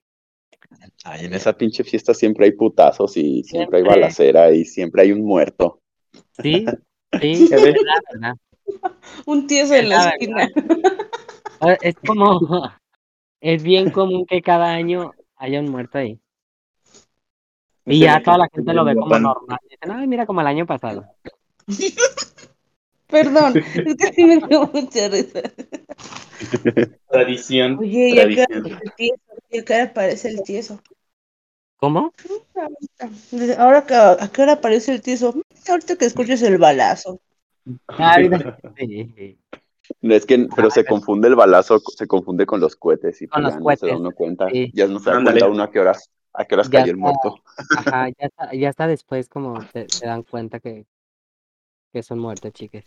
Ay, 1.03 1.25
en 1.25 1.33
esa 1.33 1.53
pinche 1.53 1.83
fiesta 1.83 2.13
siempre 2.13 2.45
hay 2.45 2.51
putazos 2.51 3.15
y 3.17 3.43
siempre 3.43 3.79
hay 3.79 3.83
balacera 3.83 4.51
y 4.51 4.65
siempre 4.65 5.03
hay 5.03 5.11
un 5.11 5.21
muerto. 5.21 5.81
Sí, 6.41 6.65
sí, 7.21 7.31
es 7.51 7.51
la 7.51 7.57
verdad. 7.57 8.35
Un 9.25 9.47
tieso 9.47 9.75
en 9.75 9.89
la 9.89 9.97
La 9.97 10.09
esquina. 10.09 10.49
Es 11.81 11.95
como, 12.05 12.39
es 13.41 13.63
bien 13.63 13.89
común 13.89 14.25
que 14.25 14.41
cada 14.41 14.71
año 14.71 15.13
haya 15.37 15.59
un 15.59 15.69
muerto 15.69 15.97
ahí. 15.97 16.19
Y 17.85 17.99
ya 17.99 18.21
toda 18.21 18.39
la 18.39 18.47
gente 18.53 18.73
lo 18.73 18.83
ve 18.83 18.95
como 18.95 19.17
normal. 19.17 19.57
Dicen, 19.69 19.91
ay, 19.91 20.07
mira 20.07 20.25
como 20.25 20.41
el 20.41 20.47
año 20.47 20.65
pasado. 20.65 21.05
Perdón, 23.07 23.53
es 23.55 23.95
que 23.95 24.13
sí 24.13 24.25
me 24.25 24.37
dio 24.47 24.69
mucha 24.73 25.07
risa. 25.07 25.41
Tradición. 27.09 27.77
Oye, 27.79 28.09
¿y 28.09 28.19
a 28.19 28.27
qué 28.27 28.41
hora 28.41 28.47
tradición. 28.47 28.79
el 28.83 28.93
tieso? 28.95 29.21
¿Y 29.49 29.59
a 29.59 29.65
qué 29.65 29.73
hora 29.73 29.83
aparece 29.83 30.29
el 30.29 30.43
tieso? 30.43 30.79
¿Cómo? 31.77 32.13
Ahora 33.57 33.85
que, 33.85 33.93
¿a 33.95 34.29
qué 34.33 34.41
hora 34.41 34.53
aparece 34.53 34.91
el 34.93 35.01
tieso? 35.01 35.33
"Mm, 35.33 35.41
Ahorita 35.69 35.95
que 35.95 36.05
escuches 36.05 36.41
el 36.41 36.57
balazo. 36.57 37.19
No, 37.65 37.75
Es 40.15 40.25
que, 40.25 40.47
pero 40.55 40.69
se 40.69 40.85
confunde 40.85 41.27
el 41.27 41.35
balazo, 41.35 41.79
se 41.79 42.07
confunde 42.07 42.45
con 42.45 42.59
los 42.59 42.75
cohetes 42.75 43.21
y 43.21 43.27
Con 43.27 43.43
los 43.43 43.53
ya 43.53 43.59
no 43.59 43.75
se 43.75 43.87
da 43.87 43.89
cohetes, 43.91 43.99
uno 43.99 44.11
cuenta, 44.11 44.49
sí. 44.49 44.71
ya 44.73 44.87
no 44.87 44.99
se 44.99 45.09
da 45.09 45.23
cuenta 45.23 45.47
uno 45.47 45.63
a 45.63 45.71
qué 45.71 45.79
horas, 45.79 46.11
a 46.33 46.45
qué 46.45 46.55
horas 46.55 46.69
Ya 46.69 46.81
cayó 46.81 46.91
el 46.91 46.97
muerto. 46.97 47.35
Ajá, 47.77 48.09
ya 48.19 48.25
está, 48.25 48.53
ya 48.53 48.69
está 48.69 48.87
después 48.87 49.29
como 49.29 49.61
se, 49.61 49.87
se 49.89 50.05
dan 50.05 50.23
cuenta 50.23 50.59
que, 50.59 50.85
que 51.91 52.03
son 52.03 52.19
muertos, 52.19 52.51
chicas. 52.53 52.85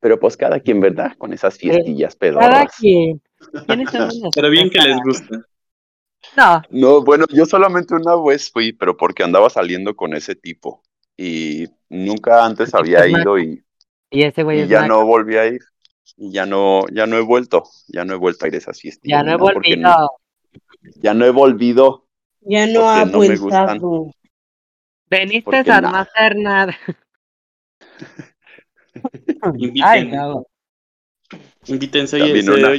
Pero 0.00 0.20
pues 0.20 0.36
cada 0.36 0.60
quien, 0.60 0.80
¿verdad? 0.80 1.16
Con 1.16 1.32
esas 1.32 1.58
fiestillas 1.58 2.16
Cada 2.16 2.32
pedorras. 2.32 2.76
quien. 2.78 3.22
¿Quiénes 3.66 3.90
son 3.90 4.02
unos 4.14 4.30
Pero 4.34 4.50
bien 4.50 4.70
que 4.70 4.80
les 4.80 4.98
gusta. 5.02 5.40
No, 6.36 6.62
No, 6.70 7.04
bueno, 7.04 7.24
yo 7.32 7.46
solamente 7.46 7.94
una 7.94 8.16
vez 8.16 8.50
fui, 8.50 8.72
pero 8.72 8.96
porque 8.96 9.22
andaba 9.22 9.48
saliendo 9.48 9.94
con 9.94 10.14
ese 10.14 10.34
tipo 10.34 10.82
y 11.16 11.66
nunca 11.88 12.44
antes 12.44 12.74
había 12.74 13.06
ido 13.06 13.38
y, 13.38 13.64
y 14.10 14.22
ese 14.22 14.42
güey 14.42 14.58
y 14.58 14.62
es 14.62 14.68
ya 14.68 14.86
no 14.86 15.04
volví 15.04 15.36
a 15.36 15.46
ir. 15.46 15.60
Y 16.16 16.32
ya 16.32 16.46
no, 16.46 16.84
ya 16.92 17.06
no 17.06 17.16
he 17.16 17.20
vuelto, 17.20 17.64
ya 17.88 18.04
no 18.04 18.14
he 18.14 18.16
vuelto 18.16 18.44
a 18.44 18.48
ir 18.48 18.54
a 18.54 18.58
esas 18.58 18.80
fiestillas. 18.80 19.18
Ya 19.18 19.22
no 19.24 19.32
he 19.32 19.36
volvido. 19.36 19.76
no- 19.76 20.10
ya 20.96 21.14
no 21.14 21.24
he 21.24 21.30
volvido. 21.30 22.06
Ya 22.40 22.66
no 22.66 22.88
ha 22.88 23.04
no 23.04 23.18
me 23.18 23.36
gustan. 23.36 23.80
Veniste 25.10 25.56
a 25.70 25.80
no 25.80 25.96
hacer 25.96 26.36
nada. 26.36 26.76
Ay, 29.82 30.08
no. 30.08 30.46
Invítense, 31.66 32.18
También 32.18 32.48
una. 32.50 32.70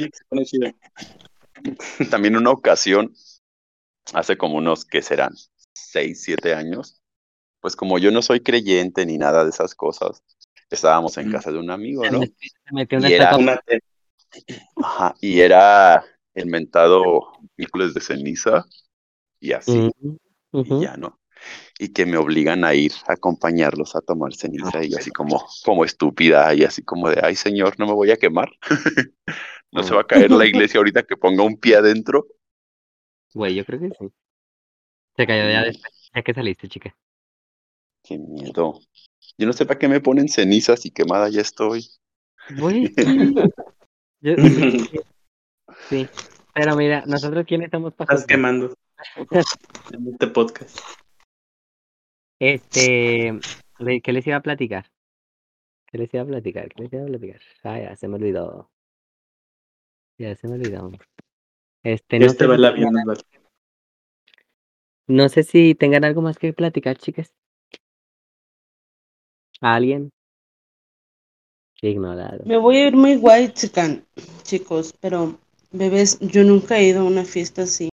También 2.10 2.36
una 2.38 2.52
ocasión, 2.52 3.14
hace 4.14 4.38
como 4.38 4.58
unos 4.58 4.86
que 4.86 5.02
serán 5.02 5.34
seis, 5.74 6.24
siete 6.24 6.54
años, 6.54 7.02
pues 7.60 7.76
como 7.76 7.98
yo 8.00 8.12
no 8.12 8.22
soy 8.22 8.42
creyente 8.42 9.06
ni 9.06 9.18
nada 9.18 9.44
de 9.44 9.50
esas 9.50 9.76
cosas, 9.76 10.24
estábamos 10.76 11.18
en 11.18 11.28
Mm. 11.28 11.32
casa 11.32 11.52
de 11.52 11.60
un 11.60 11.72
amigo, 11.72 12.04
Se 12.04 12.12
¿no? 12.12 12.20
metió- 12.20 12.50
se 12.66 12.74
metió 12.76 12.98
una 13.00 13.10
Y 13.10 13.14
era. 13.14 13.38
Una 13.38 13.62
Ajá, 14.76 15.16
y 15.22 15.40
era 15.40 16.04
el 16.34 16.46
mentado 16.48 17.32
miércoles 17.58 17.94
de 17.94 18.02
ceniza 18.02 18.66
y 19.40 19.54
así, 19.54 19.80
y 20.64 20.72
ujú. 20.72 20.82
ya 20.82 20.98
no. 20.98 21.20
Y 21.80 21.94
que 21.94 22.06
me 22.06 22.18
obligan 22.18 22.66
a 22.66 22.74
ir 22.76 22.94
a 23.08 23.14
acompañarlos 23.14 23.96
a 23.96 24.02
tomar 24.02 24.34
ceniza 24.36 24.84
y 24.86 24.96
así 24.96 25.12
como, 25.12 25.46
como 25.66 25.86
estúpida 25.86 26.54
y 26.56 26.64
así 26.64 26.84
como 26.84 27.10
de, 27.10 27.22
ay 27.24 27.36
señor, 27.36 27.80
no 27.80 27.88
me 27.88 27.94
voy 27.94 28.12
a 28.12 28.18
quemar. 28.18 28.50
no 29.72 29.84
se 29.84 29.96
va 29.96 30.02
a 30.02 30.08
caer 30.08 30.32
la 30.32 30.46
iglesia 30.46 30.80
ahorita 30.80 31.04
que 31.04 31.18
ponga 31.18 31.44
un 31.44 31.58
pie 31.60 31.78
adentro. 31.78 32.28
Güey, 33.34 33.56
yo 33.56 33.64
creo 33.66 33.80
que 33.80 33.90
sí. 33.98 34.12
Se 35.18 35.28
cayó 35.28 35.50
ya 35.52 35.64
después, 35.64 36.10
ya 36.16 36.22
que 36.24 36.34
saliste, 36.34 36.70
chica. 36.70 36.96
Qué 38.04 38.18
miedo. 38.18 38.80
Yo 39.38 39.48
no 39.48 39.54
sé 39.54 39.66
para 39.66 39.80
qué 39.80 39.88
me 39.88 40.00
ponen 40.02 40.30
cenizas 40.30 40.86
y 40.86 40.92
quemada 40.92 41.30
ya 41.30 41.42
estoy. 41.42 41.88
Güey, 42.58 42.88
sí. 42.88 42.96
Yo- 44.22 44.36
sí, 44.38 44.90
sí. 45.90 46.08
Pero 46.54 46.76
mira, 46.76 47.04
nosotros 47.06 47.46
quiénes 47.46 47.66
estamos 47.66 47.92
Estás 47.92 48.08
pasando. 48.08 48.28
quemando 48.28 48.78
en 49.92 50.08
este 50.08 50.28
podcast. 50.28 50.80
Este, 52.40 53.40
¿de 53.80 54.02
¿qué 54.02 54.14
les 54.14 54.26
iba 54.28 54.38
a 54.38 54.42
platicar? 54.42 54.92
¿Qué 55.88 55.98
les 55.98 56.14
iba 56.14 56.24
a 56.24 56.28
platicar? 56.28 56.70
¿Qué 56.74 56.84
les 56.84 56.94
iba 56.94 57.04
a 57.04 57.08
platicar? 57.08 57.42
Ah, 57.64 57.80
ya 57.80 57.96
se 57.96 58.08
me 58.08 58.16
olvidó. 58.16 58.72
Ya 60.18 60.36
se 60.36 60.48
me 60.48 60.56
olvidó. 60.56 60.92
Este, 61.84 62.20
no 62.20 62.26
este 62.26 62.48
va 62.48 62.56
el 62.56 62.66
avión, 62.66 62.94
no 65.10 65.30
sé 65.30 65.44
si 65.44 65.74
tengan 65.74 66.04
algo 66.04 66.22
más 66.22 66.38
que 66.38 66.52
platicar, 66.52 66.98
chicas. 66.98 67.34
¿Alguien? 69.62 70.12
Ignorado. 71.82 72.44
Me 72.46 72.58
voy 72.58 72.78
a 72.78 72.88
ir 72.88 72.96
muy 72.96 73.18
white, 73.18 73.54
chican, 73.54 74.06
chicos, 74.44 74.94
pero 75.00 75.38
bebés, 75.72 76.20
yo 76.20 76.44
nunca 76.44 76.80
he 76.80 76.88
ido 76.88 77.02
a 77.02 77.06
una 77.06 77.24
fiesta 77.24 77.64
así. 77.64 77.90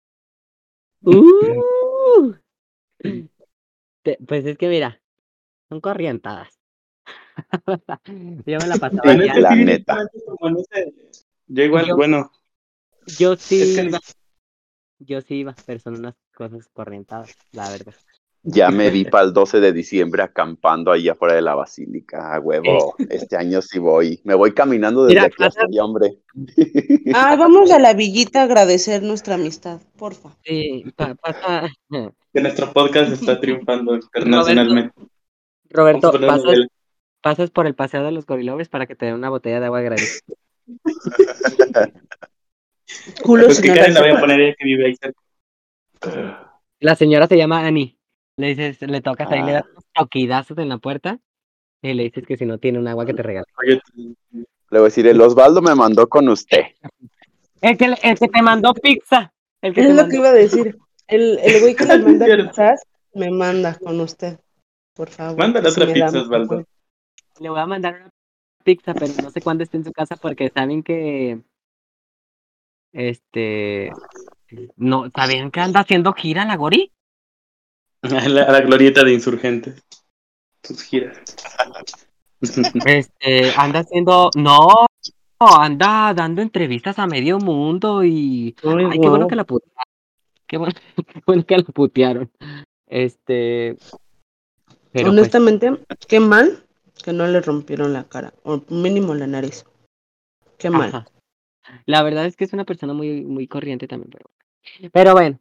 ¡Uh! 1.02 2.34
Te- 4.02 4.18
Pues 4.26 4.44
es 4.44 4.58
que 4.58 4.68
mira, 4.68 5.00
son 5.68 5.80
corrientadas. 5.80 6.48
Yo 8.46 8.58
me 8.58 8.66
la 8.66 8.76
pasaba 8.76 9.14
ya. 9.24 9.38
La 9.38 9.54
neta. 9.54 10.06
Yo 11.46 11.62
igual, 11.62 11.86
Yo- 11.86 11.96
bueno, 11.96 12.30
Yo 13.18 13.36
sí 13.36 13.62
es 13.62 13.76
que 13.76 13.84
iba, 13.86 14.00
yo 14.98 15.20
sí 15.22 15.34
iba, 15.36 15.54
pero 15.66 15.80
son 15.80 15.96
unas 15.96 16.14
cosas 16.34 16.68
corrientadas, 16.72 17.34
la 17.52 17.70
verdad. 17.70 17.94
Ya 18.42 18.70
me 18.70 18.88
vi 18.88 19.04
para 19.04 19.24
el 19.24 19.34
12 19.34 19.60
de 19.60 19.70
diciembre 19.72 20.22
acampando 20.22 20.90
ahí 20.90 21.10
afuera 21.10 21.34
de 21.34 21.42
la 21.42 21.54
basílica, 21.54 22.34
a 22.34 22.40
huevo. 22.40 22.94
Este 23.10 23.36
año 23.36 23.60
sí 23.60 23.78
voy. 23.78 24.18
Me 24.24 24.34
voy 24.34 24.52
caminando 24.54 25.04
desde 25.04 25.16
Mira, 25.16 25.26
aquí 25.26 25.42
hasta 25.44 25.66
allá, 25.66 25.84
hombre. 25.84 26.16
Ah, 27.14 27.36
vamos 27.38 27.70
a 27.70 27.78
la 27.78 27.92
villita 27.92 28.40
a 28.40 28.44
agradecer 28.44 29.02
nuestra 29.02 29.34
amistad, 29.34 29.80
porfa. 29.98 30.30
Sí, 30.42 30.84
pa- 30.96 31.14
pasa, 31.16 31.68
que 32.32 32.40
nuestro 32.40 32.72
podcast 32.72 33.12
está 33.12 33.38
triunfando 33.38 33.94
internacionalmente. 33.96 34.94
Roberto, 35.68 36.10
pasas, 37.20 37.50
por 37.50 37.66
el 37.66 37.74
paseo 37.74 38.02
de 38.04 38.12
los 38.12 38.24
gorilovers 38.24 38.70
para 38.70 38.86
que 38.86 38.96
te 38.96 39.04
den 39.04 39.16
una 39.16 39.28
botella 39.28 39.60
de 39.60 39.66
agua 39.66 39.82
gratis. 39.82 40.24
Culo 43.22 43.46
Pues 43.46 43.60
que 43.60 43.68
Karen 43.68 43.94
la 43.94 44.00
voy 44.00 44.08
a 44.08 44.12
azúcar. 44.12 44.20
poner 44.20 44.40
ella 44.40 44.54
que 44.58 44.64
vive 44.64 44.86
ahí 44.86 44.96
cerca. 44.96 45.20
La 46.80 46.96
señora 46.96 47.26
se 47.26 47.36
llama 47.36 47.66
Annie. 47.66 47.98
Le 48.40 48.54
dices, 48.54 48.80
le 48.80 49.00
tocas 49.02 49.30
ahí, 49.30 49.42
le 49.42 49.50
Ah. 49.50 49.54
das 49.60 49.66
unos 49.72 49.84
toquidazos 49.92 50.56
en 50.58 50.68
la 50.70 50.78
puerta 50.78 51.18
y 51.82 51.92
le 51.94 52.04
dices 52.04 52.24
que 52.26 52.36
si 52.36 52.46
no 52.46 52.58
tiene 52.58 52.78
un 52.78 52.88
agua 52.88 53.04
que 53.04 53.12
te 53.14 53.22
regale. 53.22 53.46
Le 53.94 54.14
voy 54.70 54.78
a 54.80 54.82
decir, 54.84 55.06
el 55.06 55.20
Osvaldo 55.20 55.60
me 55.60 55.74
mandó 55.74 56.08
con 56.08 56.28
usted. 56.28 56.62
El 57.60 57.76
que, 57.76 57.84
el 57.84 58.18
que 58.18 58.28
te 58.28 58.42
mandó 58.42 58.72
pizza. 58.72 59.32
El 59.60 59.74
que 59.74 59.80
Es 59.82 59.86
te 59.88 59.92
lo 59.92 59.96
mandó- 60.02 60.10
que 60.10 60.16
iba 60.16 60.28
a 60.28 60.32
decir. 60.32 60.78
El, 61.06 61.38
el 61.42 61.60
güey 61.60 61.74
que 61.74 61.84
le 61.86 61.98
manda 61.98 62.26
pizzas, 62.26 62.82
me 63.14 63.30
manda 63.30 63.74
con 63.78 64.00
usted. 64.00 64.38
Por 64.94 65.10
favor. 65.10 65.36
Mándale 65.38 65.68
otra 65.68 65.86
pizza, 65.92 66.06
Osvaldo. 66.20 66.64
Le 67.40 67.48
voy 67.50 67.58
a 67.60 67.66
mandar 67.66 67.94
una 67.96 68.10
pizza, 68.64 68.94
pero 68.94 69.06
no 69.22 69.30
sé 69.30 69.40
cuándo 69.42 69.64
esté 69.64 69.76
en 69.76 69.84
su 69.84 69.92
casa 69.92 70.16
porque 70.16 70.50
saben 70.54 70.82
que. 70.82 71.40
Este. 72.92 73.90
No, 74.76 75.10
¿sabían 75.14 75.50
que 75.50 75.60
anda 75.60 75.80
haciendo 75.80 76.12
gira 76.12 76.44
la 76.44 76.56
Gori? 76.56 76.92
A 78.02 78.28
la, 78.28 78.44
a 78.44 78.52
la 78.52 78.60
glorieta 78.62 79.04
de 79.04 79.12
insurgentes. 79.12 79.84
Sus 80.62 80.82
giras. 80.82 81.18
Este, 82.86 83.52
anda 83.54 83.80
haciendo. 83.80 84.30
No, 84.34 84.86
anda 85.38 86.14
dando 86.14 86.40
entrevistas 86.40 86.98
a 86.98 87.06
medio 87.06 87.38
mundo 87.38 88.02
y. 88.02 88.56
Ay, 88.64 88.86
Ay, 88.90 88.98
qué 88.98 89.08
bueno 89.08 89.28
que 89.28 89.36
la 89.36 89.44
putearon. 89.44 89.84
Qué 90.46 90.56
bueno, 90.56 90.74
qué 90.96 91.22
bueno 91.26 91.44
que 91.44 91.56
la 91.58 91.64
putearon. 91.64 92.30
Este. 92.86 93.76
Pero 94.92 95.08
pues, 95.10 95.18
Honestamente, 95.18 95.70
qué 96.08 96.18
mal 96.18 96.64
que 97.04 97.12
no 97.12 97.26
le 97.26 97.40
rompieron 97.40 97.92
la 97.92 98.04
cara, 98.04 98.32
o 98.42 98.62
mínimo 98.68 99.14
la 99.14 99.26
nariz. 99.26 99.64
Qué 100.58 100.70
mal. 100.70 100.88
ajá. 100.88 101.06
La 101.86 102.02
verdad 102.02 102.26
es 102.26 102.36
que 102.36 102.44
es 102.44 102.52
una 102.52 102.64
persona 102.64 102.92
muy, 102.92 103.22
muy 103.22 103.46
corriente 103.46 103.86
también, 103.86 104.10
pero. 104.10 104.30
Pero 104.92 105.12
bueno, 105.12 105.38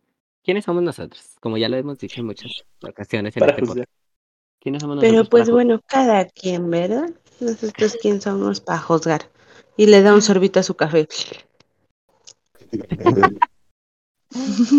¿quiénes 0.50 0.66
somos 0.66 0.82
nosotros? 0.82 1.36
Como 1.42 1.60
ya 1.60 1.70
lo 1.70 1.78
hemos 1.78 2.00
dicho 2.00 2.22
en 2.22 2.26
muchas 2.26 2.52
ocasiones 2.82 3.38
en 3.38 3.40
Para 3.40 3.52
este 3.52 3.68
podcast. 3.68 3.92
¿Quiénes 4.60 4.82
somos 4.82 4.96
nosotros? 4.96 5.12
Pero 5.12 5.30
pues 5.30 5.44
para 5.44 5.54
bueno, 5.54 5.80
cada 5.86 6.26
quien, 6.26 6.72
¿verdad? 6.72 7.12
Nosotros 7.40 7.96
quién 8.02 8.20
somos 8.20 8.60
para 8.60 8.80
juzgar. 8.80 9.30
Y 9.78 9.86
le 9.86 10.02
da 10.02 10.12
un 10.16 10.24
sorbito 10.24 10.60
a 10.60 10.64
su 10.64 10.74
café. 10.74 11.08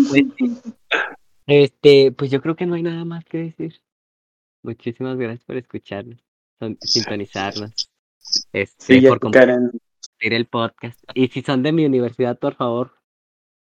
Pues. 0.09 0.43
Este, 1.47 2.11
pues 2.11 2.29
yo 2.29 2.41
creo 2.41 2.57
que 2.57 2.65
no 2.65 2.75
hay 2.75 2.83
nada 2.83 3.05
más 3.05 3.23
que 3.23 3.37
decir. 3.37 3.81
Muchísimas 4.63 5.17
gracias 5.17 5.45
por 5.45 5.55
escucharnos, 5.55 6.19
son- 6.59 6.77
sintonizarnos, 6.81 7.89
este, 8.51 8.99
Sí, 8.99 9.07
por 9.07 9.21
compartir 9.21 9.71
el 10.21 10.47
podcast. 10.47 10.99
Y 11.13 11.29
si 11.29 11.41
son 11.41 11.63
de 11.63 11.71
mi 11.71 11.85
universidad, 11.85 12.37
por 12.37 12.55
favor, 12.55 12.91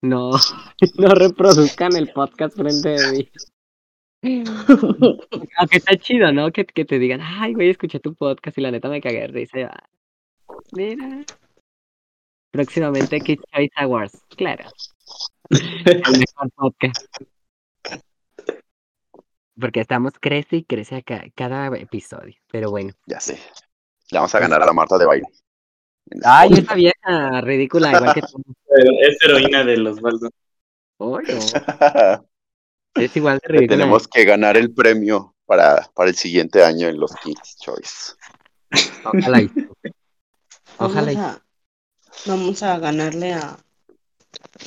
no, 0.02 0.30
no 0.98 1.14
reproduzcan 1.14 1.96
el 1.96 2.12
podcast 2.12 2.56
frente 2.56 2.88
de 2.90 3.12
mí. 3.12 3.30
Aunque 5.58 5.78
está 5.78 5.96
chido, 5.96 6.32
¿no? 6.32 6.52
Que, 6.52 6.64
que 6.64 6.84
te 6.84 6.98
digan, 6.98 7.20
ay, 7.22 7.54
güey, 7.54 7.70
escuché 7.70 7.98
tu 8.00 8.14
podcast 8.14 8.56
y 8.58 8.60
la 8.60 8.70
neta 8.70 8.88
me 8.88 9.00
cagué 9.00 9.20
de 9.22 9.26
risa. 9.28 9.58
Y, 9.58 9.62
"Ah, 9.62 9.88
Mira. 10.72 11.24
Próximamente 12.52 13.18
Kids 13.20 13.42
Choice 13.52 13.72
Awards, 13.76 14.20
claro. 14.36 14.64
El 15.50 16.02
mejor 16.18 16.50
podcast. 16.54 17.06
Porque 19.58 19.80
estamos 19.80 20.12
crece 20.20 20.56
y 20.56 20.64
crece 20.64 20.96
a 20.96 21.02
ca- 21.02 21.24
cada 21.34 21.66
episodio. 21.78 22.34
Pero 22.50 22.70
bueno. 22.70 22.92
Ya 23.06 23.20
sé. 23.20 23.38
Le 24.10 24.18
vamos 24.18 24.34
a 24.34 24.40
ganar 24.40 24.62
a 24.62 24.66
la 24.66 24.72
Marta 24.72 24.98
de 24.98 25.06
baile. 25.06 25.26
Ay, 26.24 26.50
esa 26.52 26.74
vieja 26.74 27.40
ridícula, 27.40 27.92
igual 27.92 28.14
que 28.14 28.20
tú. 28.22 28.42
Es 29.02 29.18
heroína 29.22 29.64
de 29.64 29.76
los 29.76 30.00
no, 30.00 31.18
Es 32.94 33.16
igual 33.16 33.38
de 33.42 33.48
ridícula. 33.48 33.78
tenemos 33.78 34.08
que 34.08 34.24
ganar 34.24 34.56
el 34.56 34.72
premio 34.72 35.34
para, 35.46 35.88
para 35.94 36.10
el 36.10 36.16
siguiente 36.16 36.64
año 36.64 36.88
en 36.88 36.98
los 37.00 37.14
Kids 37.16 37.56
Choice. 37.60 38.12
Ojalá. 39.04 39.42
y- 39.42 39.50
Ojalá. 40.78 41.12
Vamos 41.12 41.12
y- 41.12 41.16
a, 41.16 41.42
vamos 42.26 42.62
a 42.62 42.78
ganarle 42.78 43.32
a. 43.34 43.56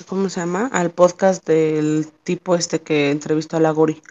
¿Cómo 0.08 0.30
se 0.30 0.40
llama? 0.42 0.70
Al 0.72 0.92
podcast 0.92 1.46
del 1.48 2.08
tipo 2.24 2.56
este 2.56 2.82
que 2.82 3.10
entrevistó 3.12 3.58
a 3.58 3.60
la 3.60 3.72
Gori. 3.72 4.02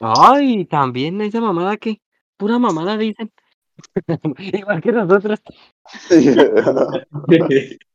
Ay, 0.00 0.64
también 0.66 1.20
esa 1.20 1.40
mamada 1.40 1.76
que. 1.76 2.00
Pura 2.36 2.58
mamada 2.58 2.96
dicen. 2.96 3.30
igual 4.38 4.80
que 4.82 4.92
nosotros. 4.92 5.40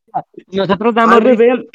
Nosotros 0.48 0.96
damos 0.96 1.24
bebé. 1.24 1.68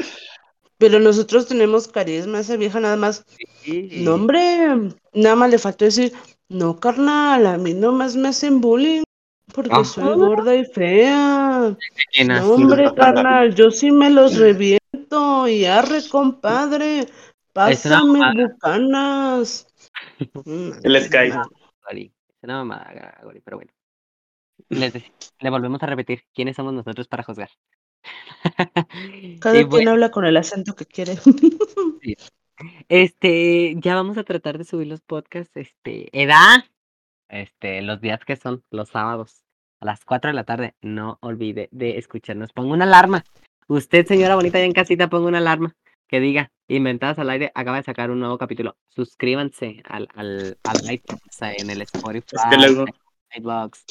Pero 0.79 0.99
nosotros 0.99 1.47
tenemos 1.47 1.87
carisma. 1.87 2.41
Esa 2.41 2.57
vieja 2.57 2.81
nada 2.81 2.97
más. 2.97 3.25
Sí. 3.63 4.03
No, 4.03 4.15
hombre. 4.15 4.91
Nada 5.13 5.37
más 5.37 5.51
le 5.51 5.59
faltó 5.59 5.85
decir. 5.85 6.13
No, 6.49 6.81
carnal. 6.81 7.47
A 7.47 7.57
mí 7.57 7.73
nomás 7.73 8.17
me 8.17 8.29
hacen 8.29 8.61
bullying. 8.61 9.05
Porque 9.55 9.73
Ajá. 9.73 9.85
soy 9.85 10.17
gorda 10.17 10.55
y 10.55 10.65
fea. 10.65 11.77
No, 12.27 12.53
hombre, 12.53 12.93
carnal. 12.97 13.55
Yo 13.55 13.71
sí 13.71 13.93
me 13.93 14.11
los 14.11 14.37
reviento. 14.37 15.47
Y 15.47 15.67
arre, 15.67 16.01
compadre. 16.11 17.07
Pásame 17.53 18.49
bucanas. 18.49 19.67
El 20.83 21.03
Sky. 21.05 21.31
Gori. 21.87 22.13
Es 22.29 22.45
una 22.45 22.65
mamada, 22.65 23.21
pero 23.45 23.59
bueno. 23.59 23.71
Les 24.73 24.95
le 25.41 25.51
volvemos 25.51 25.83
a 25.83 25.87
repetir 25.87 26.25
quiénes 26.35 26.57
somos 26.57 26.73
nosotros 26.73 27.09
para 27.09 27.23
juzgar. 27.23 27.51
Cada 29.41 29.55
Y 29.55 29.61
quien 29.61 29.69
bueno, 29.69 29.91
habla 29.93 30.11
con 30.11 30.25
el 30.25 30.37
acento 30.37 30.75
que 30.75 30.87
quiere. 30.87 31.17
este, 32.89 33.75
ya 33.77 33.95
vamos 33.95 34.19
a 34.19 34.25
tratar 34.25 34.59
de 34.59 34.65
subir 34.65 34.87
los 34.87 35.01
podcasts, 35.01 35.57
este, 35.57 36.09
edad, 36.13 36.65
este, 37.29 37.83
los 37.83 38.01
días 38.01 38.25
que 38.25 38.37
son, 38.37 38.65
los 38.71 38.89
sábados, 38.89 39.45
a 39.81 39.87
las 39.87 40.05
4 40.05 40.31
de 40.31 40.35
la 40.35 40.45
tarde. 40.45 40.75
No 40.81 41.19
olvide 41.21 41.69
de 41.73 41.99
escucharnos. 41.99 42.53
Ponga 42.53 42.75
una 42.75 42.85
alarma. 42.85 43.25
Usted, 43.69 44.07
señora 44.07 44.35
bonita, 44.35 44.59
ya 44.59 44.65
en 44.65 44.73
casita, 44.73 45.09
ponga 45.09 45.29
una 45.29 45.39
alarma 45.39 45.75
que 46.09 46.21
diga, 46.21 46.51
Inventadas 46.73 47.19
al 47.19 47.29
aire, 47.29 47.53
acaba 47.55 47.77
de 47.77 47.83
sacar 47.83 48.11
un 48.11 48.21
nuevo 48.21 48.39
capítulo. 48.39 48.77
Suscríbanse 48.89 49.83
al, 49.85 50.09
al, 50.15 50.57
al 50.65 50.93
iTunes, 50.93 51.21
en 51.41 51.69
el 51.69 51.83
Spotify, 51.83 52.25
Es 52.33 52.43
que 52.49 52.57
luego, 52.57 52.87
en 53.35 53.43
iVoox, 53.43 53.85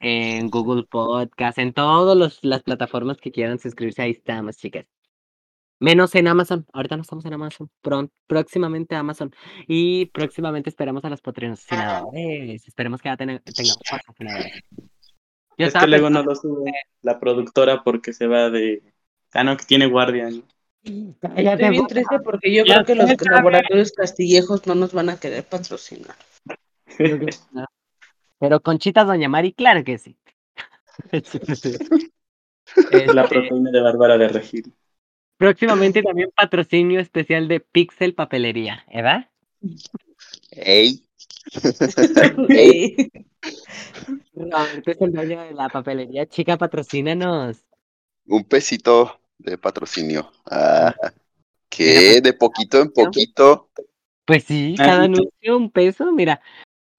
en 0.00 0.48
Google 0.50 0.84
Podcast, 0.84 1.58
en 1.58 1.72
todas 1.72 2.38
las 2.42 2.62
plataformas 2.62 3.18
que 3.18 3.32
quieran 3.32 3.58
suscribirse, 3.58 4.02
ahí 4.02 4.10
estamos, 4.12 4.56
chicas. 4.56 4.86
Menos 5.82 6.14
en 6.14 6.28
Amazon. 6.28 6.66
Ahorita 6.74 6.96
no 6.96 7.02
estamos 7.02 7.24
en 7.24 7.32
Amazon. 7.32 7.70
Pron- 7.82 8.10
próximamente 8.26 8.94
Amazon. 8.96 9.34
Y 9.66 10.06
próximamente 10.06 10.68
esperamos 10.68 11.02
a 11.06 11.08
los 11.08 11.22
patrocinadores. 11.22 12.68
Esperemos 12.68 13.00
que 13.00 13.08
ya 13.08 13.16
ten- 13.16 13.40
tengamos 13.42 13.78
patrocinadores. 13.90 14.62
Yo 15.56 15.66
es 15.66 15.72
que 15.74 15.86
luego 15.86 16.10
no 16.10 16.22
lo 16.22 16.34
sube 16.34 16.70
la 17.02 17.18
productora 17.18 17.82
porque 17.82 18.12
se 18.12 18.26
va 18.26 18.50
de. 18.50 18.82
Ah, 19.32 19.42
no, 19.44 19.56
que 19.56 19.64
tiene 19.64 19.86
guardia. 19.86 20.28
¿no? 20.30 20.42
Cállate, 21.20 21.52
Estoy 21.64 21.70
bien 21.70 21.86
triste 21.86 22.18
porque 22.24 22.54
yo 22.54 22.64
Ya 22.64 22.74
creo 22.82 22.84
que 22.86 22.94
los 22.96 23.06
Carmen. 23.16 23.34
laboratorios 23.36 23.92
castillejos 23.92 24.66
no 24.66 24.74
nos 24.74 24.92
van 24.92 25.08
a 25.10 25.18
querer 25.18 25.44
patrocinar. 25.44 26.16
Yo 26.46 26.96
creo 26.96 27.20
que 27.20 27.26
no. 27.52 27.64
Pero 28.40 28.60
Conchita 28.60 29.04
Doña 29.04 29.28
Mari, 29.28 29.52
claro 29.52 29.84
que 29.84 29.98
sí. 29.98 30.16
La 33.12 33.22
Este, 33.22 33.28
proteína 33.28 33.70
de 33.70 33.80
Bárbara 33.80 34.16
de 34.18 34.28
Regil. 34.28 34.72
próximamente 35.36 36.02
también 36.02 36.30
patrocinio 36.34 37.00
especial 37.00 37.48
de 37.48 37.60
Pixel 37.60 38.14
Papelería, 38.14 38.84
¿verdad? 38.92 39.28
Ey, 40.52 41.02
Ey. 42.48 43.10
Roberto 44.34 44.90
es 44.90 45.00
el 45.00 45.12
dueño 45.12 45.40
de 45.42 45.52
la 45.54 45.68
papelería. 45.68 46.26
Chica, 46.26 46.56
patrocínanos. 46.56 47.58
un 48.26 48.44
pesito 48.44 49.20
de 49.38 49.58
patrocinio. 49.58 50.30
Ah, 50.50 50.94
¿Qué? 51.68 52.20
De 52.20 52.32
poquito 52.34 52.80
en 52.80 52.90
poquito. 52.92 53.70
Pues 54.24 54.44
sí, 54.44 54.74
cada 54.76 55.04
anuncio 55.04 55.56
un 55.56 55.70
peso. 55.70 56.12
Mira, 56.12 56.40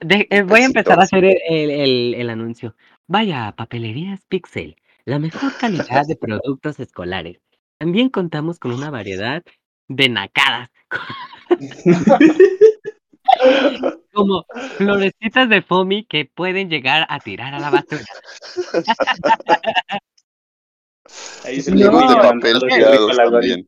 de- 0.02 0.28
eh, 0.30 0.42
voy 0.44 0.62
a 0.62 0.66
empezar 0.66 1.00
a 1.00 1.04
hacer 1.04 1.26
el, 1.26 1.38
el- 1.48 1.72
el- 1.72 2.14
el 2.16 2.30
anuncio. 2.30 2.76
Vaya 3.08 3.54
Papelerías 3.56 4.26
Pixel, 4.28 4.76
la 5.06 5.20
mejor 5.20 5.56
calidad 5.58 6.04
de 6.08 6.16
productos 6.16 6.80
escolares. 6.80 7.40
También 7.80 8.10
contamos 8.10 8.60
con 8.60 8.74
una 8.74 8.90
variedad 8.90 9.44
de 9.88 10.10
nacadas, 10.10 10.70
como 14.14 14.46
florecitas 14.78 15.50
de 15.50 15.62
foamy 15.62 16.06
que 16.06 16.26
pueden 16.26 16.70
llegar 16.70 17.06
a 17.10 17.20
tirar 17.20 17.54
a 17.54 17.60
la 17.60 17.70
basura. 17.70 18.06
Ahí 21.46 21.62
se 21.62 21.72
de 21.72 21.90
papel 21.90 22.60
también. 23.32 23.68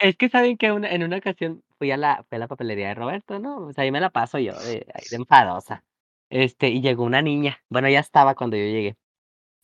Es 0.00 0.16
que 0.16 0.28
saben 0.30 0.56
que 0.58 0.72
una- 0.72 0.90
en 0.90 1.02
una 1.04 1.18
ocasión 1.18 1.62
fui 1.78 1.90
a 1.92 1.98
la, 1.98 2.24
fui 2.28 2.36
a 2.36 2.38
la 2.40 2.48
papelería 2.48 2.88
de 2.88 2.94
Roberto, 2.94 3.38
¿no? 3.38 3.66
O 3.66 3.72
sea, 3.74 3.84
ahí 3.84 3.92
me 3.92 4.00
la 4.00 4.10
paso 4.10 4.38
yo, 4.38 4.58
de, 4.60 4.86
de 5.10 5.16
enfadosa. 5.16 5.84
Este, 6.30 6.68
y 6.70 6.82
llegó 6.82 7.04
una 7.04 7.22
niña, 7.22 7.60
bueno, 7.70 7.88
ya 7.88 8.00
estaba 8.00 8.34
cuando 8.36 8.56
yo 8.56 8.64
llegué, 8.64 8.96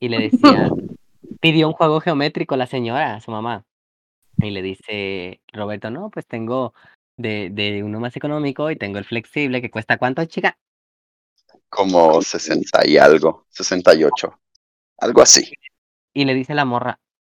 y 0.00 0.08
le 0.10 0.20
decía, 0.20 0.40
pidió 1.40 1.68
un 1.68 1.74
juego 1.74 2.00
geométrico 2.00 2.56
la 2.56 2.66
señora, 2.68 3.20
su 3.20 3.32
mamá, 3.32 3.64
y 4.38 4.50
le 4.50 4.62
dice, 4.62 5.40
Roberto, 5.52 5.90
no, 5.90 6.10
pues 6.10 6.26
tengo 6.26 6.74
de, 7.18 7.50
de 7.52 7.82
uno 7.84 8.00
más 8.00 8.16
económico 8.16 8.70
y 8.70 8.76
tengo 8.76 8.98
el 8.98 9.06
flexible, 9.06 9.62
que 9.62 9.70
cuesta 9.70 9.98
cuánto, 9.98 10.24
chica, 10.26 10.58
Como 11.68 12.22
60 12.22 12.86
y 12.86 12.98
algo, 12.98 13.46
68. 13.50 14.40
Algo 14.98 15.22
así. 15.22 15.52
y 16.14 16.24
le 16.24 16.34
dice 16.34 16.54
la 16.54 16.64
morra, 16.64 16.98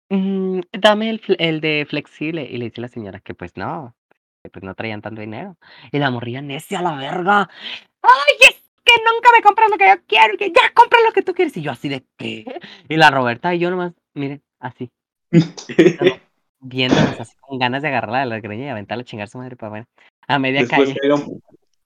"Mm, 0.10 0.62
dame 0.72 1.10
el, 1.10 1.22
fle- 1.22 1.36
el 1.40 1.60
de 1.62 1.86
flexible, 1.90 2.44
y 2.44 2.58
le 2.58 2.66
dice 2.66 2.82
la 2.82 2.88
señora 2.88 3.20
que 3.20 3.34
pues 3.34 3.52
no, 3.58 3.96
que 4.44 4.50
pues 4.50 4.64
no 4.64 4.74
traían 4.76 5.02
tanto 5.02 5.22
dinero, 5.22 5.58
y 5.92 6.00
la 6.00 6.12
morría 6.12 6.42
necia 6.42 6.80
a 6.80 6.82
la 6.84 6.96
verga, 6.96 7.50
ay, 8.02 8.36
es 8.50 8.64
que 8.84 8.94
nunca 9.04 9.30
me 9.36 9.44
compras 9.44 9.70
lo 9.70 9.78
que 9.78 9.88
yo 9.88 9.96
quiero, 10.08 10.34
y 10.34 10.38
que 10.38 10.48
ya 10.50 10.74
compra 10.74 11.00
lo 11.06 11.12
que 11.12 11.22
tú 11.24 11.34
quieres, 11.34 11.58
y 11.58 11.62
yo 11.62 11.72
así 11.72 11.90
de, 11.90 12.06
¿qué? 12.18 12.46
Y 12.88 12.96
la 12.96 13.12
Roberta 13.12 13.54
y 13.54 13.60
yo 13.60 13.70
nomás, 13.70 13.94
miren, 14.14 14.42
así, 14.60 14.90
viéndonos 16.60 17.20
así 17.20 17.36
con 17.42 17.60
ganas 17.60 17.82
de 17.82 17.90
agarrarla 17.90 18.20
de 18.22 18.26
la 18.28 18.40
greña 18.40 18.66
y 18.66 18.70
aventarla 18.70 19.02
a 19.02 19.06
chingar 19.06 19.28
su 19.28 19.38
madre 19.38 19.56
para 19.56 19.70
bueno, 19.70 19.86
a 20.28 20.40
media 20.40 20.62
Después 20.62 20.90
calle. 20.90 21.00
que 21.00 21.08
haga, 21.08 21.16
un, 21.16 21.42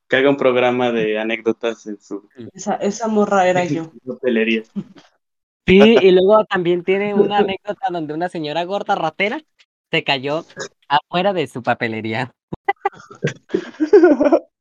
que 0.07 0.15
haga 0.15 0.30
un 0.30 0.38
programa 0.38 0.91
de 0.91 1.19
anécdotas 1.19 1.86
en 1.88 1.99
su 1.99 2.30
Esa, 2.53 2.76
esa 2.76 3.07
morra 3.07 3.47
era 3.47 3.65
yo. 3.65 3.91
hotelería. 4.05 4.63
Sí, 5.66 5.97
y 6.01 6.12
luego 6.12 6.45
también 6.45 6.84
tiene 6.84 7.14
una 7.14 7.38
anécdota 7.39 7.88
donde 7.91 8.14
una 8.14 8.30
señora 8.30 8.64
gorda 8.64 8.95
ratera 8.95 9.41
se 9.91 10.03
cayó 10.03 10.45
afuera 10.88 11.34
de 11.34 11.47
su 11.47 11.64
papelería. 11.64 12.34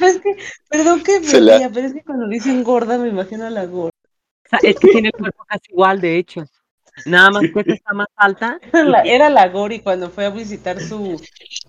Es 0.00 0.18
que, 0.20 0.36
perdón 0.68 1.02
que 1.02 1.20
me 1.20 1.40
la- 1.40 1.70
pero 1.72 1.86
es 1.86 1.92
que 1.94 2.02
cuando 2.02 2.28
dicen 2.28 2.62
gorda 2.62 2.98
me 2.98 3.08
imagino 3.08 3.46
a 3.46 3.50
la 3.50 3.66
gorda. 3.66 3.90
o 4.46 4.48
sea, 4.48 4.58
es 4.62 4.78
que 4.78 4.88
tiene 4.88 5.08
el 5.08 5.12
cuerpo 5.20 5.44
casi 5.46 5.70
igual, 5.70 6.00
de 6.00 6.18
hecho. 6.18 6.44
Nada 7.06 7.30
más 7.30 7.42
que 7.42 7.60
esta 7.60 7.72
está 7.72 7.92
más 7.94 8.08
alta. 8.16 8.58
Era 8.72 8.84
la, 8.84 9.02
tiene 9.02 9.16
era 9.16 9.30
la 9.30 9.48
Gori 9.48 9.80
cuando 9.80 10.10
fue 10.10 10.26
a 10.26 10.30
visitar 10.30 10.78
su, 10.80 11.20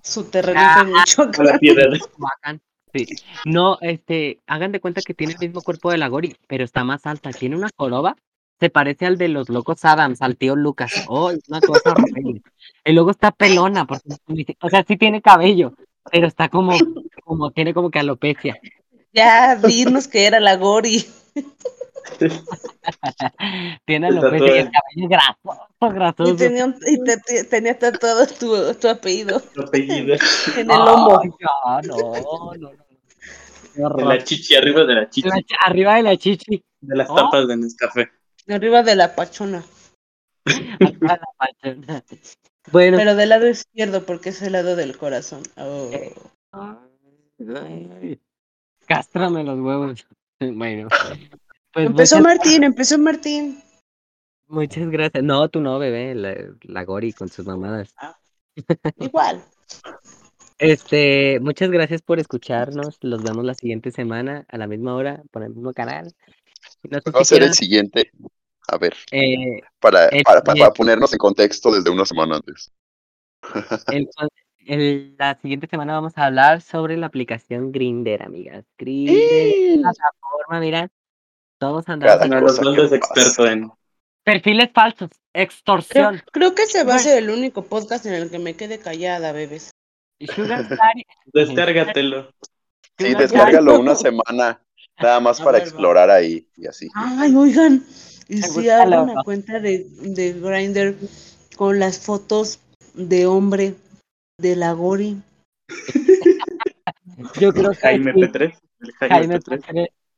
su 0.03 0.25
terrenito 0.25 0.61
en 0.61 0.95
A 0.95 1.05
la 1.43 1.59
Michoacán. 1.89 2.61
Sí. 2.93 3.05
No, 3.45 3.77
este, 3.81 4.39
hagan 4.47 4.71
de 4.71 4.79
cuenta 4.79 5.01
que 5.01 5.13
tiene 5.13 5.33
el 5.33 5.39
mismo 5.39 5.61
cuerpo 5.61 5.89
de 5.91 5.97
la 5.97 6.07
Gori, 6.07 6.35
pero 6.47 6.63
está 6.63 6.83
más 6.83 7.05
alta. 7.05 7.31
Tiene 7.31 7.55
una 7.55 7.69
joroba, 7.75 8.15
se 8.59 8.69
parece 8.69 9.05
al 9.07 9.17
de 9.17 9.29
los 9.29 9.49
locos 9.49 9.83
Adams, 9.83 10.21
al 10.21 10.37
tío 10.37 10.55
Lucas. 10.55 10.91
Oh, 11.07 11.31
es 11.31 11.39
una 11.49 11.59
cosa 11.61 11.91
horrible. 11.91 12.41
Y 12.85 12.91
luego 12.93 13.11
está 13.11 13.31
pelona, 13.31 13.85
porque, 13.85 14.09
o 14.61 14.69
sea, 14.69 14.83
sí 14.87 14.95
tiene 14.97 15.21
cabello, 15.21 15.73
pero 16.11 16.27
está 16.27 16.49
como, 16.49 16.77
como, 17.23 17.51
tiene 17.51 17.73
como 17.73 17.89
que 17.89 17.99
alopecia. 17.99 18.57
Ya, 19.11 19.55
dinos 19.55 20.07
que 20.07 20.25
era 20.27 20.39
la 20.39 20.55
Gori. 20.55 21.05
Tiene 23.85 24.07
alopecia 24.07 24.55
y 24.55 24.59
el 24.59 24.71
cabello 24.71 25.07
grasoso, 25.09 25.67
Y 25.81 25.93
grasoso. 25.93 26.35
tenía, 26.35 26.65
un- 26.65 26.75
y 26.85 27.03
te- 27.03 27.17
te- 27.17 27.43
tenía 27.45 27.77
tatuado 27.77 28.25
tu, 28.27 28.73
tu 28.75 28.87
apellido 28.89 29.39
Su 29.53 29.61
apellido. 29.61 30.15
en 30.57 30.71
el 30.71 30.77
lomo. 30.77 31.21
No, 31.23 31.81
no, 31.81 32.55
no. 32.57 32.71
De 33.75 34.05
la 34.05 34.23
chichi, 34.23 34.55
arriba 34.55 34.83
de 34.85 34.93
la 34.93 35.09
chichi. 35.09 35.27
La 35.29 35.35
ch- 35.37 35.55
arriba 35.65 35.95
de 35.95 36.03
la 36.03 36.17
chichi. 36.17 36.63
De 36.81 36.95
las 36.95 37.09
Oh. 37.09 37.15
tapas 37.15 37.47
de 37.47 37.57
Nescafé. 37.57 38.11
Arriba 38.49 38.83
de 38.83 38.95
la 38.95 39.15
pachona. 39.15 39.63
arriba 40.45 40.99
de 40.99 41.07
la 41.07 41.19
pachona. 41.37 42.03
Bueno, 42.71 42.97
Pero 42.97 43.15
del 43.15 43.29
lado 43.29 43.47
izquierdo, 43.49 44.05
porque 44.05 44.29
es 44.29 44.41
el 44.41 44.53
lado 44.53 44.75
del 44.75 44.97
corazón. 44.97 45.43
Oh. 45.57 45.89
Cástrame 48.87 49.43
los 49.43 49.59
huevos. 49.59 50.05
Bueno, 50.39 50.89
pues 51.71 51.85
Empezó 51.85 52.17
muchas, 52.17 52.35
Martín, 52.37 52.63
empezó 52.63 52.97
Martín. 52.99 53.59
muchas 54.47 54.89
gracias. 54.89 55.23
No, 55.23 55.47
tú 55.49 55.61
no, 55.61 55.79
bebé, 55.79 56.13
la, 56.15 56.35
la 56.63 56.83
Gori 56.83 57.13
con 57.13 57.29
sus 57.29 57.45
mamadas. 57.45 57.95
Igual. 58.97 59.41
Este, 60.57 61.39
muchas 61.41 61.69
gracias 61.71 62.01
por 62.01 62.19
escucharnos. 62.19 62.97
Los 63.01 63.23
vemos 63.23 63.43
la 63.45 63.53
siguiente 63.53 63.91
semana 63.91 64.45
a 64.47 64.57
la 64.57 64.67
misma 64.67 64.95
hora 64.95 65.21
por 65.31 65.43
el 65.43 65.49
mismo 65.49 65.73
canal. 65.73 66.13
No 66.83 66.99
sé 67.01 67.11
Va 67.11 67.19
a 67.19 67.23
si 67.25 67.35
ser 67.35 67.43
el 67.43 67.53
siguiente. 67.53 68.11
A 68.69 68.77
ver, 68.77 68.95
eh, 69.11 69.59
para, 69.79 70.05
el 70.07 70.23
para, 70.23 70.41
para- 70.41 70.71
ponernos 70.71 71.11
en 71.11 71.19
contexto 71.19 71.71
desde 71.71 71.89
una 71.89 72.05
semana 72.05 72.37
antes. 72.37 72.71
el- 73.87 74.09
el- 74.65 75.15
la 75.19 75.37
siguiente 75.41 75.67
semana 75.67 75.93
vamos 75.93 76.13
a 76.17 76.25
hablar 76.25 76.61
sobre 76.61 76.95
la 76.95 77.07
aplicación 77.07 77.71
Grinder, 77.73 78.23
amigas. 78.23 78.63
Grinder, 78.77 79.81
plataforma, 79.81 80.59
mira, 80.61 80.89
todos 81.57 81.89
andamos 81.89 82.19
Bueno, 82.19 82.39
los 82.39 82.61
dos 82.61 82.77
es 82.77 82.91
experto 82.93 83.45
en. 83.47 83.69
perfiles 84.23 84.69
falsos, 84.73 85.09
Creo, 85.33 85.43
extorsión, 85.43 86.21
creo 86.31 86.55
que 86.55 86.63
ese 86.63 86.85
va 86.85 86.95
a 86.95 86.99
ser 86.99 87.17
el 87.21 87.29
único 87.29 87.63
podcast 87.65 88.05
en 88.05 88.13
el 88.13 88.29
que 88.31 88.39
me 88.39 88.55
quede 88.55 88.79
callada, 88.79 89.33
bebés. 89.33 89.71
Descárgatelo. 91.33 92.31
Sí, 92.97 93.15
descárgalo 93.15 93.79
una 93.79 93.95
semana, 93.95 94.61
nada 95.01 95.19
más 95.19 95.41
para 95.41 95.57
explorar 95.57 96.09
ahí 96.09 96.47
y 96.55 96.67
así. 96.67 96.87
Ay, 96.95 97.35
oigan, 97.35 97.83
y 98.27 98.41
si 98.41 98.69
hago 98.69 99.03
una 99.03 99.23
cuenta 99.23 99.59
de, 99.59 99.85
de 100.01 100.33
Grinder 100.33 100.95
con 101.55 101.79
las 101.79 101.99
fotos 101.99 102.59
de 102.93 103.25
hombre 103.25 103.75
de 104.37 104.55
la 104.55 104.73
Gori. 104.73 105.21
Yo 107.39 107.53
creo 107.53 107.71
que 107.71 107.77
Jaime 107.77 108.13
P3. 108.13 108.53
Jaime, 108.99 109.39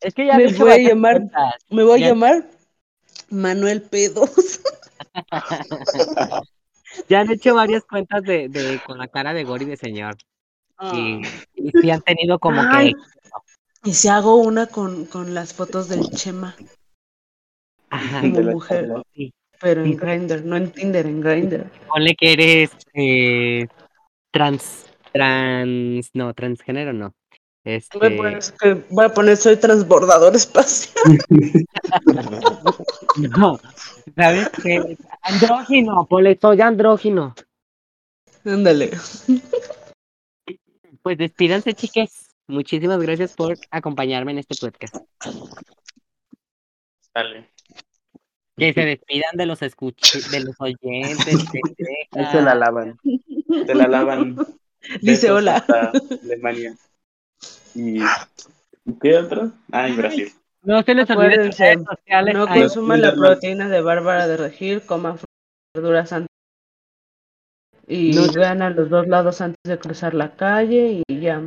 Es 0.01 0.13
que 0.13 0.25
ya 0.25 0.37
me 0.37 0.47
voy 0.47 0.71
a 0.71 0.77
llamar, 0.77 1.21
me 1.69 1.83
voy 1.83 2.03
a 2.03 2.07
llamar 2.07 2.49
Manuel 3.29 3.89
P2. 3.89 4.61
Ya 7.09 7.21
han 7.21 7.31
hecho 7.31 7.55
varias 7.55 7.83
cuentas 7.83 8.23
de, 8.23 8.49
de 8.49 8.79
con 8.85 8.97
la 8.97 9.07
cara 9.07 9.33
de 9.33 9.43
Gori 9.43 9.65
de 9.65 9.77
señor. 9.77 10.15
Y, 10.93 11.21
y 11.55 11.71
sí 11.71 11.89
han 11.89 12.01
tenido 12.01 12.37
como 12.39 12.61
Ay. 12.69 12.93
que. 12.93 12.99
Y 13.89 13.93
si 13.93 14.07
hago 14.07 14.35
una 14.37 14.67
con, 14.67 15.05
con 15.05 15.33
las 15.33 15.53
fotos 15.53 15.87
del 15.89 16.09
Chema, 16.09 16.55
Ajá, 17.89 18.21
como 18.21 18.41
mujer, 18.41 18.91
sí. 19.13 19.33
pero 19.61 19.83
en 19.83 19.91
Sí. 19.91 19.95
Grindr, 19.97 20.43
no 20.43 20.57
en 20.57 20.71
Tinder, 20.71 21.05
en 21.05 21.21
Grindr. 21.21 21.69
Ponle 21.87 22.15
que 22.15 22.33
eres 22.33 22.71
eh, 22.93 23.67
trans. 24.31 24.87
Trans. 25.13 26.09
No, 26.13 26.33
transgénero 26.33 26.93
no. 26.93 27.13
Este. 27.65 27.97
Voy 27.97 28.13
a 28.13 28.17
poner, 28.17 28.37
es 28.37 28.51
que 28.51 28.73
voy 28.91 29.05
a 29.05 29.09
poner 29.09 29.37
soy 29.37 29.57
transbordador 29.57 30.35
espacial. 30.35 30.93
No. 33.37 33.57
¿Sabes 34.15 34.49
qué? 34.61 34.97
Andrógino, 35.21 36.05
ponle 36.05 36.37
soy 36.39 36.59
andrógino. 36.59 37.33
Ándale. 38.43 38.91
Pues 41.01 41.17
despídanse, 41.17 41.73
chiques. 41.73 42.35
Muchísimas 42.47 42.99
gracias 43.01 43.33
por 43.33 43.57
acompañarme 43.71 44.33
en 44.33 44.39
este 44.39 44.55
podcast. 44.59 44.97
Dale. 47.13 47.49
Que 48.57 48.73
se 48.73 48.81
despidan 48.81 49.37
de 49.37 49.45
los 49.45 49.61
escuch 49.61 50.13
de 50.29 50.39
los 50.41 50.55
oyentes. 50.59 51.45
Se 52.11 52.41
la 52.41 52.53
lavan. 52.53 52.99
Se 53.65 53.73
la 53.73 53.87
lavan. 53.87 54.35
Dice 55.01 55.31
Besos 55.31 55.37
hola. 55.37 55.65
Alemania. 56.23 56.75
¿Y 57.75 57.99
qué 59.01 59.17
otro? 59.17 59.51
Ah, 59.71 59.89
y 59.89 59.95
Brasil. 59.95 60.29
No 60.63 60.81
se 60.81 60.95
les 60.95 61.09
olvide 61.09 61.45
sus 61.51 61.59
redes 61.59 61.83
sociales. 61.83 62.33
No 62.33 62.47
consuman 62.47 63.01
la 63.01 63.13
proteína 63.13 63.69
de 63.69 63.81
Bárbara 63.81 64.27
de 64.27 64.37
Regil, 64.37 64.81
coman 64.85 65.17
verduras 65.75 66.11
antes. 66.13 66.29
Y 67.87 68.13
No. 68.13 68.31
vean 68.33 68.61
a 68.63 68.71
los 68.71 68.89
dos 68.89 69.07
lados 69.07 69.41
antes 69.41 69.59
de 69.63 69.77
cruzar 69.77 70.13
la 70.15 70.35
calle 70.35 71.03
y 71.07 71.19
ya. 71.19 71.41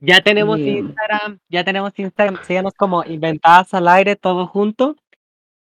Ya 0.00 0.20
tenemos 0.22 0.56
Bien. 0.56 0.86
Instagram, 0.86 1.38
ya 1.48 1.64
tenemos 1.64 1.96
Instagram, 1.96 2.42
síganos 2.44 2.72
como 2.74 3.04
Inventadas 3.04 3.72
al 3.74 3.86
Aire, 3.88 4.16
todo 4.16 4.46
junto. 4.46 4.96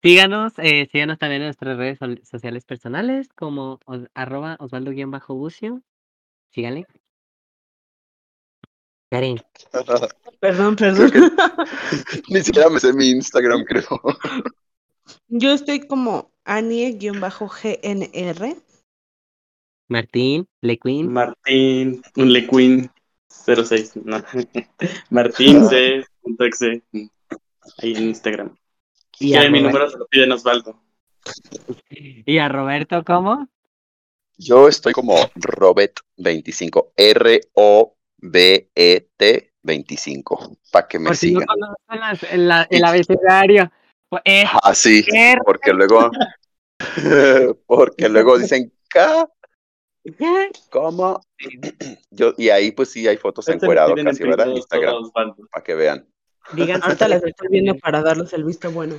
Síganos, 0.04 0.54
eh, 0.58 0.88
síganos 0.92 1.18
también 1.18 1.42
en 1.42 1.48
nuestras 1.48 1.78
redes 1.78 1.98
sociales 2.30 2.64
personales, 2.66 3.28
como 3.36 3.80
os- 3.86 4.08
arroba 4.14 4.56
Osvaldo-Bucio. 4.60 5.82
Síganle. 6.52 6.86
Karin, 9.10 9.42
Perdón, 10.40 10.76
perdón. 10.76 11.12
Ni 12.30 12.42
siquiera 12.42 12.70
me 12.70 12.80
sé 12.80 12.94
mi 12.94 13.10
Instagram, 13.10 13.66
creo. 13.66 14.00
Yo 15.28 15.52
estoy 15.52 15.86
como 15.88 16.32
Anie-GNR. 16.46 17.18
Martín, 19.90 20.48
Lequin, 20.62 21.12
Martín, 21.12 22.04
un 22.16 22.32
Lequin 22.32 22.92
06. 23.28 23.98
No. 24.06 24.24
Martín 25.10 25.68
C.exe. 25.68 26.84
Ahí 27.80 27.94
en 27.96 28.04
Instagram. 28.04 28.56
y 29.20 29.36
a, 29.36 29.50
mi 29.50 29.62
número 29.62 29.90
se 29.90 29.98
lo 29.98 30.06
piden 30.08 30.32
Osvaldo. 30.32 30.80
y 31.90 32.38
a 32.38 32.48
Roberto, 32.48 33.04
¿cómo? 33.04 33.48
Yo 34.38 34.68
estoy 34.70 34.94
como 34.94 35.16
Robet25. 35.36 36.92
R-O-B-E-T 36.96 37.99
25. 39.64 40.58
Para 40.72 40.88
que 40.88 41.00
me 41.00 41.08
Por 41.08 41.16
si 41.16 41.34
no 41.34 41.42
sigan. 41.42 42.48
la- 42.48 42.68
el 42.70 42.84
abecedario. 42.84 43.72
Pues, 44.10 44.22
es 44.26 44.50
Así, 44.64 45.06
R. 45.14 45.42
porque 45.46 45.72
luego. 45.74 46.10
porque 47.68 48.10
luego 48.10 48.38
dicen, 48.38 48.72
¿qué? 48.90 49.26
¿Cómo? 50.72 51.22
Yo, 52.10 52.34
y 52.38 52.50
ahí 52.50 52.72
pues 52.72 52.90
sí 52.92 53.08
hay 53.08 53.18
fotos 53.18 53.48
Este 53.48 53.58
lo 53.66 53.72
encuerado 53.72 53.94
piden 53.94 54.08
en 54.08 54.14
casi, 54.14 54.24
¿verdad? 54.24 54.48
En 54.50 54.58
Instagram, 54.58 55.12
para 55.12 55.64
que 55.64 55.76
vean. 55.76 56.08
Digan 56.54 56.82
Ahorita 56.82 57.08
las 57.08 57.24
estoy 57.24 57.48
viendo 57.52 57.76
para 57.76 58.02
darles 58.02 58.34
el 58.34 58.44
visto 58.44 58.72
bueno. 58.72 58.96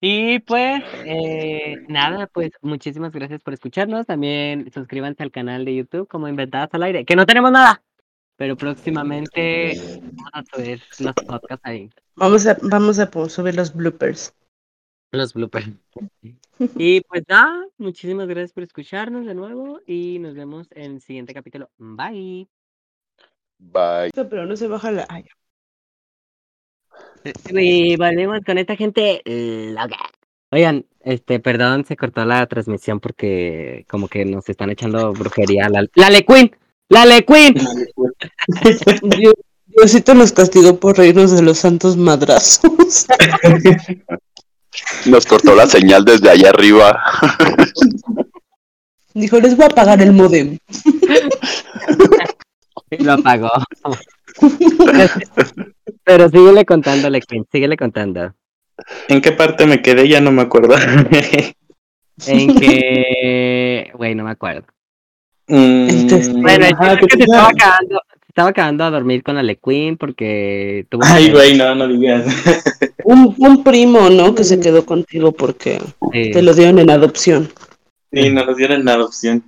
Y 0.00 0.40
pues, 0.40 0.82
eh, 1.06 1.76
nada, 1.88 2.26
pues 2.26 2.50
muchísimas 2.60 3.12
gracias 3.12 3.42
por 3.42 3.54
escucharnos. 3.54 4.06
También 4.06 4.70
suscríbanse 4.72 5.22
al 5.22 5.30
canal 5.30 5.64
de 5.64 5.76
YouTube 5.76 6.08
como 6.08 6.28
Inventadas 6.28 6.68
al 6.72 6.82
Aire, 6.82 7.04
que 7.04 7.16
no 7.16 7.24
tenemos 7.24 7.50
nada, 7.50 7.82
pero 8.36 8.56
próximamente 8.56 9.80
vamos 10.02 10.30
a 10.32 10.44
subir 10.44 10.82
los 10.98 11.14
podcasts 11.14 11.64
ahí, 11.64 11.90
Vamos 12.16 12.46
a, 12.46 12.56
vamos 12.62 12.98
a 12.98 13.10
subir 13.28 13.54
los 13.54 13.74
bloopers. 13.74 14.34
los 15.12 15.32
bloopers. 15.32 15.70
Y 16.76 17.00
pues 17.02 17.24
nada, 17.28 17.66
muchísimas 17.78 18.28
gracias 18.28 18.52
por 18.52 18.62
escucharnos 18.62 19.26
de 19.26 19.34
nuevo 19.34 19.80
y 19.86 20.18
nos 20.18 20.34
vemos 20.34 20.68
en 20.72 20.96
el 20.96 21.00
siguiente 21.00 21.34
capítulo. 21.34 21.70
Bye. 21.78 22.48
Bye. 23.58 24.10
Pero 24.12 24.46
no 24.46 24.56
se 24.56 24.68
baja 24.68 24.90
la. 24.90 25.06
Y 27.50 27.96
volvemos 27.96 28.40
con 28.44 28.58
esta 28.58 28.76
gente 28.76 29.22
loca. 29.24 29.96
Oigan, 30.50 30.84
este, 31.00 31.40
perdón, 31.40 31.84
se 31.84 31.96
cortó 31.96 32.24
la 32.24 32.46
transmisión 32.46 33.00
porque 33.00 33.84
como 33.88 34.08
que 34.08 34.24
nos 34.24 34.48
están 34.48 34.70
echando 34.70 35.12
brujería. 35.12 35.68
La, 35.68 35.84
la 35.94 36.10
Lequin, 36.10 36.54
la 36.88 37.06
Lequin. 37.06 37.54
Dios- 39.18 39.34
Diosito 39.66 40.14
nos 40.14 40.30
castigó 40.30 40.78
por 40.78 40.96
reírnos 40.96 41.32
de 41.32 41.42
los 41.42 41.58
santos 41.58 41.96
madrazos. 41.96 42.70
Nos 45.06 45.24
cortó 45.26 45.54
la 45.54 45.66
señal 45.68 46.04
desde 46.04 46.30
allá 46.30 46.50
arriba. 46.50 47.00
Dijo, 49.14 49.38
les 49.40 49.56
voy 49.56 49.66
a 49.66 49.70
pagar 49.70 50.00
el 50.02 50.12
modem. 50.12 50.58
Lo 52.98 53.12
apagó. 53.12 53.50
Pero 56.04 56.28
síguele 56.28 56.64
contando, 56.64 57.10
Lequin, 57.10 57.46
síguele 57.52 57.76
contando. 57.76 58.34
¿En 59.08 59.20
qué 59.20 59.32
parte 59.32 59.66
me 59.66 59.82
quedé? 59.82 60.08
Ya 60.08 60.20
no 60.20 60.32
me 60.32 60.42
acuerdo. 60.42 60.74
En 62.26 62.54
que, 62.58 63.90
güey, 63.94 64.14
no 64.14 64.24
me 64.24 64.30
acuerdo. 64.30 64.66
Mm, 65.48 65.88
Entonces, 65.90 66.32
Bueno, 66.32 66.66
el 66.66 66.74
ajá, 66.74 66.90
chiste 66.90 66.94
es 66.94 67.00
que 67.00 67.06
¿qué 67.06 67.12
se 67.12 67.18
te 67.18 67.24
estaba 67.24 67.50
se 67.50 68.28
estaba 68.28 68.52
quedando 68.52 68.84
a 68.84 68.90
dormir 68.90 69.22
con 69.22 69.36
la 69.36 69.42
Lequin 69.42 69.96
porque 69.96 70.86
tuvo 70.88 71.02
Ay, 71.04 71.30
güey, 71.30 71.56
no, 71.56 71.74
no 71.74 71.86
digas. 71.86 72.24
Un, 73.04 73.34
un 73.38 73.62
primo, 73.62 74.08
¿no? 74.10 74.34
Que 74.34 74.42
se 74.44 74.58
quedó 74.58 74.84
contigo 74.86 75.32
porque 75.32 75.78
Sí. 76.12 76.30
te 76.32 76.40
lo 76.42 76.54
dieron 76.54 76.78
en 76.78 76.88
adopción. 76.90 77.50
Sí, 78.10 78.30
nos 78.30 78.46
los 78.46 78.56
dieron 78.56 78.80
en 78.80 78.88
adopción. 78.88 79.44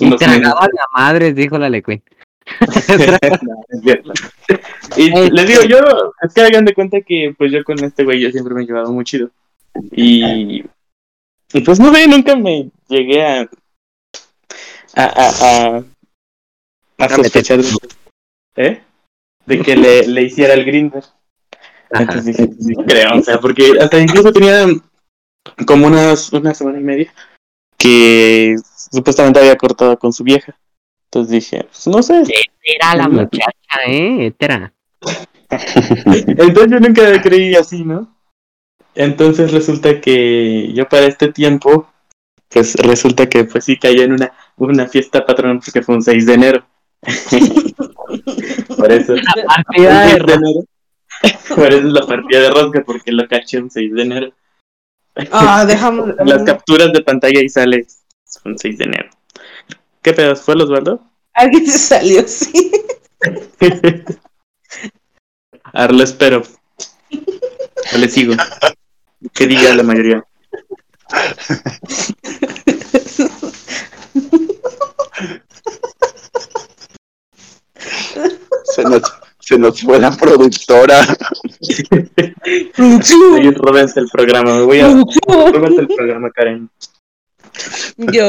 Y 0.00 0.06
Unos 0.06 0.20
meses. 0.20 0.40
tragaba 0.40 0.66
la 0.72 0.84
madre, 0.94 1.32
dijo 1.34 1.58
la 1.58 1.68
Lequin. 1.68 2.02
No, 3.42 3.60
es 3.68 3.82
Y 4.96 5.10
les 5.30 5.46
digo, 5.46 5.62
yo, 5.62 5.78
es 6.22 6.34
que 6.34 6.42
hagan 6.42 6.64
de 6.64 6.74
cuenta 6.74 7.00
que 7.00 7.34
pues 7.36 7.52
yo 7.52 7.62
con 7.64 7.82
este 7.82 8.04
güey 8.04 8.20
yo 8.20 8.30
siempre 8.30 8.54
me 8.54 8.62
he 8.62 8.66
llevado 8.66 8.92
muy 8.92 9.04
chido. 9.04 9.30
Y, 9.90 10.64
y 11.52 11.60
pues 11.64 11.80
no 11.80 11.90
ve, 11.92 12.06
nunca 12.06 12.36
me 12.36 12.70
llegué 12.88 13.24
a 13.24 13.48
a, 14.94 15.04
a, 15.04 15.76
a, 15.78 15.84
a 16.98 17.08
sospechar 17.08 17.62
de, 17.62 17.68
¿eh? 18.56 18.82
de 19.46 19.58
que 19.60 19.76
le, 19.76 20.06
le 20.06 20.22
hiciera 20.22 20.54
el 20.54 20.64
grinder. 20.64 21.04
Entonces 21.90 22.24
dije, 22.24 22.50
sí 22.58 22.74
creo, 22.86 23.18
o 23.18 23.22
sea, 23.22 23.38
porque 23.38 23.72
hasta 23.80 24.00
incluso 24.00 24.32
tenía 24.32 24.66
como 25.66 25.86
unas, 25.86 26.32
una 26.32 26.54
semana 26.54 26.80
y 26.80 26.82
media 26.82 27.12
que 27.76 28.56
supuestamente 28.90 29.40
había 29.40 29.56
cortado 29.56 29.98
con 29.98 30.12
su 30.12 30.24
vieja. 30.24 30.56
Entonces 31.06 31.32
dije, 31.32 31.64
pues 31.64 31.86
no 31.88 32.02
sé, 32.02 32.22
Era 32.62 32.94
la 32.94 33.08
muchacha, 33.08 33.52
¿eh? 33.86 34.32
Era. 34.38 34.72
Entonces 35.50 36.70
yo 36.70 36.80
nunca 36.80 37.22
creí 37.22 37.54
así, 37.54 37.84
¿no? 37.84 38.14
Entonces 38.94 39.52
resulta 39.52 40.00
que 40.00 40.72
yo 40.72 40.88
para 40.88 41.06
este 41.06 41.32
tiempo, 41.32 41.88
pues 42.48 42.74
resulta 42.74 43.28
que 43.28 43.44
pues 43.44 43.64
sí 43.64 43.78
caí 43.78 44.00
en 44.00 44.12
una, 44.12 44.32
una 44.56 44.86
fiesta 44.86 45.24
patronal 45.24 45.60
porque 45.64 45.82
fue 45.82 45.94
un 45.94 46.02
6 46.02 46.26
de 46.26 46.34
enero. 46.34 46.66
Por 48.76 48.92
eso. 48.92 49.14
Partida 49.46 50.06
de 50.06 50.10
6 50.10 50.26
de 50.26 50.32
enero. 50.34 50.64
Por 51.54 51.72
eso 51.72 51.86
es 51.86 51.92
la 51.92 52.06
partida 52.06 52.40
de 52.40 52.50
rosca, 52.50 52.82
porque 52.84 53.12
lo 53.12 53.26
caché 53.28 53.58
un 53.58 53.70
6 53.70 53.94
de 53.94 54.02
enero. 54.02 54.32
Ah, 55.30 55.64
dejamos. 55.68 56.10
Las 56.24 56.42
capturas 56.42 56.92
de 56.92 57.02
pantalla 57.02 57.40
ahí 57.40 57.48
sale 57.48 57.86
un 58.44 58.58
6 58.58 58.78
de 58.78 58.84
enero. 58.84 59.10
¿Qué 60.02 60.12
pedos 60.12 60.42
fue, 60.42 60.54
Osvaldo? 60.54 61.00
Alguien 61.34 61.66
se 61.66 61.78
salió, 61.78 62.26
sí. 62.26 62.72
Ahora 65.72 65.92
lo 65.92 66.02
espero. 66.02 66.42
Le 67.98 68.08
sigo. 68.08 68.34
Que 69.32 69.46
diga 69.46 69.74
la 69.74 69.82
mayoría. 69.82 70.24
Se 78.64 78.82
nos, 78.82 79.02
Se 79.38 79.58
nos 79.58 79.80
fue 79.80 79.98
la 79.98 80.10
productora. 80.16 81.06
Producción. 82.74 83.54
Róbense 83.54 84.00
el 84.00 84.08
programa. 84.08 84.54
Me 84.56 84.62
voy 84.62 84.80
a. 84.80 84.88
Róbense 84.88 85.80
el 85.80 85.88
programa, 85.88 86.30
Karen. 86.30 86.70
Yo. 87.96 88.28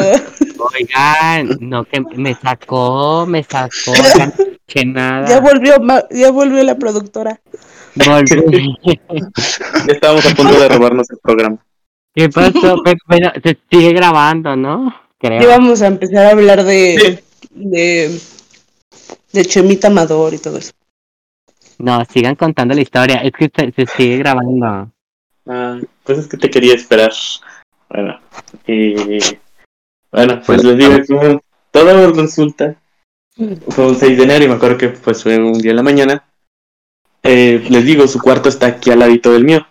Oigan, 0.58 1.58
no 1.62 1.84
que 1.86 2.02
me 2.16 2.36
sacó, 2.36 3.26
me 3.28 3.44
sacó, 3.44 3.94
ya 4.18 4.28
no 4.28 4.32
escuché 4.32 4.86
nada. 4.86 5.28
Ya 5.28 5.40
volvió, 5.40 5.76
ya 6.12 6.32
volvió 6.32 6.64
la 6.64 6.78
productora. 6.78 7.40
Volví. 7.96 8.78
Ya 9.86 9.94
estábamos 9.94 10.26
a 10.26 10.36
punto 10.36 10.60
de 10.60 10.68
robarnos 10.70 11.10
el 11.10 11.18
programa. 11.22 11.58
¿Qué 12.16 12.30
pasó? 12.30 12.82
Pero, 13.08 13.32
se 13.44 13.58
sigue 13.72 13.94
grabando, 13.94 14.56
¿no? 14.56 14.96
Creo. 15.18 15.42
Ya 15.42 15.48
vamos 15.48 15.82
a 15.82 15.88
empezar 15.88 16.26
a 16.26 16.32
hablar 16.32 16.64
de, 16.64 16.98
Sí. 17.00 17.50
de, 17.52 18.20
de 19.32 19.46
Chemita 19.46 19.88
Amador 19.88 20.34
y 20.34 20.38
todo 20.38 20.58
eso. 20.58 20.72
No, 21.80 22.04
sigan 22.06 22.36
contando 22.36 22.74
la 22.76 22.82
historia. 22.82 23.18
Es 23.18 23.32
que 23.32 23.52
se, 23.54 23.72
se 23.72 23.86
sigue 23.96 24.18
grabando. 24.18 24.92
Ah, 25.48 25.80
pues 26.04 26.20
es 26.20 26.28
que 26.28 26.38
te 26.38 26.50
quería 26.50 26.76
esperar. 26.76 27.12
Bueno, 27.94 28.20
y 28.66 29.20
bueno, 30.12 30.42
pues 30.44 30.64
les 30.64 30.78
digo 30.78 30.96
que 30.96 31.40
todo 31.70 32.12
resulta. 32.12 32.76
Fue 33.70 33.88
un 33.88 33.96
6 33.96 34.18
de 34.18 34.24
enero 34.24 34.46
y 34.46 34.48
me 34.48 34.56
acuerdo 34.56 34.78
que 34.78 34.90
pues 34.90 35.22
fue 35.22 35.38
un 35.38 35.60
día 35.60 35.72
en 35.72 35.78
la 35.78 35.84
mañana. 35.84 36.24
Eh, 37.22 37.64
les 37.70 37.86
digo, 37.86 38.08
su 38.08 38.20
cuarto 38.20 38.50
está 38.50 38.66
aquí 38.66 38.90
al 38.90 39.00
ladito 39.00 39.32
del 39.32 39.46
mío. 39.46 39.66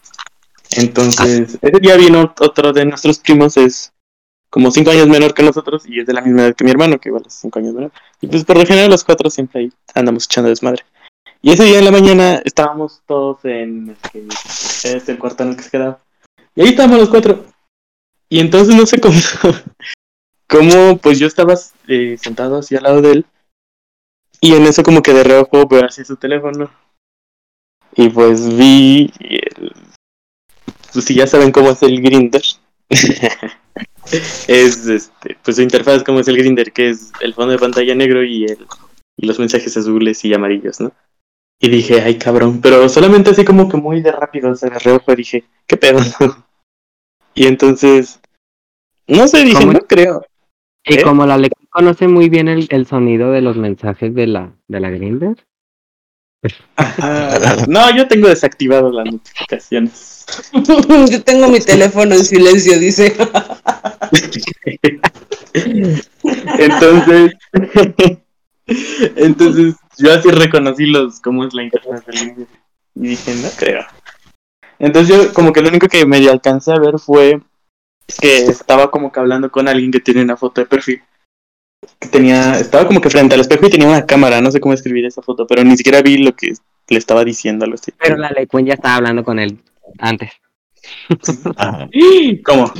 Entonces, 0.76 1.58
ese 1.60 1.80
día 1.80 1.96
vino 1.96 2.32
otro 2.40 2.72
de 2.72 2.84
nuestros 2.84 3.18
primos, 3.18 3.56
es 3.56 3.92
como 4.50 4.70
5 4.70 4.90
años 4.90 5.08
menor 5.08 5.34
que 5.34 5.42
nosotros 5.42 5.84
y 5.86 6.00
es 6.00 6.06
de 6.06 6.12
la 6.12 6.22
misma 6.22 6.42
edad 6.42 6.54
que 6.54 6.64
mi 6.64 6.70
hermano, 6.70 6.98
que 6.98 7.08
igual 7.08 7.24
es 7.26 7.34
5 7.34 7.58
años 7.58 7.74
menor. 7.74 7.92
Y 8.20 8.28
pues 8.28 8.44
por 8.44 8.56
lo 8.56 8.64
general 8.64 8.90
los 8.90 9.02
cuatro 9.02 9.30
siempre 9.30 9.62
ahí 9.62 9.72
andamos 9.94 10.26
echando 10.26 10.48
desmadre. 10.48 10.84
Y 11.42 11.50
ese 11.50 11.64
día 11.64 11.80
en 11.80 11.84
la 11.84 11.90
mañana 11.90 12.40
estábamos 12.44 13.02
todos 13.06 13.44
en 13.44 13.90
el, 13.90 13.96
que, 14.12 14.28
es 14.28 15.08
el 15.08 15.18
cuarto 15.18 15.42
en 15.42 15.50
el 15.50 15.56
que 15.56 15.62
se 15.64 15.70
quedaba. 15.70 15.98
Y 16.54 16.62
ahí 16.62 16.68
estábamos 16.68 17.00
los 17.00 17.08
cuatro. 17.08 17.51
Y 18.32 18.40
entonces 18.40 18.74
no 18.74 18.86
sé 18.86 18.98
cómo, 18.98 19.18
cómo 20.48 20.96
pues 20.96 21.18
yo 21.18 21.26
estaba 21.26 21.52
eh, 21.86 22.16
sentado 22.18 22.56
así 22.56 22.74
al 22.74 22.84
lado 22.84 23.02
de 23.02 23.10
él. 23.12 23.26
Y 24.40 24.54
en 24.54 24.62
eso 24.62 24.82
como 24.82 25.02
que 25.02 25.12
de 25.12 25.22
reojo 25.22 25.68
veo 25.68 25.84
así 25.84 26.02
su 26.02 26.16
teléfono. 26.16 26.70
Y 27.94 28.08
pues 28.08 28.56
vi... 28.56 29.12
el- 29.20 29.74
Pues 30.94 31.04
si 31.04 31.14
ya 31.14 31.26
saben 31.26 31.52
cómo 31.52 31.72
es 31.72 31.82
el 31.82 32.00
Grinder. 32.00 32.40
es 34.48 34.86
este, 34.86 35.36
pues 35.44 35.56
su 35.56 35.62
interfaz 35.62 36.02
como 36.02 36.20
es 36.20 36.28
el 36.28 36.38
Grinder, 36.38 36.72
que 36.72 36.88
es 36.88 37.12
el 37.20 37.34
fondo 37.34 37.52
de 37.52 37.58
pantalla 37.58 37.94
negro 37.94 38.24
y 38.24 38.44
el 38.44 38.66
y 39.18 39.26
los 39.26 39.38
mensajes 39.38 39.76
azules 39.76 40.24
y 40.24 40.32
amarillos, 40.32 40.80
¿no? 40.80 40.90
Y 41.60 41.68
dije, 41.68 42.00
ay 42.00 42.16
cabrón, 42.16 42.62
pero 42.62 42.88
solamente 42.88 43.28
así 43.28 43.44
como 43.44 43.68
que 43.68 43.76
muy 43.76 44.00
de 44.00 44.10
rápido, 44.10 44.52
o 44.52 44.54
sea, 44.56 44.70
de 44.70 44.78
reojo 44.78 45.14
dije, 45.14 45.44
¿qué 45.66 45.76
pedo? 45.76 46.00
y 47.34 47.46
entonces, 47.46 48.20
no 49.16 49.28
sé, 49.28 49.44
dije, 49.44 49.60
¿Cómo? 49.60 49.72
no 49.72 49.80
creo. 49.80 50.24
Y 50.84 50.94
¿Eh? 50.94 51.02
como 51.02 51.26
la 51.26 51.38
lección 51.38 51.68
conoce 51.70 52.08
muy 52.08 52.28
bien 52.28 52.48
el, 52.48 52.66
el 52.70 52.86
sonido 52.86 53.30
de 53.30 53.40
los 53.40 53.56
mensajes 53.56 54.14
de 54.14 54.26
la, 54.26 54.52
de 54.68 54.80
la 54.80 54.90
Grindr. 54.90 55.36
Ah, 56.76 57.56
no, 57.68 57.94
yo 57.96 58.08
tengo 58.08 58.28
desactivado 58.28 58.90
las 58.90 59.06
notificaciones. 59.06 60.26
Yo 61.10 61.22
tengo 61.24 61.48
mi 61.48 61.60
teléfono 61.60 62.14
en 62.14 62.24
silencio, 62.24 62.78
dice. 62.78 63.12
Entonces, 66.58 67.32
entonces 69.16 69.74
yo 69.98 70.14
así 70.14 70.30
reconocí 70.30 70.86
los 70.86 71.20
cómo 71.20 71.44
es 71.44 71.52
la 71.52 71.64
interfaz 71.64 72.06
del 72.06 72.18
Grinder. 72.18 72.46
Y 72.94 73.08
dije, 73.08 73.34
no 73.34 73.48
creo. 73.58 73.84
Entonces 74.78 75.14
yo 75.14 75.34
como 75.34 75.52
que 75.52 75.60
lo 75.60 75.68
único 75.68 75.88
que 75.88 76.06
medio 76.06 76.30
alcancé 76.30 76.72
a 76.72 76.78
ver 76.78 76.98
fue 76.98 77.40
que 78.20 78.36
estaba 78.38 78.90
como 78.90 79.12
que 79.12 79.20
hablando 79.20 79.50
con 79.50 79.68
alguien 79.68 79.90
que 79.90 80.00
tiene 80.00 80.22
una 80.22 80.36
foto 80.36 80.60
de 80.60 80.66
perfil. 80.66 81.02
Que 81.98 82.08
tenía, 82.08 82.58
estaba 82.58 82.86
como 82.86 83.00
que 83.00 83.10
frente 83.10 83.34
al 83.34 83.40
espejo 83.40 83.66
y 83.66 83.70
tenía 83.70 83.88
una 83.88 84.06
cámara, 84.06 84.40
no 84.40 84.50
sé 84.50 84.60
cómo 84.60 84.74
escribir 84.74 85.04
esa 85.04 85.22
foto, 85.22 85.46
pero 85.46 85.64
ni 85.64 85.76
siquiera 85.76 86.00
vi 86.02 86.18
lo 86.18 86.34
que 86.34 86.52
le 86.88 86.98
estaba 86.98 87.24
diciendo, 87.24 87.64
algo 87.64 87.74
así. 87.74 87.92
Pero 87.98 88.16
la 88.16 88.30
Lecuen 88.30 88.66
ya 88.66 88.74
estaba 88.74 88.96
hablando 88.96 89.24
con 89.24 89.38
él 89.38 89.58
antes. 89.98 90.30
¿Cómo? 92.44 92.72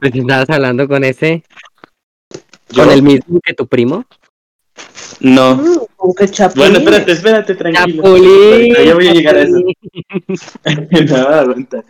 Pues 0.00 0.14
estabas 0.14 0.50
hablando 0.50 0.88
con 0.88 1.04
ese, 1.04 1.42
¿Yo? 2.70 2.82
con 2.82 2.92
el 2.92 3.02
mismo 3.02 3.40
que 3.40 3.54
tu 3.54 3.66
primo. 3.66 4.04
No. 5.20 5.86
Con 5.96 6.14
qué 6.14 6.28
chapulín. 6.28 6.72
Bueno, 6.72 6.78
espérate, 6.78 7.12
espérate, 7.12 7.54
tranquilo. 7.54 8.02
Chapulín, 8.02 8.74
Ya 8.74 8.94
voy 8.94 9.08
a 9.08 9.12
llegar 9.12 9.36
a 9.36 9.42
eso. 9.42 9.56
No, 11.08 11.16
aguanta. 11.16 11.84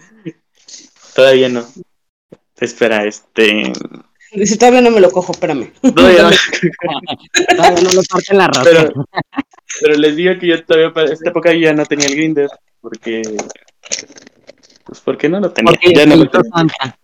Todavía 1.15 1.49
no. 1.49 1.65
Espera, 2.63 3.05
este. 3.05 3.73
Dice, 4.33 4.57
todavía 4.57 4.81
no 4.81 4.91
me 4.91 5.01
lo 5.01 5.11
cojo, 5.11 5.33
espérame. 5.33 5.73
Todavía 5.95 6.23
no. 6.23 6.31
Todavía 7.57 7.83
no 7.83 7.93
lo 7.93 8.03
corten 8.09 8.39
la 8.39 8.47
rosca. 8.47 8.65
pero, 8.65 9.07
pero 9.81 9.95
les 9.97 10.17
digo 10.17 10.33
que 10.39 10.47
yo 10.47 10.65
todavía 10.65 10.93
para 10.93 11.13
esta 11.13 11.29
época 11.29 11.53
ya 11.55 11.73
no 11.75 11.85
tenía 11.85 12.07
el 12.07 12.15
Grinder. 12.17 12.49
Porque. 12.81 13.23
Pues 14.85 15.01
porque 15.01 15.29
no 15.29 15.41
lo 15.41 15.51
tenía. 15.53 15.73
Porque 15.73 15.95
ya 15.95 16.07
no 16.07 16.17
lo 16.17 16.31
tenía. 16.31 16.97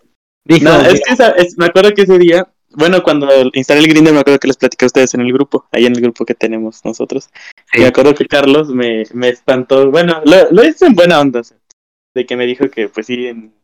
Dijo, 0.45 0.65
No, 0.65 0.81
es 0.81 1.01
que 1.05 1.13
esa- 1.13 1.31
es- 1.33 1.59
me 1.59 1.67
acuerdo 1.67 1.93
que 1.93 2.03
ese 2.03 2.19
día. 2.19 2.49
Bueno, 2.71 3.03
cuando 3.03 3.29
instalé 3.55 3.81
el 3.81 3.89
Grinder, 3.89 4.13
me 4.13 4.21
acuerdo 4.21 4.39
que 4.39 4.49
les 4.49 4.57
platicé 4.57 4.85
a 4.85 4.87
ustedes 4.87 5.15
en 5.15 5.23
el 5.23 5.33
grupo, 5.33 5.67
ahí 5.73 5.87
en 5.87 5.97
el 5.97 6.03
grupo 6.03 6.25
que 6.25 6.35
tenemos 6.35 6.85
nosotros. 6.85 7.29
Sí. 7.73 7.79
Y 7.79 7.81
me 7.81 7.87
acuerdo 7.87 8.15
que 8.15 8.27
Carlos 8.27 8.69
me, 8.69 9.05
me 9.15 9.29
espantó. 9.31 9.91
Bueno, 9.91 10.21
lo, 10.25 10.51
lo 10.51 10.65
hizo 10.65 10.85
en 10.87 10.95
buena 10.95 11.19
onda, 11.21 11.41
de 12.15 12.27
que 12.27 12.37
me 12.37 12.47
dijo 12.47 12.71
que, 12.71 12.89
pues 12.89 13.07
sí, 13.07 13.27
en, 13.27 13.55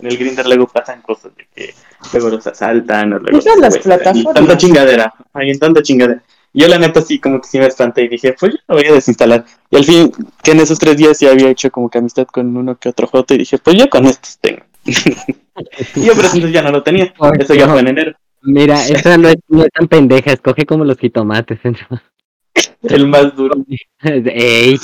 en 0.00 0.06
el 0.06 0.16
Grinder 0.16 0.46
luego 0.46 0.66
pasan 0.66 1.02
cosas, 1.02 1.32
de 1.36 1.46
que 1.54 1.74
luego 2.12 2.30
los 2.30 2.46
asaltan 2.46 3.12
o 3.12 3.18
luego. 3.18 3.38
Usan 3.38 3.60
las 3.60 3.74
secuestran, 3.74 4.16
y 4.16 4.22
plataformas. 4.22 4.34
Tanta 4.34 4.56
chingadera, 4.56 5.14
hay 5.32 5.50
en 5.50 5.58
tanta 5.58 5.82
chingadera. 5.82 6.22
Yo, 6.54 6.68
la 6.68 6.78
neta, 6.78 7.00
sí, 7.00 7.18
como 7.18 7.40
que 7.40 7.48
sí 7.48 7.58
me 7.58 7.66
espanté 7.66 8.02
y 8.02 8.08
dije, 8.08 8.34
pues 8.38 8.52
yo 8.52 8.58
lo 8.68 8.74
voy 8.74 8.84
a 8.86 8.92
desinstalar. 8.92 9.44
Y 9.70 9.76
al 9.76 9.84
fin, 9.84 10.12
que 10.42 10.50
en 10.50 10.60
esos 10.60 10.78
tres 10.78 10.98
días 10.98 11.18
ya 11.18 11.30
había 11.30 11.48
hecho 11.48 11.70
como 11.70 11.88
que 11.88 11.98
amistad 11.98 12.26
con 12.26 12.54
uno 12.54 12.76
que 12.76 12.90
otro 12.90 13.06
joto 13.06 13.32
y 13.34 13.38
dije, 13.38 13.56
pues 13.58 13.76
yo 13.78 13.88
con 13.88 14.04
estos 14.04 14.38
tengo. 14.38 14.62
y 14.84 14.92
yo, 14.92 16.12
pero 16.14 16.26
entonces 16.26 16.52
ya 16.52 16.62
no 16.62 16.70
lo 16.70 16.82
tenía. 16.82 17.12
Eso 17.38 17.54
ya 17.54 17.68
fue 17.68 17.80
en 17.80 17.88
enero. 17.88 18.12
Mira, 18.42 18.86
esa 18.88 19.16
no 19.16 19.28
es, 19.28 19.36
no 19.48 19.62
es 19.62 19.70
tan 19.70 19.88
pendeja, 19.88 20.32
escoge 20.32 20.66
como 20.66 20.84
los 20.84 20.98
jitomates. 20.98 21.58
El 22.82 23.06
más 23.06 23.34
duro. 23.34 23.54
Ey, 24.02 24.78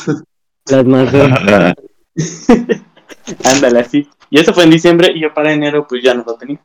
los 0.71 0.87
más 0.87 1.13
duros. 1.13 1.39
Ándale, 3.45 3.81
así. 3.81 4.09
Y 4.31 4.39
eso 4.39 4.53
fue 4.53 4.65
en 4.65 4.71
diciembre 4.71 5.13
y 5.15 5.21
yo 5.21 5.33
para 5.33 5.53
enero 5.53 5.87
pues 5.89 6.03
ya 6.03 6.15
no 6.15 6.25
lo 6.27 6.35
tenía. 6.35 6.61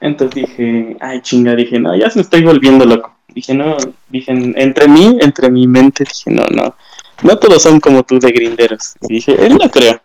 Entonces 0.00 0.46
dije, 0.46 0.96
ay 1.00 1.20
chinga, 1.22 1.54
dije, 1.54 1.78
no, 1.78 1.96
ya 1.96 2.10
se 2.10 2.18
me 2.18 2.22
estoy 2.22 2.42
volviendo 2.42 2.84
loco. 2.84 3.16
Dije, 3.28 3.54
no, 3.54 3.76
dije, 4.08 4.32
entre 4.32 4.88
mí, 4.88 5.18
entre 5.20 5.50
mi 5.50 5.66
mente, 5.66 6.04
dije, 6.04 6.30
no, 6.30 6.46
no, 6.50 6.74
no 7.22 7.38
todos 7.38 7.62
son 7.62 7.80
como 7.80 8.02
tú 8.02 8.18
de 8.18 8.32
grinderos. 8.32 8.94
Y 9.02 9.14
dije, 9.14 9.46
él 9.46 9.56
no 9.56 9.70
creo. 9.70 10.00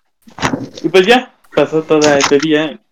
Y 0.84 0.89
pues 0.89 1.05
ya, 1.07 1.34
pasó 1.55 1.84
todo 1.84 1.99
ese 2.16 2.38
día. 2.39 2.80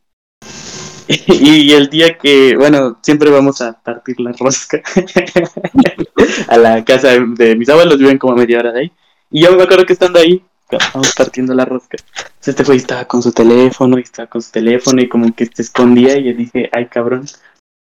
Y, 1.10 1.72
el 1.72 1.90
día 1.90 2.20
que, 2.20 2.56
bueno, 2.56 3.00
siempre 3.02 3.32
vamos 3.32 3.62
a 3.62 3.74
partir 3.82 4.20
la 4.20 4.32
rosca 4.32 4.80
a 6.48 6.58
la 6.58 6.86
casa 6.86 7.18
de 7.20 7.56
mis 7.56 7.68
abuelos, 7.68 7.98
viven 7.98 8.20
como 8.20 8.34
a 8.34 8.36
media 8.36 8.60
hora 8.60 8.72
de 8.72 8.82
ahí. 8.82 8.92
Y 9.32 9.42
yo 9.42 9.56
me 9.56 9.64
acuerdo 9.64 9.88
que 9.88 9.94
estando 9.94 10.20
ahí, 10.20 10.44
estábamos 10.78 11.14
partiendo 11.16 11.54
la 11.54 11.66
rosca. 11.66 11.98
Entonces 12.18 12.48
este 12.50 12.64
güey 12.64 12.78
estaba 12.78 13.06
con 13.06 13.22
su 13.22 13.32
teléfono 13.32 13.98
y 13.98 14.02
estaba 14.02 14.28
con 14.28 14.42
su 14.42 14.52
teléfono 14.52 15.02
y 15.02 15.10
como 15.10 15.34
que 15.34 15.46
se 15.48 15.62
escondía 15.62 16.18
y 16.18 16.26
yo 16.26 16.34
dije, 16.38 16.70
ay 16.74 16.88
cabrón. 16.88 17.26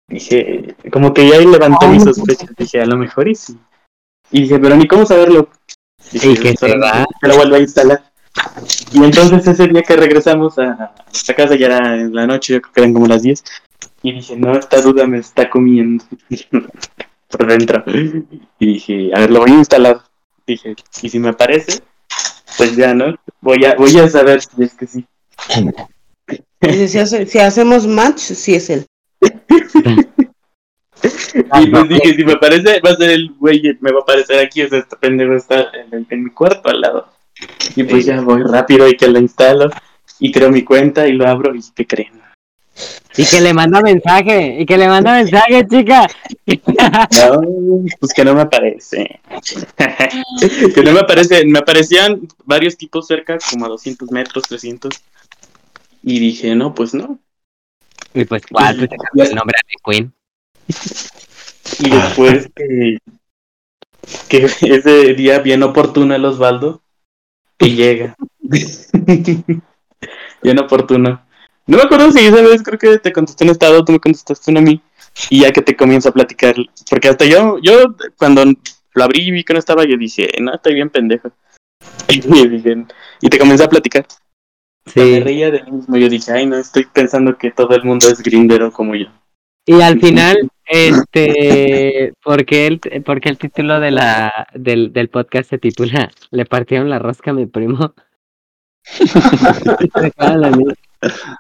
Dije, 0.09 0.75
como 0.91 1.15
que 1.15 1.29
ya 1.29 1.37
ahí 1.37 1.47
levantó 1.47 1.87
mis 1.89 2.03
sospechas. 2.03 2.51
Dije, 2.57 2.81
a 2.81 2.87
lo 2.87 2.97
mejor 2.97 3.29
y 3.29 3.35
sí. 3.37 3.57
Y 4.33 4.43
dije, 4.43 4.59
pero 4.59 4.77
ni 4.77 4.89
cómo 4.89 5.07
saberlo. 5.07 5.49
Dije, 6.11 6.33
Y 6.33 6.37
que 6.37 6.51
se 6.51 6.57
"Solo 6.69 6.81
va. 6.81 7.07
que 7.21 7.29
lo 7.29 7.37
vuelvo 7.37 7.57
a 7.57 7.61
instalar. 7.61 8.03
Y 8.93 9.03
entonces 9.05 9.47
ese 9.47 9.69
día 9.69 9.83
que 9.83 9.97
regresamos 9.97 10.59
a 10.59 10.93
nuestra 11.07 11.35
casa, 11.37 11.55
ya 11.57 11.67
era 11.67 11.95
en 12.01 12.15
la 12.15 12.27
noche, 12.27 12.55
yo 12.55 12.61
creo 12.63 12.73
que 12.73 12.81
eran 12.81 12.93
como 12.95 13.07
las 13.07 13.23
10. 13.23 13.43
Y 14.03 14.13
dije, 14.13 14.37
no, 14.37 14.53
esta 14.57 14.81
duda 14.81 15.07
me 15.07 15.19
está 15.19 15.49
comiendo 15.51 16.05
por 17.29 17.47
dentro. 17.47 17.85
Y 18.59 18.67
dije, 18.67 19.11
a 19.15 19.21
ver, 19.21 19.31
lo 19.31 19.41
voy 19.41 19.53
a 19.53 19.55
instalar. 19.59 20.01
Dije, 20.47 20.75
y 21.03 21.09
si 21.09 21.19
me 21.19 21.29
aparece, 21.29 21.83
pues 22.61 22.77
ya, 22.77 22.93
¿no? 22.95 23.15
Voy 23.41 23.65
a, 23.65 23.75
voy 23.75 23.97
a 23.99 24.09
saber 24.09 24.43
si 24.43 24.63
es 24.63 24.75
que 24.75 24.87
sí. 24.87 25.07
Dice, 26.61 26.89
si, 26.89 26.99
hace- 26.99 27.25
si 27.27 27.39
hacemos 27.39 27.87
match, 27.87 28.19
sí 28.19 28.55
es 28.55 28.69
él. 28.71 28.87
Y 31.63 31.71
pues 31.71 31.89
dije, 31.89 32.15
si 32.15 32.25
me 32.25 32.33
aparece, 32.35 32.79
va 32.81 32.91
a 32.91 32.97
ser 32.97 33.11
el 33.11 33.31
güey, 33.39 33.63
me 33.81 33.91
va 33.91 34.01
a 34.01 34.03
aparecer 34.03 34.39
aquí, 34.39 34.63
o 34.63 34.69
sea, 34.69 34.81
este 34.81 34.97
pendejo 34.97 35.35
está 35.35 35.69
en, 35.91 36.07
en 36.11 36.25
mi 36.25 36.31
cuarto 36.31 36.69
al 36.69 36.81
lado. 36.83 37.09
Y 37.75 37.85
pues 37.85 38.05
ya 38.05 38.21
voy 38.21 38.43
rápido 38.43 38.87
y 38.87 38.97
que 38.97 39.09
lo 39.09 39.19
instalo 39.19 39.71
y 40.19 40.31
creo 40.31 40.51
mi 40.51 40.63
cuenta 40.63 41.09
y 41.09 41.13
lo 41.13 41.27
abro 41.27 41.55
y 41.55 41.61
¿qué 41.75 41.87
creen? 41.87 42.20
Y 43.17 43.25
que 43.27 43.41
le 43.41 43.53
manda 43.53 43.81
mensaje, 43.81 44.61
y 44.61 44.67
que 44.67 44.79
le 44.79 44.89
manda 44.89 45.15
mensaje, 45.15 45.67
chica. 45.69 46.07
No, 46.67 47.41
pues 48.01 48.13
que 48.15 48.25
no 48.25 48.35
me 48.35 48.43
aparece. 48.43 49.21
que 50.75 50.83
no 50.83 50.93
me 50.93 51.01
aparece. 51.01 51.45
Me 51.45 51.59
aparecían 51.59 52.27
varios 52.45 52.77
tipos 52.77 53.07
cerca, 53.07 53.39
como 53.51 53.67
a 53.67 53.69
200 53.69 54.11
metros, 54.11 54.45
300. 54.49 55.01
Y 56.03 56.19
dije, 56.19 56.55
no, 56.55 56.75
pues 56.75 56.95
no. 56.95 57.19
Y 58.15 58.25
pues, 58.25 58.43
¿cuál? 58.51 58.89
Pues, 59.15 59.31
el 59.31 59.37
nombre 59.37 59.59
a 59.59 59.91
Queen. 59.91 60.13
Y 61.79 61.91
después 61.91 62.49
que, 62.55 62.99
que 64.29 64.45
ese 64.45 65.15
día 65.15 65.39
bien 65.39 65.63
oportuno 65.63 66.15
el 66.15 66.25
Osvaldo, 66.25 66.83
que 67.57 67.75
llega. 67.75 68.17
bien 70.43 70.59
oportuno. 70.59 71.23
No 71.71 71.77
me 71.77 71.85
acuerdo 71.85 72.11
si 72.11 72.19
esa 72.19 72.43
vez 72.43 72.65
creo 72.65 72.81
que 72.81 72.99
te 72.99 73.13
contesté 73.13 73.45
un 73.45 73.51
estado, 73.51 73.85
tú 73.85 73.93
me 73.93 74.01
contestaste 74.01 74.51
uno 74.51 74.59
a 74.59 74.63
mí. 74.65 74.83
Y 75.29 75.43
ya 75.43 75.53
que 75.53 75.63
te 75.63 75.77
comienzo 75.77 76.09
a 76.09 76.13
platicar. 76.13 76.57
Porque 76.91 77.09
hasta 77.09 77.25
yo, 77.27 77.59
yo 77.63 77.95
cuando 78.19 78.45
lo 78.45 79.05
abrí 79.05 79.29
y 79.29 79.31
vi 79.31 79.45
que 79.45 79.53
no 79.53 79.61
estaba, 79.61 79.85
yo 79.85 79.97
dije, 79.97 80.29
no, 80.41 80.53
estoy 80.53 80.75
bien 80.75 80.91
pendejo. 80.91 81.31
Y, 82.09 82.49
dije, 82.49 82.87
y 83.21 83.29
te 83.29 83.39
comencé 83.39 83.63
a 83.63 83.69
platicar. 83.69 84.05
Sí. 84.85 84.99
Me 84.99 85.21
reía 85.21 85.53
de 85.53 85.63
mí 85.63 85.71
mismo. 85.71 85.97
Yo 85.97 86.09
dije, 86.09 86.33
ay, 86.33 86.47
no, 86.47 86.57
estoy 86.57 86.87
pensando 86.87 87.39
que 87.39 87.53
todo 87.53 87.77
el 87.77 87.85
mundo 87.85 88.09
es 88.09 88.21
grindero 88.21 88.73
como 88.73 88.97
yo. 88.97 89.07
Y 89.65 89.81
al 89.81 90.01
final, 90.01 90.51
este, 90.67 92.15
porque 92.25 92.67
el, 92.67 92.81
porque 93.05 93.29
el 93.29 93.39
título 93.39 93.79
de 93.79 93.93
la, 93.93 94.49
del, 94.55 94.93
del 94.93 95.09
podcast 95.09 95.51
se 95.51 95.59
titula 95.59 96.11
Le 96.33 96.47
partieron 96.47 96.91
la 96.91 96.99
rosca 96.99 97.31
a 97.31 97.35
mi 97.35 97.47
primo. 97.47 97.95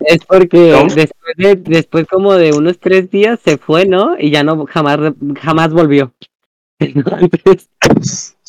es 0.00 0.24
porque 0.26 0.58
después, 0.94 1.36
de, 1.36 1.56
después 1.56 2.06
como 2.06 2.34
de 2.34 2.52
unos 2.52 2.78
tres 2.78 3.10
días 3.10 3.38
se 3.44 3.58
fue, 3.58 3.86
¿no? 3.86 4.16
Y 4.18 4.30
ya 4.30 4.42
no 4.42 4.64
jamás 4.66 4.98
jamás 5.40 5.72
volvió. 5.72 6.12
Entonces, 6.78 7.68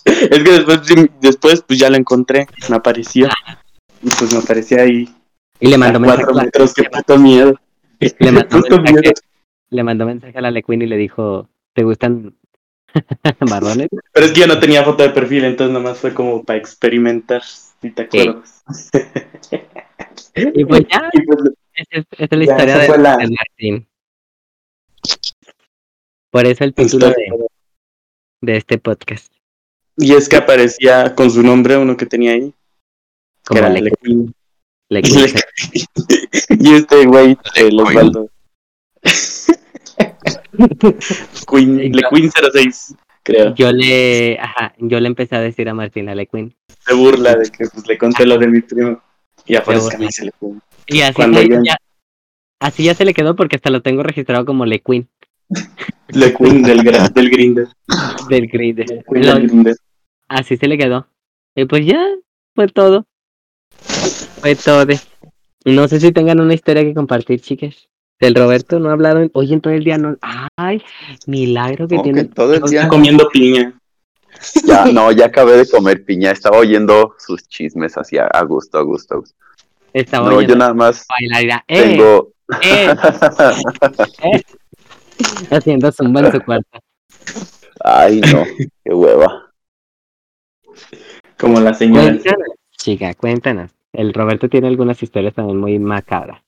Es 0.05 0.43
que 0.43 0.51
después, 0.51 0.81
después 1.19 1.63
pues 1.67 1.79
ya 1.79 1.89
lo 1.89 1.97
encontré, 1.97 2.47
me 2.69 2.75
apareció. 2.75 3.27
Y 4.01 4.09
pues 4.09 4.33
me 4.33 4.39
aparecía 4.39 4.81
ahí 4.81 5.07
y 5.61 5.67
le 5.67 5.77
mandó 5.77 5.99
cuatro 6.01 6.33
mensaje, 6.33 6.45
metros, 6.45 6.73
qué 6.73 6.83
puto 6.85 7.17
miedo. 7.19 7.53
le 7.99 8.31
mandó 8.31 8.57
mensaje, 8.57 8.93
miedo. 8.93 9.13
le 9.69 9.83
mandó 9.83 10.05
mensaje 10.07 10.37
a 10.37 10.41
la 10.41 10.51
Lequin 10.51 10.81
y 10.81 10.87
le 10.87 10.97
dijo, 10.97 11.49
¿te 11.73 11.83
gustan 11.83 12.35
marrones? 13.47 13.87
Pero 14.11 14.25
es 14.25 14.31
que 14.31 14.39
yo 14.39 14.47
no 14.47 14.59
tenía 14.59 14.83
foto 14.83 15.03
de 15.03 15.11
perfil, 15.11 15.45
entonces 15.45 15.71
nomás 15.71 15.99
fue 15.99 16.15
como 16.15 16.43
para 16.43 16.57
experimentar, 16.57 17.43
si 17.43 17.91
te 17.91 18.01
acuerdas. 18.01 18.63
Y 20.35 20.65
pues 20.65 20.81
ya, 20.89 21.09
Y 21.13 21.21
pues, 21.25 21.39
esa 21.73 21.97
es, 21.99 22.05
esa 22.11 22.23
es 22.23 22.31
la 22.31 22.45
Ya, 22.45 22.51
historia 22.53 22.77
de, 22.77 22.85
fue 22.87 22.97
la- 22.97 23.17
de 23.17 23.27
Martín. 23.29 23.87
Por 26.29 26.45
eso 26.45 26.63
el 26.63 26.73
título 26.73 27.07
de, 27.09 27.15
de 28.41 28.57
este 28.57 28.77
podcast. 28.77 29.31
Y 29.97 30.13
es 30.13 30.29
que 30.29 30.37
aparecía 30.37 31.13
con 31.15 31.29
su 31.29 31.43
nombre 31.43 31.77
uno 31.77 31.97
que 31.97 32.05
tenía 32.05 32.31
ahí, 32.31 32.51
que 32.51 32.55
Como 33.45 33.59
era 33.59 33.69
Le- 33.69 33.81
Lequín. 33.81 34.33
Lequin. 34.89 35.19
y 36.49 36.73
este 36.73 37.05
güey, 37.05 37.37
el 37.55 37.75
Lequín. 37.77 37.97
Osvaldo. 37.97 38.29
Queen, 41.49 41.91
Lequín 41.91 42.31
06, 42.53 42.95
creo. 43.23 43.53
Yo 43.55 43.71
le, 43.71 44.37
ajá, 44.39 44.73
yo 44.77 44.99
le 44.99 45.07
empecé 45.07 45.35
a 45.35 45.41
decir 45.41 45.67
a 45.69 45.73
Martín 45.73 46.05
la 46.05 46.15
Lequin. 46.15 46.55
Se 46.85 46.93
burla 46.93 47.35
de 47.35 47.49
que 47.49 47.65
pues, 47.67 47.87
le 47.87 47.97
conté 47.97 48.25
lo 48.25 48.37
de 48.37 48.47
mi 48.47 48.61
primo. 48.61 49.01
Y 49.59 49.89
que 49.89 49.95
a 49.95 49.97
mí 49.99 50.11
se 50.11 50.25
le 50.25 50.31
fue. 50.39 50.49
Y 50.87 51.01
así, 51.01 51.13
Cuando 51.13 51.41
ya- 51.41 51.59
ya, 51.63 51.77
así 52.59 52.83
ya 52.83 52.93
se 52.93 53.05
le 53.05 53.13
quedó 53.13 53.35
porque 53.35 53.55
hasta 53.57 53.69
lo 53.69 53.81
tengo 53.81 54.03
registrado 54.03 54.45
como 54.45 54.65
Lequin 54.65 55.07
Lequín 56.09 56.61
del, 56.63 56.79
gra- 56.83 57.11
del 57.11 57.29
Grinder. 57.29 57.67
del 58.29 58.47
Grinder. 58.47 58.85
Lequín 58.89 59.25
Lo- 59.27 59.33
del 59.35 59.47
Grinder. 59.47 59.75
Así 60.27 60.57
se 60.57 60.67
le 60.67 60.77
quedó. 60.77 61.07
Y 61.55 61.65
pues 61.65 61.85
ya, 61.85 62.01
fue 62.55 62.67
todo. 62.67 63.05
Fue 64.39 64.55
todo. 64.55 64.85
No 65.65 65.87
sé 65.87 65.99
si 65.99 66.11
tengan 66.11 66.39
una 66.39 66.53
historia 66.53 66.83
que 66.83 66.93
compartir, 66.93 67.41
chicas. 67.41 67.87
Del 68.19 68.35
Roberto 68.35 68.79
no 68.79 68.89
ha 68.89 68.93
hablado 68.93 69.19
en- 69.21 69.31
hoy 69.33 69.51
en 69.51 69.61
todo 69.61 69.73
el 69.73 69.83
día. 69.83 69.97
No... 69.97 70.15
Ay, 70.55 70.81
milagro 71.27 71.87
que 71.87 71.95
Como 71.95 72.03
que 72.03 72.13
tiene. 72.13 72.29
todo 72.29 72.53
el 72.53 72.61
día. 72.63 72.87
Comiendo 72.87 73.27
piña. 73.29 73.73
Ya, 74.65 74.85
no, 74.85 75.11
ya 75.11 75.25
acabé 75.27 75.57
de 75.57 75.69
comer 75.69 76.03
piña. 76.05 76.31
Estaba 76.31 76.57
oyendo 76.57 77.15
sus 77.19 77.47
chismes 77.47 77.97
así 77.97 78.17
a, 78.17 78.27
gusto, 78.43 78.77
a 78.79 78.81
gusto. 78.81 79.15
a 79.15 79.17
gusto. 79.19 79.35
Estaba 79.93 80.25
No, 80.25 80.31
yo 80.31 80.37
oyendo 80.37 80.55
nada 80.55 80.73
más 80.73 81.05
bailar. 81.09 81.63
Eh, 81.67 81.81
tengo. 81.81 82.31
eh, 82.61 82.95
eh. 84.23 84.41
Haciendo 85.51 85.91
zumba 85.91 86.21
en 86.21 86.31
su 86.31 86.41
cuarto. 86.41 86.79
Ay, 87.83 88.21
no, 88.21 88.43
qué 88.83 88.93
hueva. 88.93 89.51
Como 91.39 91.59
la 91.59 91.73
señora. 91.73 92.03
Cuéntanos, 92.05 92.47
chica, 92.77 93.13
cuéntanos. 93.15 93.71
El 93.93 94.13
Roberto 94.13 94.47
tiene 94.49 94.67
algunas 94.67 95.01
historias 95.03 95.33
también 95.33 95.57
muy 95.59 95.77
macabras. 95.79 96.41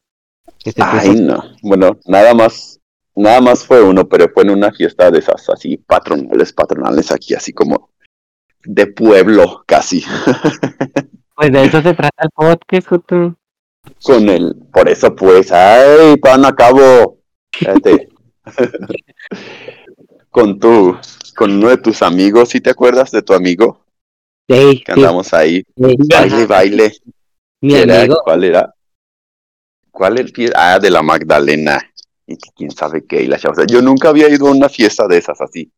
Ay, 0.77 1.09
puso- 1.09 1.21
no. 1.21 1.43
Bueno, 1.61 1.97
nada 2.05 2.34
más, 2.34 2.79
nada 3.16 3.41
más 3.41 3.66
fue 3.66 3.82
uno, 3.82 4.07
pero 4.07 4.30
fue 4.34 4.43
en 4.43 4.51
una 4.51 4.72
fiesta 4.72 5.09
de 5.11 5.20
esas 5.20 5.49
así 5.49 5.78
patronales, 5.78 6.53
patronales 6.53 7.11
aquí, 7.11 7.34
así 7.34 7.53
como 7.53 7.89
de 8.64 8.88
pueblo, 8.88 9.64
casi. 9.68 10.03
Pues 11.36 11.51
de 11.51 11.64
eso 11.66 11.82
se 11.82 11.95
trata 11.95 12.24
el 12.26 12.30
podcast, 12.30 12.88
Joto. 12.88 13.36
Con 14.03 14.30
el, 14.30 14.55
por 14.72 14.88
eso 14.88 15.16
pues, 15.16 15.51
ay, 15.51 16.16
pan 16.18 16.45
a 16.45 16.53
cabo. 16.55 17.18
Con 20.30 20.59
tu, 20.59 20.95
con 21.36 21.51
uno 21.51 21.70
de 21.70 21.78
tus 21.78 22.01
amigos, 22.01 22.49
¿sí 22.49 22.59
te 22.61 22.70
acuerdas 22.70 23.11
de 23.11 23.22
tu 23.22 23.34
amigo? 23.34 23.86
Sí, 24.49 24.84
Que 24.86 24.93
sí, 24.93 24.99
andamos 24.99 25.34
ahí, 25.34 25.64
sí. 25.76 25.95
baile, 26.09 26.45
baile. 26.45 26.91
Mi 27.61 27.76
Era- 27.76 27.99
amigo, 28.01 28.18
¿Cuál 28.24 28.43
era? 28.43 28.74
¿Cuál 29.91 30.20
el 30.20 30.32
pie? 30.32 30.51
Ah, 30.55 30.80
de 30.80 30.89
la 30.89 31.01
Magdalena. 31.01 31.80
Y 32.26 32.38
que 32.38 32.49
quién 32.55 32.71
sabe 32.71 33.05
qué. 33.05 33.24
Y 33.24 33.28
la 33.28 33.38
chava. 33.38 33.53
o 33.53 33.55
sea, 33.55 33.65
yo 33.67 33.82
nunca 33.82 34.09
había 34.09 34.30
ido 34.30 34.47
a 34.47 34.51
una 34.51 34.69
fiesta 34.69 35.07
de 35.07 35.17
esas 35.17 35.39
así. 35.41 35.71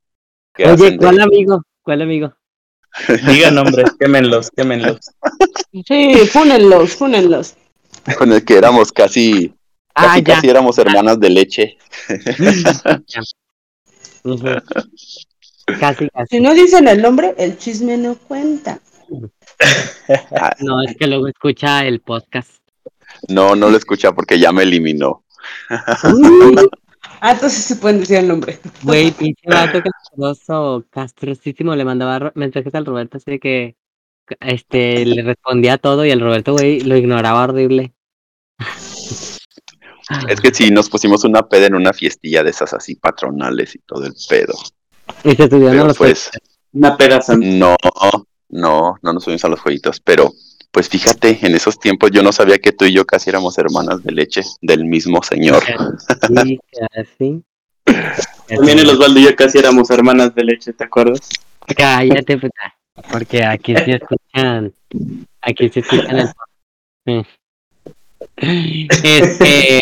que 0.54 0.68
oye, 0.68 0.92
de- 0.92 0.98
¿cuál 0.98 1.20
amigo? 1.22 1.62
¿Cuál 1.82 2.02
amigo? 2.04 2.34
Diga 3.28 3.52
nombres, 3.52 3.92
quémenlos, 4.00 4.50
quémenlos. 4.52 5.00
Sí, 5.86 6.16
fúnenlos, 6.32 6.96
fúnenlos. 6.96 7.56
con 8.18 8.32
el 8.32 8.46
que 8.46 8.58
éramos 8.58 8.92
casi, 8.92 9.54
Ah, 9.96 10.08
casi, 10.08 10.24
ya. 10.24 10.36
casi 10.36 10.50
éramos 10.50 10.78
hermanas 10.78 11.20
de 11.20 11.30
leche. 11.30 11.78
Ujú. 14.24 14.46
Casi, 15.80 16.06
Si 16.06 16.10
casi. 16.10 16.40
no 16.40 16.54
dicen 16.54 16.88
el 16.88 17.02
nombre, 17.02 17.34
el 17.38 17.58
chisme 17.58 17.98
no 17.98 18.16
cuenta. 18.16 18.80
Ah, 20.32 20.56
No, 20.60 20.82
es 20.84 20.96
que 20.96 21.08
luego 21.08 21.28
escucha 21.28 21.86
el 21.86 22.02
podcast. 22.02 22.52
no, 23.30 23.56
no 23.56 23.70
lo 23.70 23.78
escucha 23.78 24.12
porque 24.14 24.40
ya 24.40 24.52
me 24.52 24.64
eliminó. 24.64 25.24
Ah, 27.22 27.32
entonces 27.32 27.64
se 27.64 27.76
pueden 27.78 28.00
decir 28.00 28.18
el 28.18 28.28
nombre. 28.28 28.60
Güey, 28.84 29.12
pinche 29.12 29.48
vato 29.48 29.82
castroso, 29.82 30.86
castrosísimo, 30.90 31.76
le 31.76 31.86
mandaba 31.86 32.32
mensajes 32.36 32.74
al 32.76 32.86
Roberto 32.86 33.18
así 33.18 33.32
de 33.32 33.40
que 33.40 33.76
este 34.40 35.06
le 35.06 35.22
respondía 35.22 35.78
todo 35.78 36.06
y 36.06 36.12
el 36.12 36.20
Roberto, 36.20 36.54
güey, 36.54 36.82
lo 36.82 36.98
ignoraba 36.98 37.44
horrible. 37.44 37.94
Es 40.28 40.40
que 40.40 40.54
sí, 40.54 40.70
nos 40.70 40.90
pusimos 40.90 41.24
una 41.24 41.48
peda 41.48 41.68
en 41.68 41.76
una 41.76 41.94
fiestilla 41.94 42.44
de 42.44 42.52
esas 42.52 42.74
así 42.74 42.96
patronales 42.96 43.76
y 43.76 43.80
todo 43.80 44.06
el 44.06 44.14
pedo. 44.30 44.54
Y 45.24 45.36
se 45.36 45.50
subieron 45.50 45.80
a 45.80 45.84
los 45.86 45.98
pues, 45.98 46.30
Una 46.74 46.96
peda 46.96 47.22
santa. 47.22 47.48
no, 47.48 47.76
no, 48.50 48.96
no 49.02 49.14
nos 49.14 49.24
subimos 49.24 49.44
a 49.46 49.50
los 49.50 49.60
jueguitos. 49.60 50.00
Pero, 50.00 50.32
pues 50.76 50.90
fíjate, 50.90 51.40
en 51.42 51.56
esos 51.56 51.80
tiempos 51.80 52.12
yo 52.12 52.22
no 52.22 52.34
sabía 52.34 52.60
que 52.60 52.74
tú 52.74 52.84
y 52.84 52.92
yo 52.92 53.06
casi 53.06 53.30
éramos 53.30 53.58
hermanas 53.58 54.04
de 54.04 54.12
leche 54.12 54.42
del 54.62 54.84
mismo 54.84 55.24
señor. 55.24 55.64
Sí, 56.44 56.60
casi. 56.94 57.42
También 58.46 58.80
el 58.80 58.90
Osvaldo 58.90 59.22
y 59.22 59.24
yo 59.24 59.34
casi 59.38 59.58
éramos 59.58 59.90
hermanas 59.90 60.36
de 60.36 60.44
leche, 60.44 60.74
¿te 60.74 60.84
acuerdas? 60.84 61.30
Cállate, 61.78 62.38
puta. 62.38 62.76
Porque 63.10 63.46
aquí 63.46 63.74
sí 63.86 63.92
escuchan. 63.92 64.74
Aquí 65.40 65.70
sí 65.70 65.80
escuchan 65.80 66.34
el. 67.06 67.26
Sí. 68.36 68.88
Este. 69.02 69.80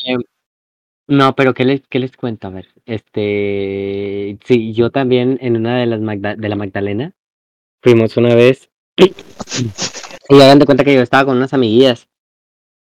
No, 1.07 1.33
pero 1.35 1.55
¿qué 1.55 1.65
les, 1.65 1.81
¿qué 1.89 1.97
les 1.97 2.15
cuento? 2.15 2.49
A 2.49 2.51
ver, 2.51 2.67
este. 2.85 4.37
Sí, 4.45 4.73
yo 4.73 4.91
también 4.91 5.39
en 5.41 5.55
una 5.57 5.79
de 5.79 5.87
las 5.87 6.01
Magda- 6.01 6.35
de 6.35 6.49
la 6.49 6.55
Magdalena 6.55 7.13
fuimos 7.81 8.15
una 8.15 8.35
vez. 8.35 8.69
Y 10.30 10.41
hagan 10.41 10.59
de 10.59 10.65
cuenta 10.65 10.84
que 10.84 10.93
yo 10.93 11.01
estaba 11.01 11.26
con 11.26 11.38
unas 11.38 11.53
amiguillas. 11.53 12.07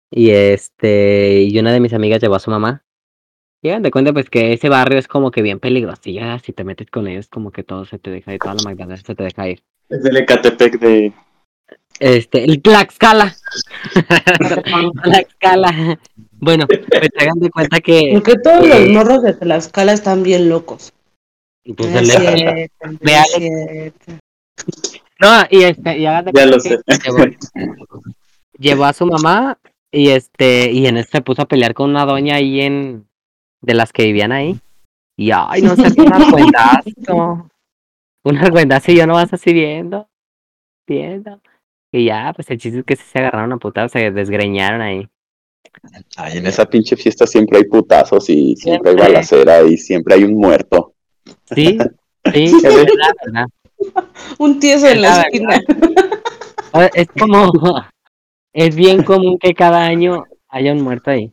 Y 0.09 0.32
este. 0.32 1.41
Y 1.43 1.57
una 1.59 1.71
de 1.71 1.79
mis 1.79 1.93
amigas 1.93 2.21
llevó 2.21 2.36
a 2.36 2.39
su 2.39 2.51
mamá. 2.51 2.84
Y 3.63 3.69
hagan 3.69 3.84
de 3.84 3.91
cuenta, 3.91 4.11
pues 4.11 4.29
que 4.29 4.53
ese 4.53 4.69
barrio 4.69 4.97
es 4.97 5.07
como 5.07 5.32
que 5.32 5.41
bien 5.41 5.59
peligroso. 5.59 6.01
Y 6.05 6.13
ya, 6.13 6.39
si 6.39 6.51
te 6.51 6.63
metes 6.63 6.89
con 6.89 7.07
ellos, 7.07 7.27
como 7.29 7.51
que 7.51 7.63
todo 7.63 7.86
se 7.86 7.99
te 7.99 8.09
deja 8.09 8.34
ir, 8.34 8.39
toda 8.39 8.55
la 8.55 8.63
Magdalena 8.63 8.97
se 8.97 9.15
te 9.15 9.23
deja 9.23 9.47
ir. 9.49 9.61
Es 9.89 10.01
del 10.03 10.17
Ecatepec 10.17 10.79
de. 10.79 11.13
Este, 11.99 12.43
el 12.43 12.61
Tlaxcala. 12.61 13.36
Tlaxcala. 15.03 15.99
Bueno, 16.39 16.65
pues 16.67 16.82
hagan 17.19 17.39
de 17.39 17.49
cuenta 17.51 17.79
que. 17.79 18.09
Porque 18.13 18.36
todos 18.43 18.65
eh, 18.65 18.69
los 18.69 18.89
morros 18.89 19.21
de 19.23 19.34
Tlaxcala 19.34 19.93
están 19.93 20.23
bien 20.23 20.49
locos. 20.49 20.91
pues, 21.77 21.89
No 21.91 21.99
es 21.99 22.09
el- 22.15 22.36
cierto, 22.36 22.88
no 22.88 22.97
Ve, 23.01 23.11
es 23.13 23.36
Alex. 23.36 23.93
cierto. 24.05 24.11
No, 25.22 25.28
y 25.51 25.63
este, 25.63 25.99
y 25.99 26.05
hagan 26.05 26.26
de 26.26 26.32
Ya 26.34 26.45
lo 26.47 26.59
sé. 26.59 26.80
Llevó, 27.05 27.26
llevó 28.57 28.86
a 28.86 28.93
su 28.93 29.05
mamá 29.05 29.59
y 29.91 30.09
este, 30.09 30.72
y 30.72 30.88
en 30.88 30.97
este 30.97 31.17
se 31.17 31.22
puso 31.22 31.43
a 31.43 31.47
pelear 31.47 31.76
con 31.76 31.91
una 31.91 32.05
doña 32.05 32.36
ahí 32.36 32.61
en 32.61 33.07
de 33.61 33.74
las 33.76 33.93
que 33.93 34.05
vivían 34.05 34.32
ahí. 34.32 34.59
Y 35.15 35.30
ay, 35.32 35.61
no 35.61 35.76
sé, 35.76 35.84
un 36.01 36.13
argüendazo. 36.13 37.49
Un 38.24 38.38
argüendazo 38.38 38.91
y 38.91 38.97
yo 38.97 39.05
no 39.05 39.13
vas 39.13 39.32
así 39.32 39.53
viendo. 39.53 40.09
Viendo. 40.88 41.39
Y 41.91 42.05
ya, 42.05 42.34
pues 42.36 42.49
el 42.49 42.57
chiste 42.57 42.80
es 42.80 42.86
que 42.86 42.95
sí 42.95 43.03
se 43.03 43.19
agarraron 43.19 43.53
a 43.53 43.57
putados, 43.57 43.91
se 43.91 44.09
desgreñaron 44.11 44.82
ahí. 44.82 45.07
Ay, 46.17 46.38
en 46.38 46.47
esa 46.47 46.65
pinche 46.65 46.95
fiesta 46.95 47.28
siempre 47.28 47.59
hay 47.59 47.65
putazos 47.65 48.30
y 48.30 48.55
siempre 48.55 48.91
hay 48.91 48.97
balacera 48.97 49.61
y 49.61 49.78
siempre 49.78 50.15
hay 50.15 50.24
un 50.24 50.34
muerto. 50.34 50.95
Sí, 51.53 51.78
sí, 52.34 52.43
es 52.63 52.63
verdad. 52.63 53.47
Un 54.38 54.59
tieso 54.59 54.88
en 54.88 55.01
la 55.01 55.17
La 55.17 55.21
esquina. 55.23 55.61
Es 56.93 57.07
como, 57.19 57.51
es 58.53 58.75
bien 58.75 59.03
común 59.03 59.38
que 59.38 59.53
cada 59.53 59.84
año 59.84 60.23
haya 60.49 60.73
un 60.73 60.82
muerto 60.82 61.11
ahí. 61.11 61.32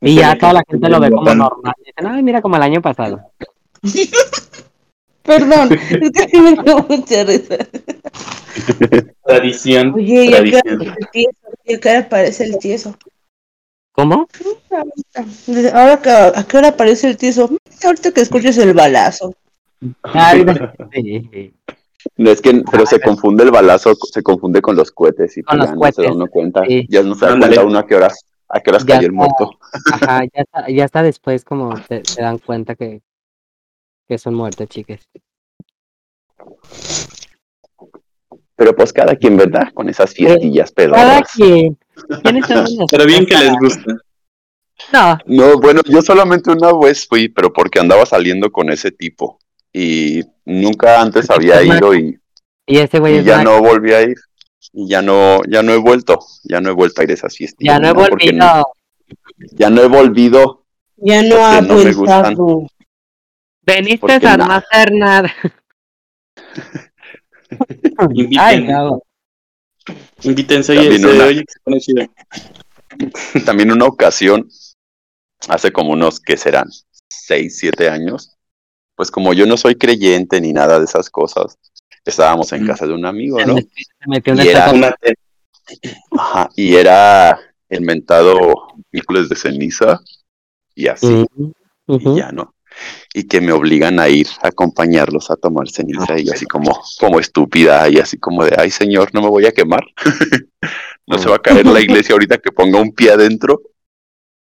Y 0.00 0.16
ya 0.16 0.36
toda 0.38 0.52
la 0.54 0.62
gente 0.68 0.88
lo 0.88 1.00
ve 1.00 1.10
como 1.10 1.34
normal. 1.34 1.74
Dicen, 1.78 2.06
ay, 2.06 2.22
mira 2.22 2.42
como 2.42 2.56
el 2.56 2.62
año 2.62 2.82
pasado. 2.82 3.20
Perdón, 5.22 5.72
es 5.72 6.10
que 6.10 6.28
sí 6.28 6.40
me 6.40 6.62
dio 6.62 6.86
mucha 6.86 7.24
risa. 7.24 7.56
Tradición. 9.24 9.94
Oye, 9.94 10.26
¿y 10.26 10.34
a 10.34 10.42
qué 10.44 10.56
hora 10.56 10.76
Tradición. 11.64 11.96
aparece 12.04 12.44
el 12.44 12.58
tieso? 12.58 12.94
¿Cómo? 13.92 14.28
Ahora 15.72 16.02
que, 16.02 16.10
¿A 16.10 16.44
qué 16.46 16.56
hora 16.58 16.68
aparece 16.68 17.08
el 17.08 17.16
tieso? 17.16 17.50
Ahorita 17.82 18.12
que 18.12 18.20
escuches 18.20 18.58
el 18.58 18.74
balazo. 18.74 19.34
No, 22.16 22.30
es 22.30 22.42
que, 22.42 22.62
pero 22.70 22.84
se 22.84 23.00
confunde 23.00 23.44
el 23.44 23.50
balazo, 23.50 23.94
se 23.94 24.22
confunde 24.22 24.60
con 24.60 24.76
los 24.76 24.90
cohetes 24.90 25.38
y 25.38 25.42
Con 25.42 25.56
los 25.58 25.68
ya 25.70 25.74
no 25.74 25.92
se 25.92 26.02
da 26.02 26.12
uno 26.12 26.26
cuenta. 26.26 26.62
sí. 26.66 26.86
Ya 26.90 27.02
no 27.02 27.14
se 27.14 27.24
da 27.24 27.38
cuenta 27.38 27.64
uno 27.64 27.78
a 27.78 27.86
qué 27.86 27.94
horas, 27.94 28.26
a 28.46 28.60
qué 28.60 28.70
horas 28.70 28.84
Ya 28.84 28.96
cayó 28.96 29.06
el 29.06 29.12
muerto. 29.12 29.50
Ajá, 29.90 30.22
ya 30.24 30.42
está, 30.42 30.68
ya 30.70 30.84
está 30.84 31.02
después 31.02 31.44
como 31.44 31.74
te, 31.88 32.02
se 32.04 32.20
dan 32.20 32.36
cuenta 32.38 32.74
que, 32.74 33.00
que 34.06 34.18
son 34.18 34.34
muertos, 34.34 34.68
chicas. 34.68 35.00
Pero 38.56 38.76
pues 38.76 38.92
cada 38.92 39.16
quien, 39.16 39.36
¿verdad? 39.36 39.72
Con 39.72 39.88
esas 39.88 40.12
fiestillas 40.12 40.72
Cada 40.72 40.88
pedorras. 41.22 41.32
quien. 41.34 41.78
¿Quiénes 42.22 42.46
son 42.46 42.56
los 42.78 42.90
Pero 42.90 43.06
bien 43.06 43.26
que 43.26 43.34
les 43.36 43.52
gusta. 43.58 43.94
No, 44.92 45.18
No, 45.26 45.58
bueno, 45.58 45.80
yo 45.86 46.02
solamente 46.02 46.50
una 46.50 46.72
vez 46.72 47.06
fui, 47.06 47.28
pero 47.28 47.52
porque 47.52 47.78
andaba 47.80 48.04
saliendo 48.06 48.50
con 48.52 48.70
ese 48.70 48.90
tipo. 48.90 49.38
Y 49.76 50.22
nunca 50.44 51.00
antes 51.02 51.28
había 51.30 51.60
Es 51.60 51.66
más, 51.66 51.78
ido 51.78 51.94
y, 51.96 52.18
y 52.66 52.78
ese 52.78 53.00
güey 53.00 53.16
y 53.16 53.18
es 53.18 53.24
ya 53.24 53.42
no 53.42 53.60
volví 53.60 53.92
a 53.92 54.02
ir. 54.02 54.16
Y 54.72 54.88
ya 54.88 55.02
no, 55.02 55.42
ya 55.48 55.62
no 55.62 55.72
he 55.72 55.76
vuelto, 55.76 56.20
ya 56.44 56.60
no 56.60 56.70
he 56.70 56.72
vuelto 56.72 57.00
a 57.00 57.04
ir 57.04 57.10
a 57.10 57.14
esas 57.14 57.36
fiestillas. 57.36 57.74
Ya 57.74 57.80
no 57.80 57.88
he 57.88 57.92
volvido. 57.92 58.72
ya 59.52 59.70
no 59.70 59.82
he 59.82 59.88
volvido. 59.88 60.64
Ya 60.96 61.22
no 61.22 61.44
ha 61.44 61.60
no 61.60 61.74
me 61.74 61.92
vuelto. 61.92 62.66
Veniste 63.62 64.12
a 64.12 64.36
no 64.36 64.52
hacer 64.52 64.92
nada. 64.92 65.34
Inviten. 68.14 68.40
Ay, 68.40 68.64
no. 68.64 69.02
Invítense, 70.22 70.74
También 70.74 71.00
se 71.00 71.08
una. 71.08 71.24
oye. 71.26 72.10
También 73.44 73.72
una 73.72 73.86
ocasión, 73.86 74.48
hace 75.48 75.72
como 75.72 75.92
unos, 75.92 76.20
que 76.20 76.36
serán? 76.36 76.68
Seis, 77.08 77.58
siete 77.58 77.88
años. 77.88 78.36
Pues 78.94 79.10
como 79.10 79.32
yo 79.32 79.46
no 79.46 79.56
soy 79.56 79.74
creyente 79.74 80.40
ni 80.40 80.52
nada 80.52 80.78
de 80.78 80.84
esas 80.84 81.10
cosas, 81.10 81.58
estábamos 82.04 82.52
en 82.52 82.66
casa 82.66 82.86
de 82.86 82.92
un 82.92 83.06
amigo, 83.06 83.38
¿no? 83.44 83.56
Y 83.56 84.48
era 84.48 84.70
Una 84.70 84.94
Ajá, 86.10 86.50
y 86.56 86.74
era 86.74 87.38
el 87.68 87.80
mentado 87.80 88.54
miércoles 88.92 89.28
de 89.28 89.36
ceniza 89.36 90.00
y 90.74 90.88
así, 90.88 91.26
y 91.86 92.16
ya 92.16 92.32
no. 92.32 92.54
Y 93.14 93.28
que 93.28 93.40
me 93.40 93.52
obligan 93.52 94.00
a 94.00 94.08
ir 94.08 94.26
a 94.42 94.48
acompañarlos 94.48 95.30
a 95.30 95.36
tomar 95.36 95.68
ceniza 95.70 96.18
y 96.18 96.24
yo 96.24 96.32
así 96.32 96.44
como, 96.44 96.82
como 96.98 97.20
estúpida 97.20 97.88
y 97.88 97.98
así 97.98 98.18
como 98.18 98.44
de, 98.44 98.54
ay 98.58 98.70
señor, 98.70 99.10
no 99.14 99.22
me 99.22 99.28
voy 99.28 99.46
a 99.46 99.52
quemar. 99.52 99.84
no 101.06 101.18
se 101.18 101.28
va 101.28 101.36
a 101.36 101.42
caer 101.42 101.66
la 101.66 101.80
iglesia 101.80 102.14
ahorita 102.14 102.38
que 102.38 102.50
ponga 102.50 102.80
un 102.80 102.92
pie 102.92 103.12
adentro. 103.12 103.62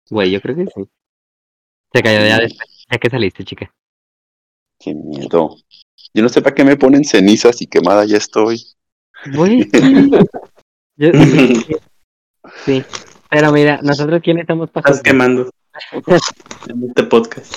Güey, 0.09 0.31
yo 0.31 0.41
creo 0.41 0.55
que 0.55 0.65
sí. 0.65 0.85
Se 1.93 2.03
cayó 2.03 2.25
ya 2.25 2.37
después, 2.39 2.85
ya 2.89 2.97
que 2.97 3.09
saliste, 3.09 3.43
chica. 3.43 3.73
Qué 4.79 4.93
miedo. 4.93 5.57
Yo 6.13 6.23
no 6.23 6.29
sé 6.29 6.41
para 6.41 6.55
qué 6.55 6.63
me 6.63 6.77
ponen 6.77 7.03
cenizas 7.03 7.61
y 7.61 7.67
quemada 7.67 8.05
ya 8.05 8.17
estoy. 8.17 8.61
Güey, 9.35 9.63
sí. 9.63 9.69
Yo- 10.97 11.11
sí, 11.11 11.65
sí. 12.65 12.83
Pero 13.29 13.51
mira, 13.51 13.79
nosotros 13.81 14.21
quiénes 14.23 14.43
estamos 14.43 14.67
Estás 14.69 14.83
pasando. 14.83 15.03
quemando 15.03 15.49
en 16.67 16.83
este 16.87 17.03
podcast. 17.03 17.53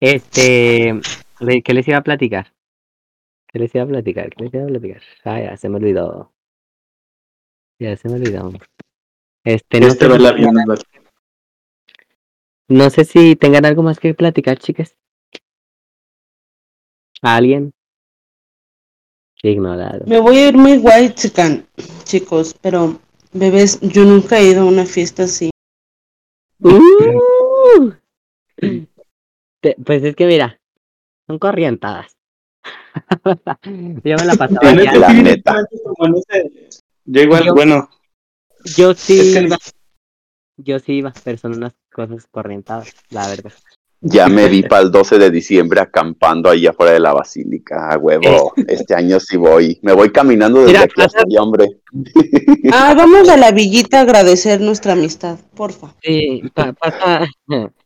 Este, 0.00 1.00
¿de 1.40 1.62
¿qué 1.62 1.74
les 1.74 1.86
iba 1.88 1.98
a 1.98 2.02
platicar? 2.02 2.52
¿Qué 3.48 3.58
les 3.58 3.74
iba 3.74 3.84
a 3.84 3.88
platicar? 3.88 4.30
¿Qué 4.30 4.44
les 4.44 4.54
iba 4.54 4.64
a 4.64 4.68
platicar? 4.68 5.02
Ah, 5.24 5.40
ya 5.40 5.56
se 5.56 5.68
me 5.68 5.76
olvidó. 5.76 6.32
Ya 7.78 7.96
se 7.96 8.08
me 8.08 8.14
olvidó. 8.16 8.52
Este, 9.44 9.80
no 9.80 9.86
Este 9.88 10.06
sé, 10.06 10.84
no 12.68 12.90
sé 12.90 13.04
si 13.04 13.36
tengan 13.36 13.64
algo 13.64 13.82
más 13.82 13.98
que 13.98 14.14
platicar, 14.14 14.58
chicas. 14.58 14.96
¿Alguien? 17.22 17.72
Ignorado. 19.42 20.04
Me 20.06 20.20
voy 20.20 20.36
a 20.36 20.48
ir 20.48 20.56
muy 20.56 20.76
white 20.78 21.14
chican, 21.14 21.66
chicos, 22.04 22.54
pero 22.60 22.98
bebés, 23.32 23.80
yo 23.80 24.04
nunca 24.04 24.38
he 24.38 24.48
ido 24.50 24.62
a 24.62 24.66
una 24.66 24.84
fiesta 24.84 25.22
así. 25.24 25.50
Uh. 26.60 27.92
Pues 29.84 30.02
es 30.04 30.14
que 30.16 30.26
mira, 30.26 30.58
son 31.26 31.38
corrientadas. 31.38 32.12
Yo 34.04 34.16
me 34.16 34.24
la 34.24 34.34
pasaba 34.36 34.72
la 34.72 35.12
neta. 35.12 35.66
Yo 37.04 37.22
igual, 37.22 37.44
Yo- 37.46 37.54
bueno, 37.54 37.88
Yo 38.76 38.94
sí 38.94 39.18
Es 39.18 39.34
que- 39.34 39.42
iba. 39.44 39.58
Yo 40.58 40.78
sí 40.78 40.92
iba, 40.94 41.12
pero 41.24 41.38
son 41.38 41.56
unas 41.56 41.74
cosas 41.90 42.26
corrientadas, 42.30 42.94
la 43.08 43.26
verdad. 43.28 43.52
Ya 44.02 44.28
me 44.28 44.48
vi 44.48 44.62
para 44.62 44.80
el 44.82 44.90
12 44.90 45.18
de 45.18 45.30
diciembre 45.30 45.78
acampando 45.78 46.48
ahí 46.48 46.66
afuera 46.66 46.92
de 46.92 47.00
la 47.00 47.12
basílica, 47.12 47.90
a 47.90 47.98
huevo. 47.98 48.54
Este 48.66 48.94
año 48.94 49.20
sí 49.20 49.36
voy. 49.36 49.78
Me 49.82 49.92
voy 49.92 50.10
caminando 50.10 50.60
desde 50.60 50.72
Mira, 50.72 50.84
aquí 50.84 51.02
hasta 51.02 51.20
allá, 51.20 51.42
hombre. 51.42 51.66
Ah, 52.72 52.94
vamos 52.96 53.28
a 53.28 53.36
la 53.36 53.50
villita 53.52 53.98
a 53.98 54.02
agradecer 54.02 54.62
nuestra 54.62 54.94
amistad, 54.94 55.38
porfa. 55.54 55.94
Sí, 56.02 56.42
pa- 56.54 56.74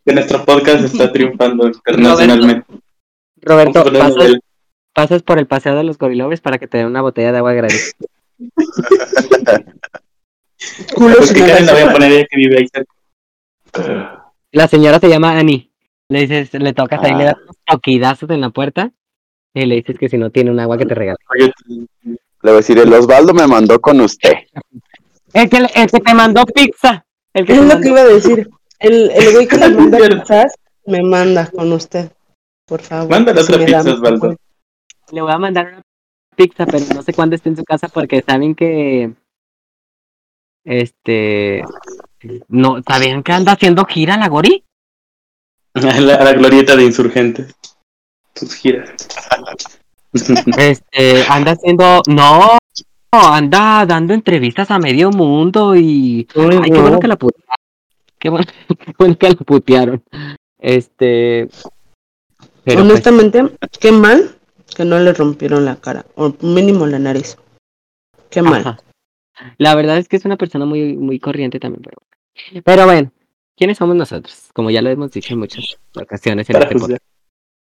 que 0.04 0.12
nuestro 0.12 0.44
podcast 0.44 0.84
está 0.84 1.12
triunfando 1.12 1.66
internacionalmente. 1.68 2.66
Roberto, 3.42 3.84
pasas, 3.92 4.24
el- 4.24 4.40
pasas 4.94 5.22
por 5.24 5.38
el 5.40 5.48
paseo 5.48 5.74
de 5.74 5.82
los 5.82 5.98
gorilovers 5.98 6.40
para 6.40 6.58
que 6.58 6.68
te 6.68 6.78
den 6.78 6.86
una 6.86 7.02
botella 7.02 7.32
de 7.32 7.38
agua 7.38 7.54
gratis. 7.54 7.96
Culo 10.94 11.16
la 11.18 11.60
la 11.60 11.72
voy 11.72 11.82
a 11.82 11.92
poner 11.92 12.26
que 12.28 12.36
vive 12.36 12.58
ahí 12.58 12.68
cerca. 12.72 14.32
La 14.52 14.68
señora 14.68 15.00
se 15.00 15.08
llama 15.08 15.36
Annie. 15.36 15.72
Le 16.08 16.20
dices, 16.26 16.52
le 16.54 16.72
tocas 16.72 17.02
ahí, 17.02 17.14
le 17.14 17.22
Ah. 17.24 17.26
das 17.32 17.36
unos 17.42 17.56
toquidazos 17.66 18.30
en 18.30 18.40
la 18.40 18.50
puerta 18.50 18.92
y 19.54 19.64
le 19.66 19.76
dices 19.76 19.98
que 19.98 20.08
si 20.08 20.18
no 20.18 20.30
tiene 20.30 20.50
un 20.50 20.60
agua 20.60 20.76
que 20.78 20.86
te 20.86 20.94
regale. 20.94 21.18
Oye, 21.30 21.52
Le 22.02 22.16
voy 22.42 22.52
a 22.52 22.56
decir, 22.56 22.78
el 22.78 22.92
Osvaldo 22.92 23.32
me 23.32 23.46
mandó 23.46 23.80
con 23.80 24.00
usted. 24.02 24.32
El 25.32 25.48
que, 25.48 25.56
el 25.56 25.90
que 25.90 26.00
te 26.00 26.14
mandó 26.14 26.44
pizza. 26.44 27.04
El 27.32 27.46
que 27.46 27.52
Es 27.52 27.58
lo 27.58 27.64
mandó- 27.64 27.82
que 27.82 27.88
iba 27.88 28.00
a 28.00 28.04
decir. 28.04 28.50
El, 28.78 29.10
el 29.12 29.32
güey 29.32 29.48
que 29.48 29.56
le 29.58 29.70
manda 29.70 29.98
Cierto. 29.98 30.20
pizzas 30.20 30.54
me 30.86 31.02
manda 31.02 31.46
con 31.50 31.72
usted. 31.72 32.12
Por 32.66 32.82
favor. 32.82 33.08
Mándale 33.10 33.40
otra 33.40 33.56
me 33.58 33.64
pizza, 33.64 33.80
Osvaldo. 33.80 34.36
Le 35.10 35.20
voy 35.22 35.32
a 35.32 35.38
mandar 35.38 35.66
una 35.68 35.82
pizza, 36.36 36.66
pero 36.66 36.84
no 36.94 37.02
sé 37.02 37.14
cuándo 37.14 37.34
esté 37.36 37.48
en 37.48 37.56
su 37.56 37.64
casa 37.64 37.88
porque 37.88 38.20
saben 38.22 38.54
que. 38.54 39.12
Este. 40.64 41.62
No, 42.48 42.82
¿sabían 42.86 43.22
que 43.22 43.32
anda 43.32 43.52
haciendo 43.52 43.84
gira 43.84 44.16
la 44.16 44.28
Gori? 44.28 44.64
A 45.74 45.80
la, 46.00 46.24
la 46.24 46.32
glorieta 46.32 46.76
de 46.76 46.84
insurgentes. 46.84 47.54
Sus 48.34 48.54
giras. 48.54 48.90
Este, 50.56 51.24
anda 51.28 51.52
haciendo. 51.52 52.00
No, 52.06 52.56
anda 53.10 53.84
dando 53.84 54.14
entrevistas 54.14 54.70
a 54.70 54.78
medio 54.78 55.10
mundo 55.10 55.74
y. 55.74 56.28
Ay, 56.36 56.70
qué 56.70 56.80
bueno 56.80 56.90
no. 56.90 57.00
que 57.00 57.08
la 57.08 57.16
putearon. 57.16 57.56
Qué 58.18 58.28
bueno, 58.28 58.46
qué 58.68 58.92
bueno 58.96 59.18
que 59.18 59.28
la 59.28 59.34
putearon. 59.34 60.04
Este. 60.58 61.48
Pero 62.62 62.80
pues, 62.80 62.90
Honestamente, 62.90 63.42
qué 63.80 63.90
mal 63.90 64.36
que 64.74 64.84
no 64.84 64.98
le 64.98 65.12
rompieron 65.12 65.64
la 65.64 65.76
cara, 65.76 66.06
o 66.14 66.34
mínimo 66.40 66.86
la 66.86 66.98
nariz. 66.98 67.36
Qué 68.30 68.40
mal. 68.40 68.60
ajá. 68.60 68.78
La 69.58 69.74
verdad 69.74 69.98
es 69.98 70.08
que 70.08 70.16
es 70.16 70.24
una 70.24 70.36
persona 70.36 70.64
muy, 70.64 70.96
muy 70.96 71.18
corriente 71.18 71.58
también, 71.58 71.82
pero, 71.82 72.62
pero 72.62 72.84
bueno, 72.86 73.10
¿quiénes 73.56 73.78
somos 73.78 73.96
nosotros? 73.96 74.50
Como 74.52 74.70
ya 74.70 74.82
lo 74.82 74.90
hemos 74.90 75.10
dicho 75.10 75.34
en 75.34 75.40
muchas 75.40 75.64
ocasiones 75.96 76.48
en 76.48 76.54
Para 76.54 76.64
este 76.66 76.78
podcast. 76.78 77.02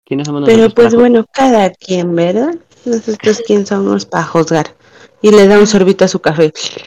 ¿Quiénes 0.04 0.26
somos 0.26 0.44
Pero 0.44 0.56
nosotros? 0.58 0.74
pues 0.74 0.86
para 0.94 1.00
bueno, 1.00 1.26
cada 1.32 1.70
quien, 1.70 2.14
¿verdad? 2.14 2.54
Nosotros 2.84 3.42
quién 3.46 3.66
somos 3.66 4.06
para 4.06 4.24
juzgar. 4.24 4.74
Y 5.22 5.30
le 5.30 5.48
da 5.48 5.58
un 5.58 5.66
sorbito 5.66 6.04
a 6.04 6.08
su 6.08 6.20
café. 6.20 6.52
Pues. 6.52 6.80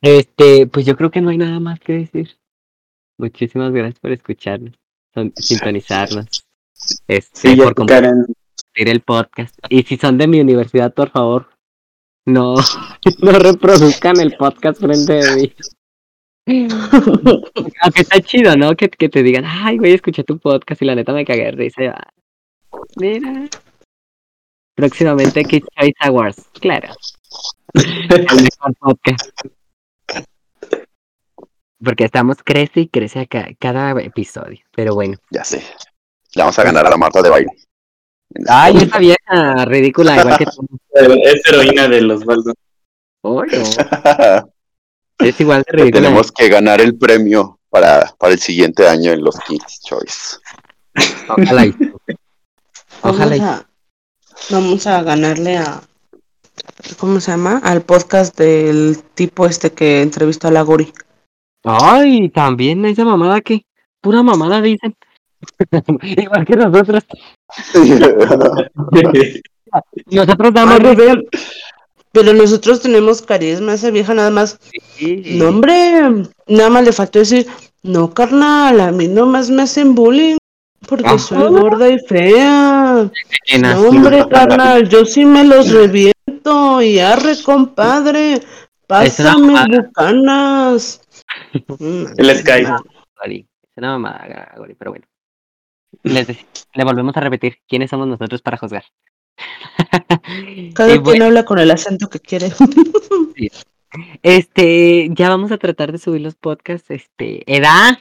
Este, 0.00 0.66
pues 0.66 0.86
yo 0.86 0.96
creo 0.96 1.10
que 1.10 1.20
no 1.20 1.30
hay 1.30 1.38
nada 1.38 1.58
más 1.60 1.80
que 1.80 1.92
decir. 1.94 2.38
Muchísimas 3.18 3.72
gracias 3.72 3.98
por 3.98 4.12
escucharnos, 4.12 4.74
son- 5.12 5.32
sintonizarnos, 5.34 6.46
este, 7.08 7.50
Sí, 7.50 7.56
por 7.56 7.74
compartir 7.74 8.14
el 8.76 9.00
podcast. 9.00 9.56
Y 9.68 9.82
si 9.82 9.96
son 9.96 10.16
de 10.18 10.28
mi 10.28 10.40
universidad, 10.40 10.94
por 10.94 11.10
favor, 11.10 11.48
no, 12.28 12.56
no 13.22 13.32
reproduzcan 13.32 14.20
el 14.20 14.36
podcast 14.36 14.80
frente 14.80 15.12
de 15.12 15.36
mí. 15.36 15.52
Aunque 17.82 18.02
está 18.02 18.20
chido, 18.20 18.56
¿no? 18.56 18.74
Que, 18.74 18.88
que 18.88 19.08
te 19.08 19.22
digan, 19.22 19.44
ay, 19.46 19.78
güey, 19.78 19.94
escuché 19.94 20.24
tu 20.24 20.38
podcast 20.38 20.80
y 20.80 20.84
la 20.84 20.94
neta 20.94 21.12
me 21.12 21.24
cagué 21.24 21.44
de 21.44 21.50
risa. 21.52 21.82
"Ah, 21.94 22.10
Mira. 22.96 23.48
Próximamente 24.74 25.44
Kids 25.44 25.66
Choice 25.76 25.96
Awards, 26.00 26.48
claro. 26.60 26.94
El 27.74 28.42
mejor 28.42 28.74
podcast. 28.78 29.30
Porque 31.82 32.04
estamos, 32.04 32.38
crece 32.44 32.80
y 32.80 32.88
crece 32.88 33.20
acá, 33.20 33.48
cada 33.58 33.90
episodio. 34.00 34.60
Pero 34.74 34.94
bueno. 34.94 35.16
Ya 35.30 35.44
sé. 35.44 35.62
Le 36.34 36.42
vamos 36.42 36.58
a 36.58 36.64
ganar 36.64 36.86
a 36.86 36.90
la 36.90 36.96
Marta 36.96 37.22
de 37.22 37.30
baile. 37.30 37.50
Ay, 38.48 38.76
esa 38.76 38.98
vieja 38.98 39.64
ridícula, 39.64 40.16
igual 40.20 40.38
que 40.38 40.44
tú. 40.46 40.66
Es 41.24 41.40
heroína 41.48 41.88
de 41.88 42.00
los 42.02 42.24
Baldo. 42.24 42.52
Ay, 43.22 43.30
no. 43.52 44.48
Es 45.18 45.40
igual 45.40 45.64
de 45.66 45.72
ridícula. 45.72 46.02
Tenemos 46.02 46.30
que 46.32 46.48
ganar 46.48 46.80
el 46.80 46.96
premio 46.96 47.58
para, 47.70 48.14
para 48.18 48.32
el 48.32 48.38
siguiente 48.38 48.86
año 48.88 49.12
en 49.12 49.22
los 49.22 49.36
Kids 49.40 49.80
Choice. 49.84 50.36
Ojalá 51.28 51.66
y 51.66 51.74
Ojalá 53.02 53.36
y- 53.36 53.40
Vamos 53.40 53.60
a, 53.60 53.66
vamos 54.50 54.86
a 54.86 55.02
ganarle 55.02 55.56
a. 55.58 55.80
¿Cómo 56.98 57.20
se 57.20 57.30
llama? 57.32 57.60
Al 57.64 57.82
podcast 57.82 58.36
del 58.38 59.02
tipo 59.14 59.46
este 59.46 59.72
que 59.72 60.02
entrevistó 60.02 60.48
a 60.48 60.52
la 60.52 60.62
Gori. 60.62 60.92
Ay, 61.64 62.28
también 62.30 62.84
esa 62.84 63.04
mamada 63.04 63.40
que. 63.40 63.64
Pura 64.00 64.22
mamada 64.22 64.60
dicen. 64.60 64.94
igual 66.02 66.44
que 66.44 66.56
nosotros. 66.56 67.04
Nosotros 70.06 70.54
damos 70.54 70.82
bebé, 70.82 71.26
Pero 72.12 72.32
nosotros 72.32 72.80
tenemos 72.80 73.20
carisma, 73.20 73.74
esa 73.74 73.90
vieja 73.90 74.14
nada 74.14 74.30
más. 74.30 74.58
Sí. 74.96 75.36
No, 75.36 75.48
hombre, 75.48 76.24
nada 76.46 76.70
más 76.70 76.84
le 76.84 76.92
faltó 76.92 77.18
decir, 77.18 77.46
no, 77.82 78.12
carnal, 78.14 78.80
a 78.80 78.90
mí 78.92 79.08
nomás 79.08 79.50
me 79.50 79.62
hacen 79.62 79.94
bullying 79.94 80.38
porque 80.88 81.06
Ajá. 81.06 81.18
soy 81.18 81.50
gorda 81.50 81.88
y 81.88 81.98
fea. 81.98 83.10
No, 83.60 83.80
hombre, 83.80 84.26
carnal, 84.28 84.88
yo 84.88 85.04
sí 85.04 85.24
me 85.24 85.44
los 85.44 85.70
reviento 85.70 86.82
y 86.82 86.98
arre, 86.98 87.34
compadre. 87.44 88.40
Pásame 88.86 89.54
bucanas. 89.76 91.02
Mm, 91.78 92.04
El 92.16 92.36
Sky. 92.38 92.64
Gori. 93.20 93.46
Es 93.62 93.76
una 93.76 93.92
mamada, 93.98 94.54
Gori, 94.56 94.74
pero 94.74 94.92
bueno. 94.92 95.06
Les 96.02 96.28
dec- 96.28 96.46
le 96.74 96.84
volvemos 96.84 97.16
a 97.16 97.20
repetir 97.20 97.58
quiénes 97.68 97.90
somos 97.90 98.06
nosotros 98.08 98.42
para 98.42 98.56
juzgar. 98.56 98.84
Cada 100.74 100.90
Y 100.90 100.92
quien 100.94 101.02
bueno, 101.02 101.24
habla 101.26 101.44
con 101.44 101.58
el 101.58 101.70
acento 101.70 102.08
que 102.08 102.20
quiere. 102.20 102.50
este, 104.22 105.08
ya 105.12 105.28
vamos 105.28 105.52
a 105.52 105.58
tratar 105.58 105.92
de 105.92 105.98
subir 105.98 106.20
los 106.20 106.34
podcasts, 106.34 106.90
este, 106.90 107.42
edad, 107.52 107.98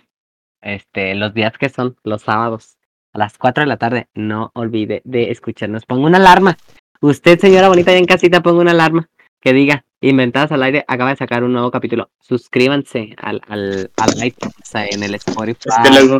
este, 0.62 1.16
los 1.16 1.34
días 1.34 1.54
que 1.58 1.70
son, 1.70 1.98
los 2.04 2.24
sábados, 2.24 2.78
a 3.14 3.20
las 3.20 3.38
4 3.38 3.62
de 3.64 3.68
la 3.68 3.78
tarde. 3.78 4.08
No 4.14 4.52
olvide 4.54 5.02
de 5.06 5.32
escucharnos. 5.32 5.86
Pongo 5.86 6.06
una 6.08 6.18
alarma. 6.18 6.58
Usted, 7.02 7.40
señora 7.40 7.70
bonita, 7.70 7.92
ya 7.92 8.00
en 8.00 8.06
casita, 8.06 8.42
ponga 8.42 8.62
una 8.62 8.72
alarma 8.72 9.10
que 9.40 9.54
diga, 9.54 9.86
inventadas 10.02 10.52
al 10.52 10.64
aire, 10.64 10.84
acaba 10.88 11.12
de 11.12 11.16
sacar 11.16 11.44
un 11.44 11.54
nuevo 11.54 11.70
capítulo. 11.72 12.10
Suscríbanse 12.20 13.16
al, 13.18 13.42
al, 13.48 13.92
al 13.98 14.26
iTunes, 14.26 14.56
en 14.74 15.04
el 15.04 15.14
Spotify, 15.16 15.70
Es 15.70 15.76
que 15.84 15.90
luego- 15.92 16.18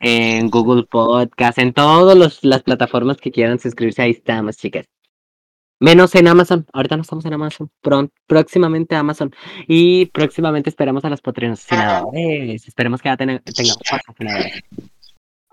en 0.00 0.50
Google 0.50 0.84
Podcast, 0.84 1.58
en 1.58 1.72
todas 1.72 2.42
las 2.42 2.62
plataformas 2.62 3.16
que 3.18 3.30
quieran 3.30 3.58
suscribirse, 3.58 4.02
ahí 4.02 4.10
estamos, 4.12 4.56
chicas. 4.56 4.86
Menos 5.80 6.14
en 6.14 6.28
Amazon. 6.28 6.64
Ahorita 6.72 6.96
no 6.96 7.02
estamos 7.02 7.24
en 7.24 7.32
Amazon. 7.34 7.68
Pron- 7.82 8.10
próximamente 8.28 8.94
Amazon. 8.94 9.34
Y 9.66 10.06
próximamente 10.06 10.70
esperamos 10.70 11.04
a 11.04 11.10
los 11.10 11.20
patrocinadores. 11.20 12.68
Esperemos 12.68 13.02
que 13.02 13.08
ya 13.08 13.16
ten- 13.16 13.42
tengamos 13.42 13.78
patrocinadores. 13.90 14.62
Yo 14.78 14.86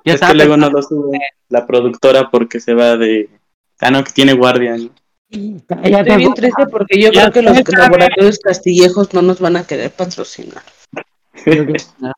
Es 0.04 0.14
estaba 0.16 0.32
que 0.34 0.38
luego 0.38 0.58
no 0.58 0.68
pensando- 0.68 0.78
lo 0.78 1.04
sube 1.04 1.20
la 1.50 1.66
productora 1.66 2.30
porque 2.30 2.60
se 2.60 2.76
va 2.76 2.96
de. 2.96 3.28
Ah, 3.80 3.90
no, 3.90 4.04
que 4.04 4.12
tiene 4.12 4.34
guardia. 4.34 4.78
¿no? 4.78 4.90
Cállate, 5.68 6.00
Estoy 6.12 6.18
bien 6.18 6.34
triste 6.36 6.68
porque 6.68 7.02
yo 7.02 7.12
Ya 7.12 7.32
creo 7.32 7.34
que 7.34 7.42
los 7.42 7.68
laboratorios 7.78 8.38
castillejos 8.40 9.14
no 9.16 9.22
nos 9.24 9.40
van 9.40 9.56
a 9.58 9.66
querer 9.66 9.90
patrocinar. 9.92 10.62
Yo 11.34 11.44
creo 11.44 11.66
que 11.68 11.78
no. 12.00 12.12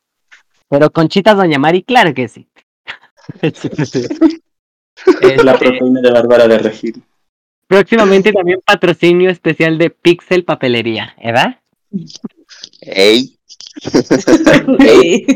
Pero 0.72 0.90
Conchitas 0.90 1.36
Doña 1.36 1.58
Mari, 1.58 1.82
claro 1.82 2.14
que 2.14 2.28
sí. 2.28 2.48
Es 3.42 3.62
la 5.44 5.52
Este, 5.52 5.58
proteína 5.58 6.00
de 6.00 6.10
Bárbara 6.10 6.48
de 6.48 6.58
Regil. 6.58 7.02
próximamente 7.66 8.32
también 8.32 8.58
patrocinio 8.64 9.28
especial 9.28 9.76
de 9.76 9.90
Pixel 9.90 10.44
Papelería, 10.46 11.14
¿verdad? 11.22 11.60
Ey, 12.80 13.36
Ey. 14.78 15.26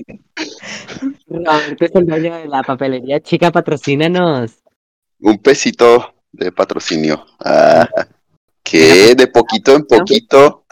Roberto 1.29 1.85
es 1.85 1.95
el 1.95 2.07
dueño 2.07 2.35
de 2.37 2.49
la 2.49 2.63
papelería. 2.63 3.21
Chica, 3.21 3.51
patrocínanos. 3.53 4.53
un 5.21 5.37
pesito 5.39 6.15
de 6.33 6.51
patrocinio. 6.51 7.27
Ah, 7.45 7.87
que 8.63 9.15
de 9.15 9.27
poquito 9.27 9.77
en 9.77 9.85
poquito. 9.85 10.65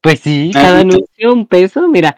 Pues 0.00 0.18
sí, 0.20 0.50
Ah, 0.56 0.60
cada 0.62 0.78
anuncio 0.80 1.32
un 1.32 1.46
peso. 1.46 1.86
Mira, 1.86 2.16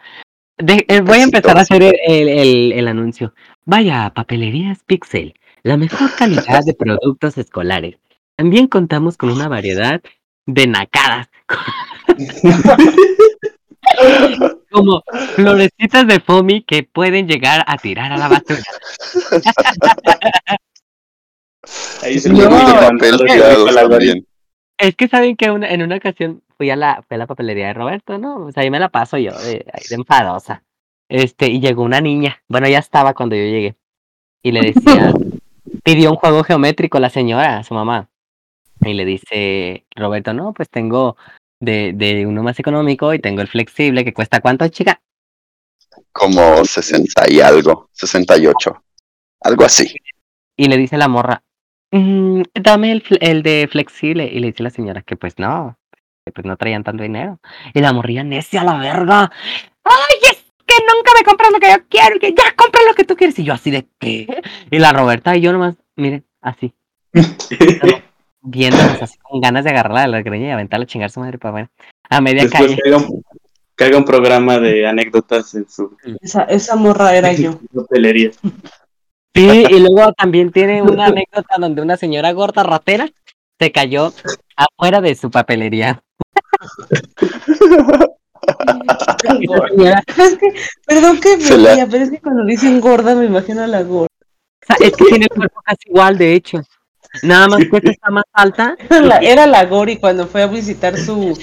de- 0.61 0.85
eh, 0.87 1.01
voy 1.01 1.19
a 1.19 1.23
empezar 1.23 1.57
a 1.57 1.61
hacer 1.61 1.83
el, 1.83 1.93
el- 2.07 2.29
el- 2.29 2.71
el 2.73 2.87
anuncio. 2.87 3.33
Vaya 3.65 4.05
a 4.05 4.13
Papelerías 4.13 4.79
Pixel, 4.85 5.33
la 5.63 5.77
mejor 5.77 6.13
calidad 6.15 6.61
de 6.65 6.73
productos 6.73 7.37
escolares. 7.37 7.97
También 8.35 8.67
contamos 8.67 9.17
con 9.17 9.29
una 9.31 9.47
variedad 9.47 10.01
de 10.47 10.67
nacadas, 10.67 11.29
como 14.71 15.03
florecitas 15.35 16.07
de 16.07 16.19
foamy 16.19 16.63
que 16.63 16.83
pueden 16.83 17.27
llegar 17.27 17.63
a 17.67 17.77
tirar 17.77 18.11
a 18.11 18.17
la 18.17 18.27
basura. 18.29 18.61
Ahí 22.01 22.19
se 22.19 22.29
No, 22.29 22.49
lo 22.49 23.99
que. 23.99 24.23
Es 24.77 24.95
que 24.95 25.07
saben 25.07 25.35
que 25.35 25.51
una- 25.51 25.69
en 25.69 25.83
una 25.83 25.97
ocasión 25.97 26.41
fui 26.61 26.69
a 26.69 26.75
la, 26.75 27.01
fui 27.07 27.15
a 27.15 27.17
la 27.17 27.25
papelería 27.25 27.65
de 27.65 27.73
Roberto, 27.73 28.19
¿no? 28.19 28.43
Pues 28.43 28.55
ahí 28.55 28.69
me 28.69 28.77
la 28.77 28.89
paso 28.89 29.17
yo, 29.17 29.31
de, 29.31 29.65
de 29.89 29.95
enfadosa. 29.95 30.63
Este, 31.09 31.47
y 31.47 31.59
llegó 31.59 31.81
una 31.81 32.01
niña. 32.01 32.43
Bueno, 32.47 32.67
ya 32.67 32.77
estaba 32.77 33.15
cuando 33.15 33.35
yo 33.35 33.41
llegué. 33.41 33.75
Y 34.43 34.51
le 34.51 34.61
decía, 34.71 35.11
pidió 35.83 36.11
un 36.11 36.17
juego 36.17 36.43
geométrico 36.43 36.99
la 36.99 37.09
señora, 37.09 37.57
a 37.57 37.63
su 37.63 37.73
mamá. 37.73 38.11
Y 38.81 38.93
le 38.93 39.05
dice, 39.05 39.87
Roberto, 39.95 40.35
no, 40.35 40.53
pues 40.53 40.69
tengo 40.69 41.17
de, 41.59 41.93
de 41.93 42.27
uno 42.27 42.43
más 42.43 42.59
económico 42.59 43.11
y 43.15 43.17
tengo 43.17 43.41
el 43.41 43.47
flexible 43.47 44.05
que 44.05 44.13
cuesta 44.13 44.39
cuánto, 44.39 44.67
chica. 44.67 45.01
Como 46.11 46.63
60 46.63 47.23
y 47.27 47.41
algo, 47.41 47.89
68. 47.93 48.83
Algo 49.39 49.65
así. 49.65 49.95
Y 50.55 50.65
le 50.65 50.77
dice 50.77 50.95
la 50.99 51.07
morra, 51.07 51.41
"Mm, 51.91 52.43
dame 52.53 52.91
el, 52.91 53.03
el 53.19 53.41
de 53.41 53.67
flexible. 53.67 54.25
Y 54.31 54.37
le 54.37 54.47
dice 54.51 54.61
la 54.61 54.69
señora 54.69 55.01
que 55.01 55.15
pues 55.15 55.39
no, 55.39 55.75
pues 56.29 56.45
no 56.45 56.55
traían 56.57 56.83
tanto 56.83 57.03
dinero. 57.03 57.39
Y 57.73 57.81
la 57.81 57.93
morría 57.93 58.23
necia 58.23 58.61
a 58.61 58.65
la 58.65 58.77
verga. 58.77 59.31
¡Ay, 59.83 60.17
es 60.31 60.45
que 60.65 60.75
nunca 60.93 61.11
me 61.17 61.25
compras 61.25 61.51
lo 61.51 61.59
que 61.59 61.71
yo 61.71 61.87
quiero! 61.89 62.19
Que 62.19 62.33
ya 62.33 62.55
compra 62.55 62.81
lo 62.87 62.93
que 62.93 63.03
tú 63.03 63.15
quieres. 63.15 63.37
Y 63.39 63.43
yo 63.43 63.53
así 63.53 63.71
de 63.71 63.87
¿qué? 63.99 64.41
Y 64.69 64.79
la 64.79 64.93
Roberta 64.93 65.35
y 65.35 65.41
yo 65.41 65.51
nomás, 65.51 65.75
miren, 65.95 66.23
así, 66.41 66.73
viéndonos 68.41 69.01
así 69.01 69.17
con 69.19 69.41
ganas 69.41 69.63
de 69.63 69.71
agarrarla 69.71 70.01
de 70.01 70.07
la 70.07 70.21
greña 70.21 70.47
y 70.47 70.51
aventarla 70.51 70.83
a 70.83 70.87
chingar 70.87 71.09
su 71.09 71.19
madre 71.19 71.37
para 71.37 71.51
bueno. 71.51 71.69
A 72.09 72.21
media 72.21 72.43
Después 72.43 72.63
calle. 72.63 72.77
que 72.81 72.89
haga, 72.89 72.97
un, 72.97 73.23
que 73.75 73.83
haga 73.83 73.97
un 73.97 74.05
programa 74.05 74.59
de 74.59 74.85
anécdotas 74.87 75.55
en 75.55 75.67
su 75.69 75.95
Esa, 76.21 76.43
esa 76.43 76.75
morra 76.75 77.15
era 77.15 77.33
yo. 77.33 77.59
hotelería. 77.75 78.31
Sí, 79.33 79.65
y 79.69 79.79
luego 79.79 80.11
también 80.13 80.51
tiene 80.51 80.81
una 80.81 81.05
anécdota 81.07 81.55
donde 81.57 81.81
una 81.81 81.95
señora 81.97 82.31
gorda 82.33 82.63
ratera 82.63 83.09
se 83.59 83.71
cayó 83.71 84.11
afuera 84.65 85.01
de 85.01 85.15
su 85.15 85.29
papelería. 85.31 86.03
Es 89.23 90.37
que, 90.37 90.53
perdón 90.85 91.19
que 91.19 91.37
me 91.37 91.57
la- 91.57 91.87
pero 91.89 92.03
es 92.03 92.09
que 92.11 92.19
cuando 92.19 92.45
dicen 92.45 92.79
gorda 92.81 93.15
me 93.15 93.25
imagino 93.25 93.63
a 93.63 93.67
la 93.67 93.83
gorda. 93.83 94.07
O 94.07 94.65
sea, 94.65 94.75
es 94.79 94.91
que 94.95 95.05
tiene 95.05 95.25
el 95.29 95.35
cuerpo 95.37 95.61
casi 95.65 95.89
igual, 95.89 96.17
de 96.17 96.33
hecho. 96.35 96.61
Nada 97.23 97.47
más 97.49 97.59
que 97.59 97.77
esta 97.77 97.91
está 97.91 98.09
más 98.09 98.23
alta. 98.31 98.75
Era 98.89 99.01
la, 99.01 99.17
era 99.17 99.45
la 99.47 99.65
Gori 99.65 99.97
cuando 99.97 100.27
fue 100.27 100.43
a 100.43 100.47
visitar 100.47 100.97
su, 100.97 101.37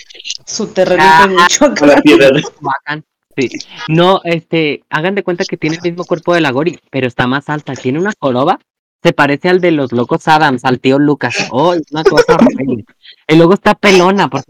su 0.47 0.69
terrenito 0.69 1.05
en 1.25 1.37
Ah, 1.39 1.43
Michoacán. 1.43 1.89
La 1.89 2.01
piedra 2.01 2.29
de- 2.31 2.43
Bacán. 2.61 3.05
Sí. 3.37 3.51
No, 3.89 4.21
este, 4.25 4.83
hagan 4.91 5.15
de 5.15 5.23
cuenta 5.23 5.45
que 5.45 5.57
tiene 5.57 5.77
el 5.77 5.83
mismo 5.83 6.05
cuerpo 6.05 6.33
de 6.35 6.41
la 6.41 6.51
Gori, 6.53 6.79
pero 6.91 7.07
está 7.07 7.27
más 7.27 7.49
alta. 7.51 7.75
Tiene 7.75 7.99
una 7.99 8.13
joroba. 8.19 8.59
Se 9.03 9.13
parece 9.13 9.49
al 9.49 9.61
de 9.61 9.71
los 9.71 9.93
locos 9.93 10.27
Adams, 10.27 10.65
al 10.65 10.81
tío 10.81 10.99
Lucas. 10.99 11.47
Oh, 11.51 11.73
es 11.75 11.83
una 11.93 12.03
cosa 12.05 12.35
horrible. 12.35 12.85
Y 13.29 13.37
luego 13.37 13.55
está 13.55 13.75
pelona, 13.75 14.29
porque, 14.29 14.47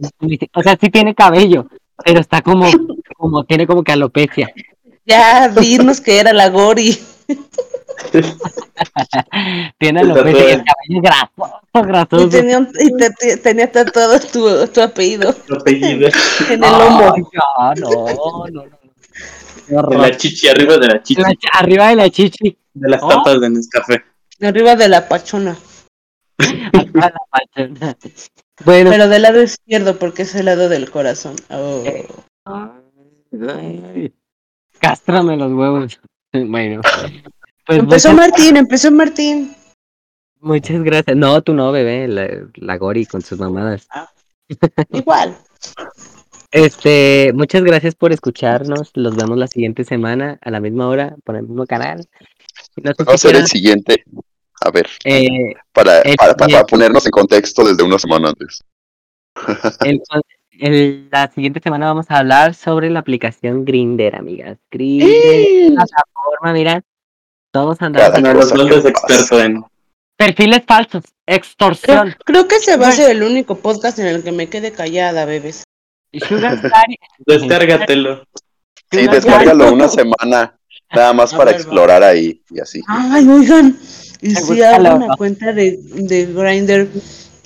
o 0.54 0.62
sea, 0.62 0.76
sí 0.80 0.88
tiene 0.88 1.14
cabello, 1.14 1.66
pero 2.04 2.20
está 2.20 2.40
como, 2.40 2.66
como, 3.16 3.44
tiene 3.44 3.66
como 3.66 3.82
que 3.84 3.92
alopecia. 3.92 4.48
Ya, 5.04 5.48
dinos 5.48 6.00
que 6.00 6.18
era 6.18 6.32
la 6.32 6.48
Gori. 6.48 6.98
Tiene 9.78 10.00
alopecia 10.00 10.48
y 10.48 10.52
el 10.52 10.64
cabello 10.64 11.02
grasoso, 11.02 11.60
Y 11.74 11.82
grasoso. 11.82 12.28
tenía, 12.28 12.58
un- 12.58 12.68
y 12.78 12.96
te- 12.96 13.10
te- 13.10 13.36
tenía 13.38 13.70
tatuado 13.70 14.18
tu, 14.20 14.66
tu 14.68 14.80
apellido 14.80 15.34
su 15.46 15.54
apellido. 15.54 16.08
en 16.50 16.64
el 16.64 16.70
lomo. 16.70 17.14
Ya, 17.32 17.74
no, 17.80 17.90
no, 18.50 18.64
no. 19.70 19.88
De 19.88 19.98
la 19.98 20.16
chichi, 20.16 20.48
arriba 20.48 20.78
de 20.78 20.86
la 20.88 21.02
chichi. 21.02 21.20
La 21.20 21.28
ch- 21.30 21.50
arriba 21.52 21.88
de 21.88 21.96
la 21.96 22.08
chichi. 22.10 22.56
De 22.72 22.88
las 22.88 23.02
Oh. 23.02 23.08
tapas 23.08 23.40
de 23.40 23.50
Nescafé. 23.50 24.02
Arriba 24.40 24.77
de 24.77 24.89
la 24.89 25.09
pachona. 25.09 25.56
Arriba 26.39 26.93
de 26.93 27.01
la 27.01 27.20
pachona. 27.31 27.97
Bueno, 28.65 28.90
Pero 28.90 29.09
del 29.09 29.23
lado 29.23 29.43
izquierdo, 29.43 29.98
porque 29.98 30.23
es 30.23 30.35
el 30.35 30.47
lado 30.47 30.69
del 30.69 30.90
corazón. 30.90 31.36
Oh. 31.51 31.85
Ay, 32.44 34.12
Cástrame 34.81 35.36
los 35.36 35.52
huevos. 35.52 36.01
Bueno. 36.32 36.81
Pues 37.66 37.78
Empezó 37.78 38.12
muchas, 38.12 38.31
Martín, 38.31 38.56
empezó 38.56 38.90
Martín. 38.90 39.55
muchas 40.40 40.82
gracias. 40.82 41.16
No, 41.16 41.43
tú 41.43 41.55
no, 41.55 41.70
bebé. 41.70 42.09
La, 42.09 42.28
la 42.55 42.77
Gori 42.78 43.06
con 43.06 43.23
sus 43.23 43.39
mamadas. 43.39 43.86
Igual. 44.93 45.36
Este, 46.51 47.31
muchas 47.35 47.62
gracias 47.62 47.94
por 47.94 48.12
escucharnos. 48.12 48.90
Los 48.94 49.16
vemos 49.16 49.36
la 49.36 49.47
siguiente 49.47 49.85
semana 49.85 50.39
a 50.40 50.51
la 50.51 50.60
misma 50.60 50.89
hora 50.89 51.16
por 51.24 51.36
el 51.36 51.43
mismo 51.43 51.66
canal. 51.66 52.09
No 52.77 52.93
sé 52.94 53.05
Va 53.05 53.15
a 53.15 53.16
quieran, 53.16 53.43
el 53.43 53.48
siguiente. 53.48 54.05
A 54.60 54.70
ver, 54.70 54.89
eh, 55.05 55.55
para, 55.72 56.01
el 56.01 56.16
para, 56.16 56.35
para- 56.35 56.64
ponernos 56.66 57.05
en 57.06 57.10
contexto 57.12 57.64
desde 57.64 57.82
una 57.82 57.98
semana 57.98 58.28
antes. 58.30 58.62
el- 59.85 60.02
el- 60.60 61.09
la 61.10 61.28
siguiente 61.30 61.60
semana 61.60 61.86
vamos 61.86 62.06
a 62.10 62.18
hablar 62.18 62.55
sobre 62.55 62.90
la 62.90 62.98
aplicación 63.01 63.64
Grinder, 63.64 64.16
amigas. 64.16 64.59
Grinder, 64.70 65.74
plataforma, 65.74 66.52
mira. 66.52 66.82
Todos 67.52 67.80
andamos 67.80 68.20
los 68.35 68.51
cosa 68.52 68.56
dos 68.56 68.68
que 68.68 68.76
es 68.78 68.85
experto 68.85 69.40
en. 69.40 69.64
perfiles 70.16 70.62
falsos, 70.66 71.05
extorsión, 71.26 72.14
creo 72.24 72.47
que 72.48 72.56
ese 72.56 72.76
va 72.76 72.89
a 72.89 72.93
ser 72.93 73.10
el 73.12 73.22
único 73.22 73.56
podcast 73.59 73.98
en 74.01 74.06
el 74.09 74.22
que 74.22 74.32
me 74.32 74.48
quede 74.48 74.72
callada, 74.72 75.24
bebés. 75.24 75.64
Descárgatelo. 77.26 78.24
Sí, 78.90 79.06
descárgalo 79.06 79.72
una 79.72 79.89
semana, 79.89 80.59
nada 80.94 81.12
más 81.12 81.32
para 81.32 81.47
ver, 81.52 81.56
explorar 81.56 82.02
ahí 82.02 82.43
y 82.51 82.60
así. 82.60 82.82
Ay, 82.89 83.28
oigan. 83.28 83.76
Y 84.20 84.34
si 84.34 84.62
hago 84.62 84.78
búscalo. 84.78 84.96
una 84.96 85.16
cuenta 85.16 85.52
de, 85.52 85.78
de 85.80 86.26
Grindr 86.26 86.88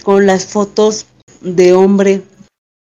con 0.02 0.26
las 0.26 0.46
fotos 0.46 1.06
de 1.40 1.72
hombre 1.74 2.22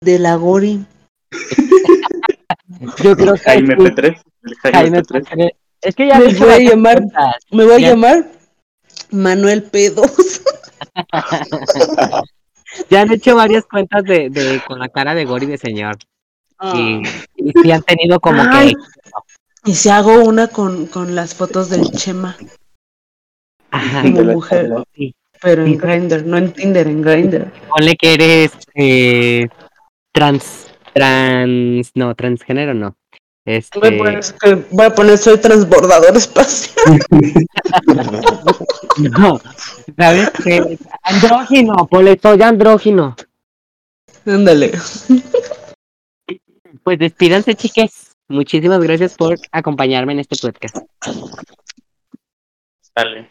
de 0.01 0.19
la 0.19 0.35
Gori. 0.37 0.85
Yo 3.03 3.17
creo 3.17 3.35
que 3.35 3.41
Jaime 3.41 3.75
sí, 3.77 3.81
P3. 3.83 4.23
El 4.43 4.55
Jaime, 4.57 4.79
Jaime 4.79 5.03
P3. 5.03 5.23
P3. 5.25 5.51
Es 5.81 5.95
que 5.95 6.09
ya 6.09 6.19
Me 6.19 6.33
voy 6.35 6.51
a 6.51 6.59
llamar- 6.59 6.97
cuentas. 6.99 7.35
Me 7.51 7.65
voy 7.65 7.75
a 7.75 7.79
Ya. 7.79 7.91
llamar 7.91 8.31
Manuel 9.11 9.71
P2. 9.71 10.43
Ya 12.91 13.01
han 13.01 13.11
hecho 13.13 13.35
varias 13.35 13.65
cuentas 13.65 14.05
de, 14.05 14.29
de 14.31 14.61
con 14.67 14.79
la 14.79 14.89
cara 14.89 15.15
de 15.15 15.25
Gori 15.25 15.47
de 15.47 15.57
señor. 15.59 15.97
Y, 16.75 17.03
y 17.37 17.53
sí 17.63 17.71
han 17.73 17.83
tenido 17.83 18.21
como 18.21 18.43
Ay. 18.51 18.75
que 19.65 19.71
Y 19.71 19.75
si 19.75 19.89
hago 19.89 20.23
una 20.23 20.49
con, 20.49 20.87
con 20.87 21.15
las 21.15 21.35
fotos 21.35 21.71
del 21.71 21.91
Chema, 21.93 22.37
ajá, 23.71 24.03
como 24.03 24.23
mujer, 24.25 24.71
sí. 24.95 25.15
pero 25.41 25.65
en. 25.65 25.79
Grindr, 25.79 26.25
no 26.27 26.39
en 26.39 26.53
Tinder, 26.53 26.87
en 26.87 27.03
Grindr. 27.03 27.53
ponle 27.69 27.97
que 27.97 28.15
eres 28.15 28.53
eh, 28.75 29.49
trans 30.13 30.67
trans 30.93 31.91
no 31.95 32.15
transgénero 32.15 32.75
no. 32.75 32.97
Este 33.45 33.79
Voy 33.79 33.95
a 33.95 33.99
poner, 33.99 34.21
que- 34.43 34.55
voy 34.73 34.87
a 34.87 34.95
poner 34.95 35.17
soy 35.17 35.39
transbordador 35.39 36.15
espacial. 36.17 37.01
no, 39.19 39.41
¿sabes 39.97 40.31
qué? 40.45 40.79
Andrógino, 41.03 41.87
ponle 41.87 42.19
soy 42.21 42.43
andrógino. 42.43 43.17
Ándale. 44.27 44.73
Pues 46.85 46.99
despídanse, 46.99 47.55
chiques. 47.55 48.15
Muchísimas 48.29 48.81
gracias 48.81 49.15
por 49.15 49.39
acompañarme 49.53 50.13
en 50.13 50.19
este 50.19 50.37
podcast. 50.37 50.77
Sale. 52.95 53.31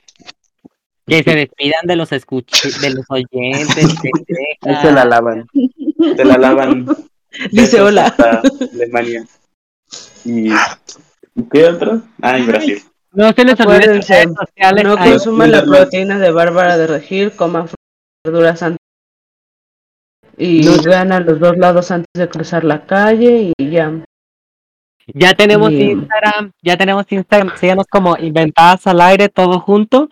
Que 1.08 1.24
se 1.24 1.36
despidan 1.36 1.86
de 1.86 1.96
los 1.96 2.12
escuch 2.12 2.52
de 2.82 2.90
los 2.90 3.06
oyentes. 3.10 3.78
Ahí 4.62 4.76
se 4.82 4.92
la 4.92 5.06
lavan. 5.06 5.48
Se 6.16 6.26
la 6.26 6.38
lavan. 6.38 6.86
Dice 7.52 7.80
hola. 7.82 8.14
Alemania. 8.74 9.26
¿Y 10.26 10.50
¿y 10.50 11.44
qué 11.52 11.66
otro? 11.66 12.02
Ah, 12.22 12.38
y 12.38 12.44
Brasil. 12.44 12.82
No 13.14 13.32
se 13.32 13.46
les 13.46 13.60
olvide 13.60 13.76
Acuérdense, 13.76 14.14
redes 14.14 14.36
sociales. 14.38 14.84
No 14.84 14.98
consuman 14.98 15.52
la 15.52 15.64
proteína 15.64 16.20
de 16.20 16.32
Bárbara 16.32 16.78
de 16.78 16.88
Regil, 16.88 17.32
coman 17.32 17.68
verduras 18.26 18.62
antes. 18.64 18.80
Y 20.38 20.62
No. 20.64 20.82
vean 20.84 21.12
a 21.12 21.20
los 21.22 21.40
dos 21.40 21.58
lados 21.58 21.90
antes 21.90 22.10
de 22.14 22.28
cruzar 22.28 22.64
la 22.64 22.86
calle 22.86 23.54
y 23.58 23.70
ya. 23.70 24.04
Ya 25.14 25.34
tenemos 25.34 25.70
Bien. 25.70 26.00
Instagram, 26.00 26.52
ya 26.62 26.78
tenemos 26.78 27.06
Instagram, 27.10 27.56
síganos 27.58 27.86
como 27.90 28.18
Inventadas 28.18 28.86
al 28.88 29.00
Aire, 29.00 29.30
todo 29.30 29.60
junto. 29.62 30.10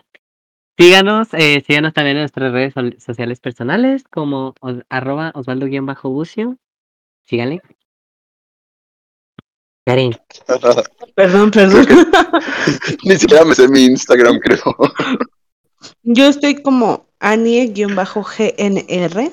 Síganos, 0.78 1.28
eh, 1.32 1.64
síganos 1.66 1.94
también 1.94 2.18
en 2.18 2.22
nuestras 2.24 2.52
redes 2.52 2.74
sociales 3.02 3.40
personales, 3.40 4.04
como 4.10 4.54
os- 4.60 4.82
arroba 4.90 5.32
Osvaldo-Bucio. 5.34 6.58
Síganle. 7.24 7.62
Karin, 9.86 10.14
Perdón, 11.14 11.50
perdón. 11.50 11.86
Ni 13.04 13.16
siquiera 13.16 13.44
me 13.44 13.54
sé 13.54 13.68
mi 13.68 13.84
Instagram, 13.84 14.38
creo. 14.40 14.60
Yo 16.02 16.26
estoy 16.26 16.60
como 16.62 17.06
Anie-GNR. 17.20 19.30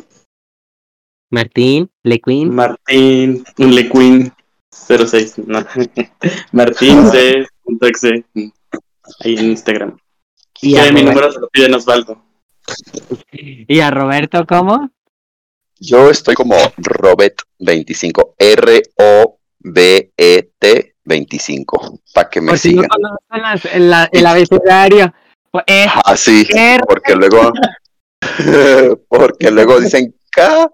Martín, 1.32 1.90
Lequin, 2.03 2.53
Martín 2.53 3.44
Lequin 3.57 4.32
06. 4.72 5.40
No. 5.48 5.65
Martín 6.52 7.07
C.exe. 7.10 8.24
Ahí 9.22 9.36
en 9.36 9.45
Instagram. 9.45 9.98
Y, 10.64 10.77
a 10.77 10.91
mi 10.91 11.03
número 11.03 11.31
se 11.31 11.40
lo 11.40 11.48
piden 11.49 11.73
Osvaldo. 11.76 12.23
y 13.31 13.80
a 13.80 13.91
Roberto, 13.91 14.45
¿cómo? 14.48 14.90
Yo 15.80 16.10
estoy 16.10 16.35
como 16.35 16.56
Robet25, 16.77 18.35
R-O-B-E-T 19.65 20.95
25, 21.06 21.99
para 22.14 22.30
que 22.30 22.40
me 22.41 22.49
Por 22.52 22.57
si 22.57 22.73
no 22.76 22.84
sigan. 22.84 22.90
conocen 23.30 23.90
las- 23.90 24.10
el, 24.14 24.26
abecedario. 24.26 25.14
Pues, 25.52 25.64
eh, 25.68 25.85
Así, 26.06 26.48
R- 26.49 26.84
porque 26.88 27.15
luego, 27.15 27.52
porque 29.10 29.52
luego 29.52 29.80
dicen, 29.81 30.15
¿qué? 30.31 30.68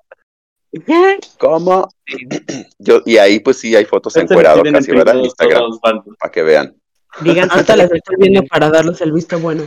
¿Cómo? 1.40 1.90
Yo, 2.78 3.02
y 3.06 3.18
ahí 3.18 3.40
pues 3.40 3.58
sí 3.60 3.76
hay 3.76 3.86
fotos 3.86 4.16
piden 4.16 4.72
casi, 4.72 4.92
¿verdad? 4.92 5.16
En 5.18 5.26
Instagram, 5.26 5.64
para 6.20 6.32
que 6.32 6.44
vean. 6.44 6.79
Digan 7.22 7.50
Ahorita 7.52 7.76
las 7.76 7.92
estoy 7.92 8.16
viendo 8.20 8.44
para 8.44 8.70
darles 8.70 9.02
el 9.02 9.12
visto 9.12 9.40
bueno. 9.40 9.64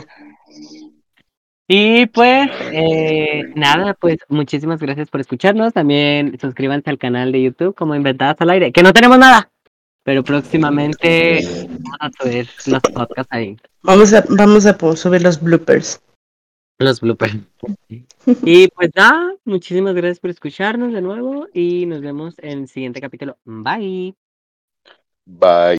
Y 1.67 2.07
pues, 2.07 2.49
eh, 2.71 3.43
nada, 3.55 3.93
pues 3.93 4.17
muchísimas 4.27 4.79
gracias 4.79 5.09
por 5.09 5.21
escucharnos. 5.21 5.73
También 5.73 6.37
suscríbanse 6.39 6.89
al 6.89 6.97
canal 6.97 7.31
de 7.31 7.41
YouTube 7.41 7.73
como 7.75 7.95
Inventadas 7.95 8.35
al 8.41 8.49
Aire, 8.49 8.71
que 8.71 8.83
no 8.83 8.91
tenemos 8.91 9.17
nada, 9.17 9.49
pero 10.03 10.23
próximamente 10.23 11.41
vamos 11.69 11.97
a 11.99 12.11
subir 12.21 12.49
los 12.67 12.81
podcasts 12.81 13.31
ahí, 13.31 13.57
Vamos 13.81 14.13
a, 14.13 14.23
vamos 14.29 14.65
a 14.65 14.77
subir 14.95 15.21
los 15.23 15.41
bloopers. 15.41 16.01
los 16.79 16.99
bloopers. 16.99 17.37
Y 18.45 18.67
pues 18.69 18.89
nada, 18.95 19.35
muchísimas 19.43 19.95
gracias 19.95 20.19
por 20.19 20.29
escucharnos 20.29 20.93
de 20.93 21.01
nuevo 21.01 21.47
y 21.53 21.85
nos 21.85 22.01
vemos 22.01 22.35
en 22.39 22.59
el 22.59 22.67
siguiente 22.67 23.01
capítulo. 23.01 23.37
Bye. 23.45 24.15
Bye. 25.25 25.71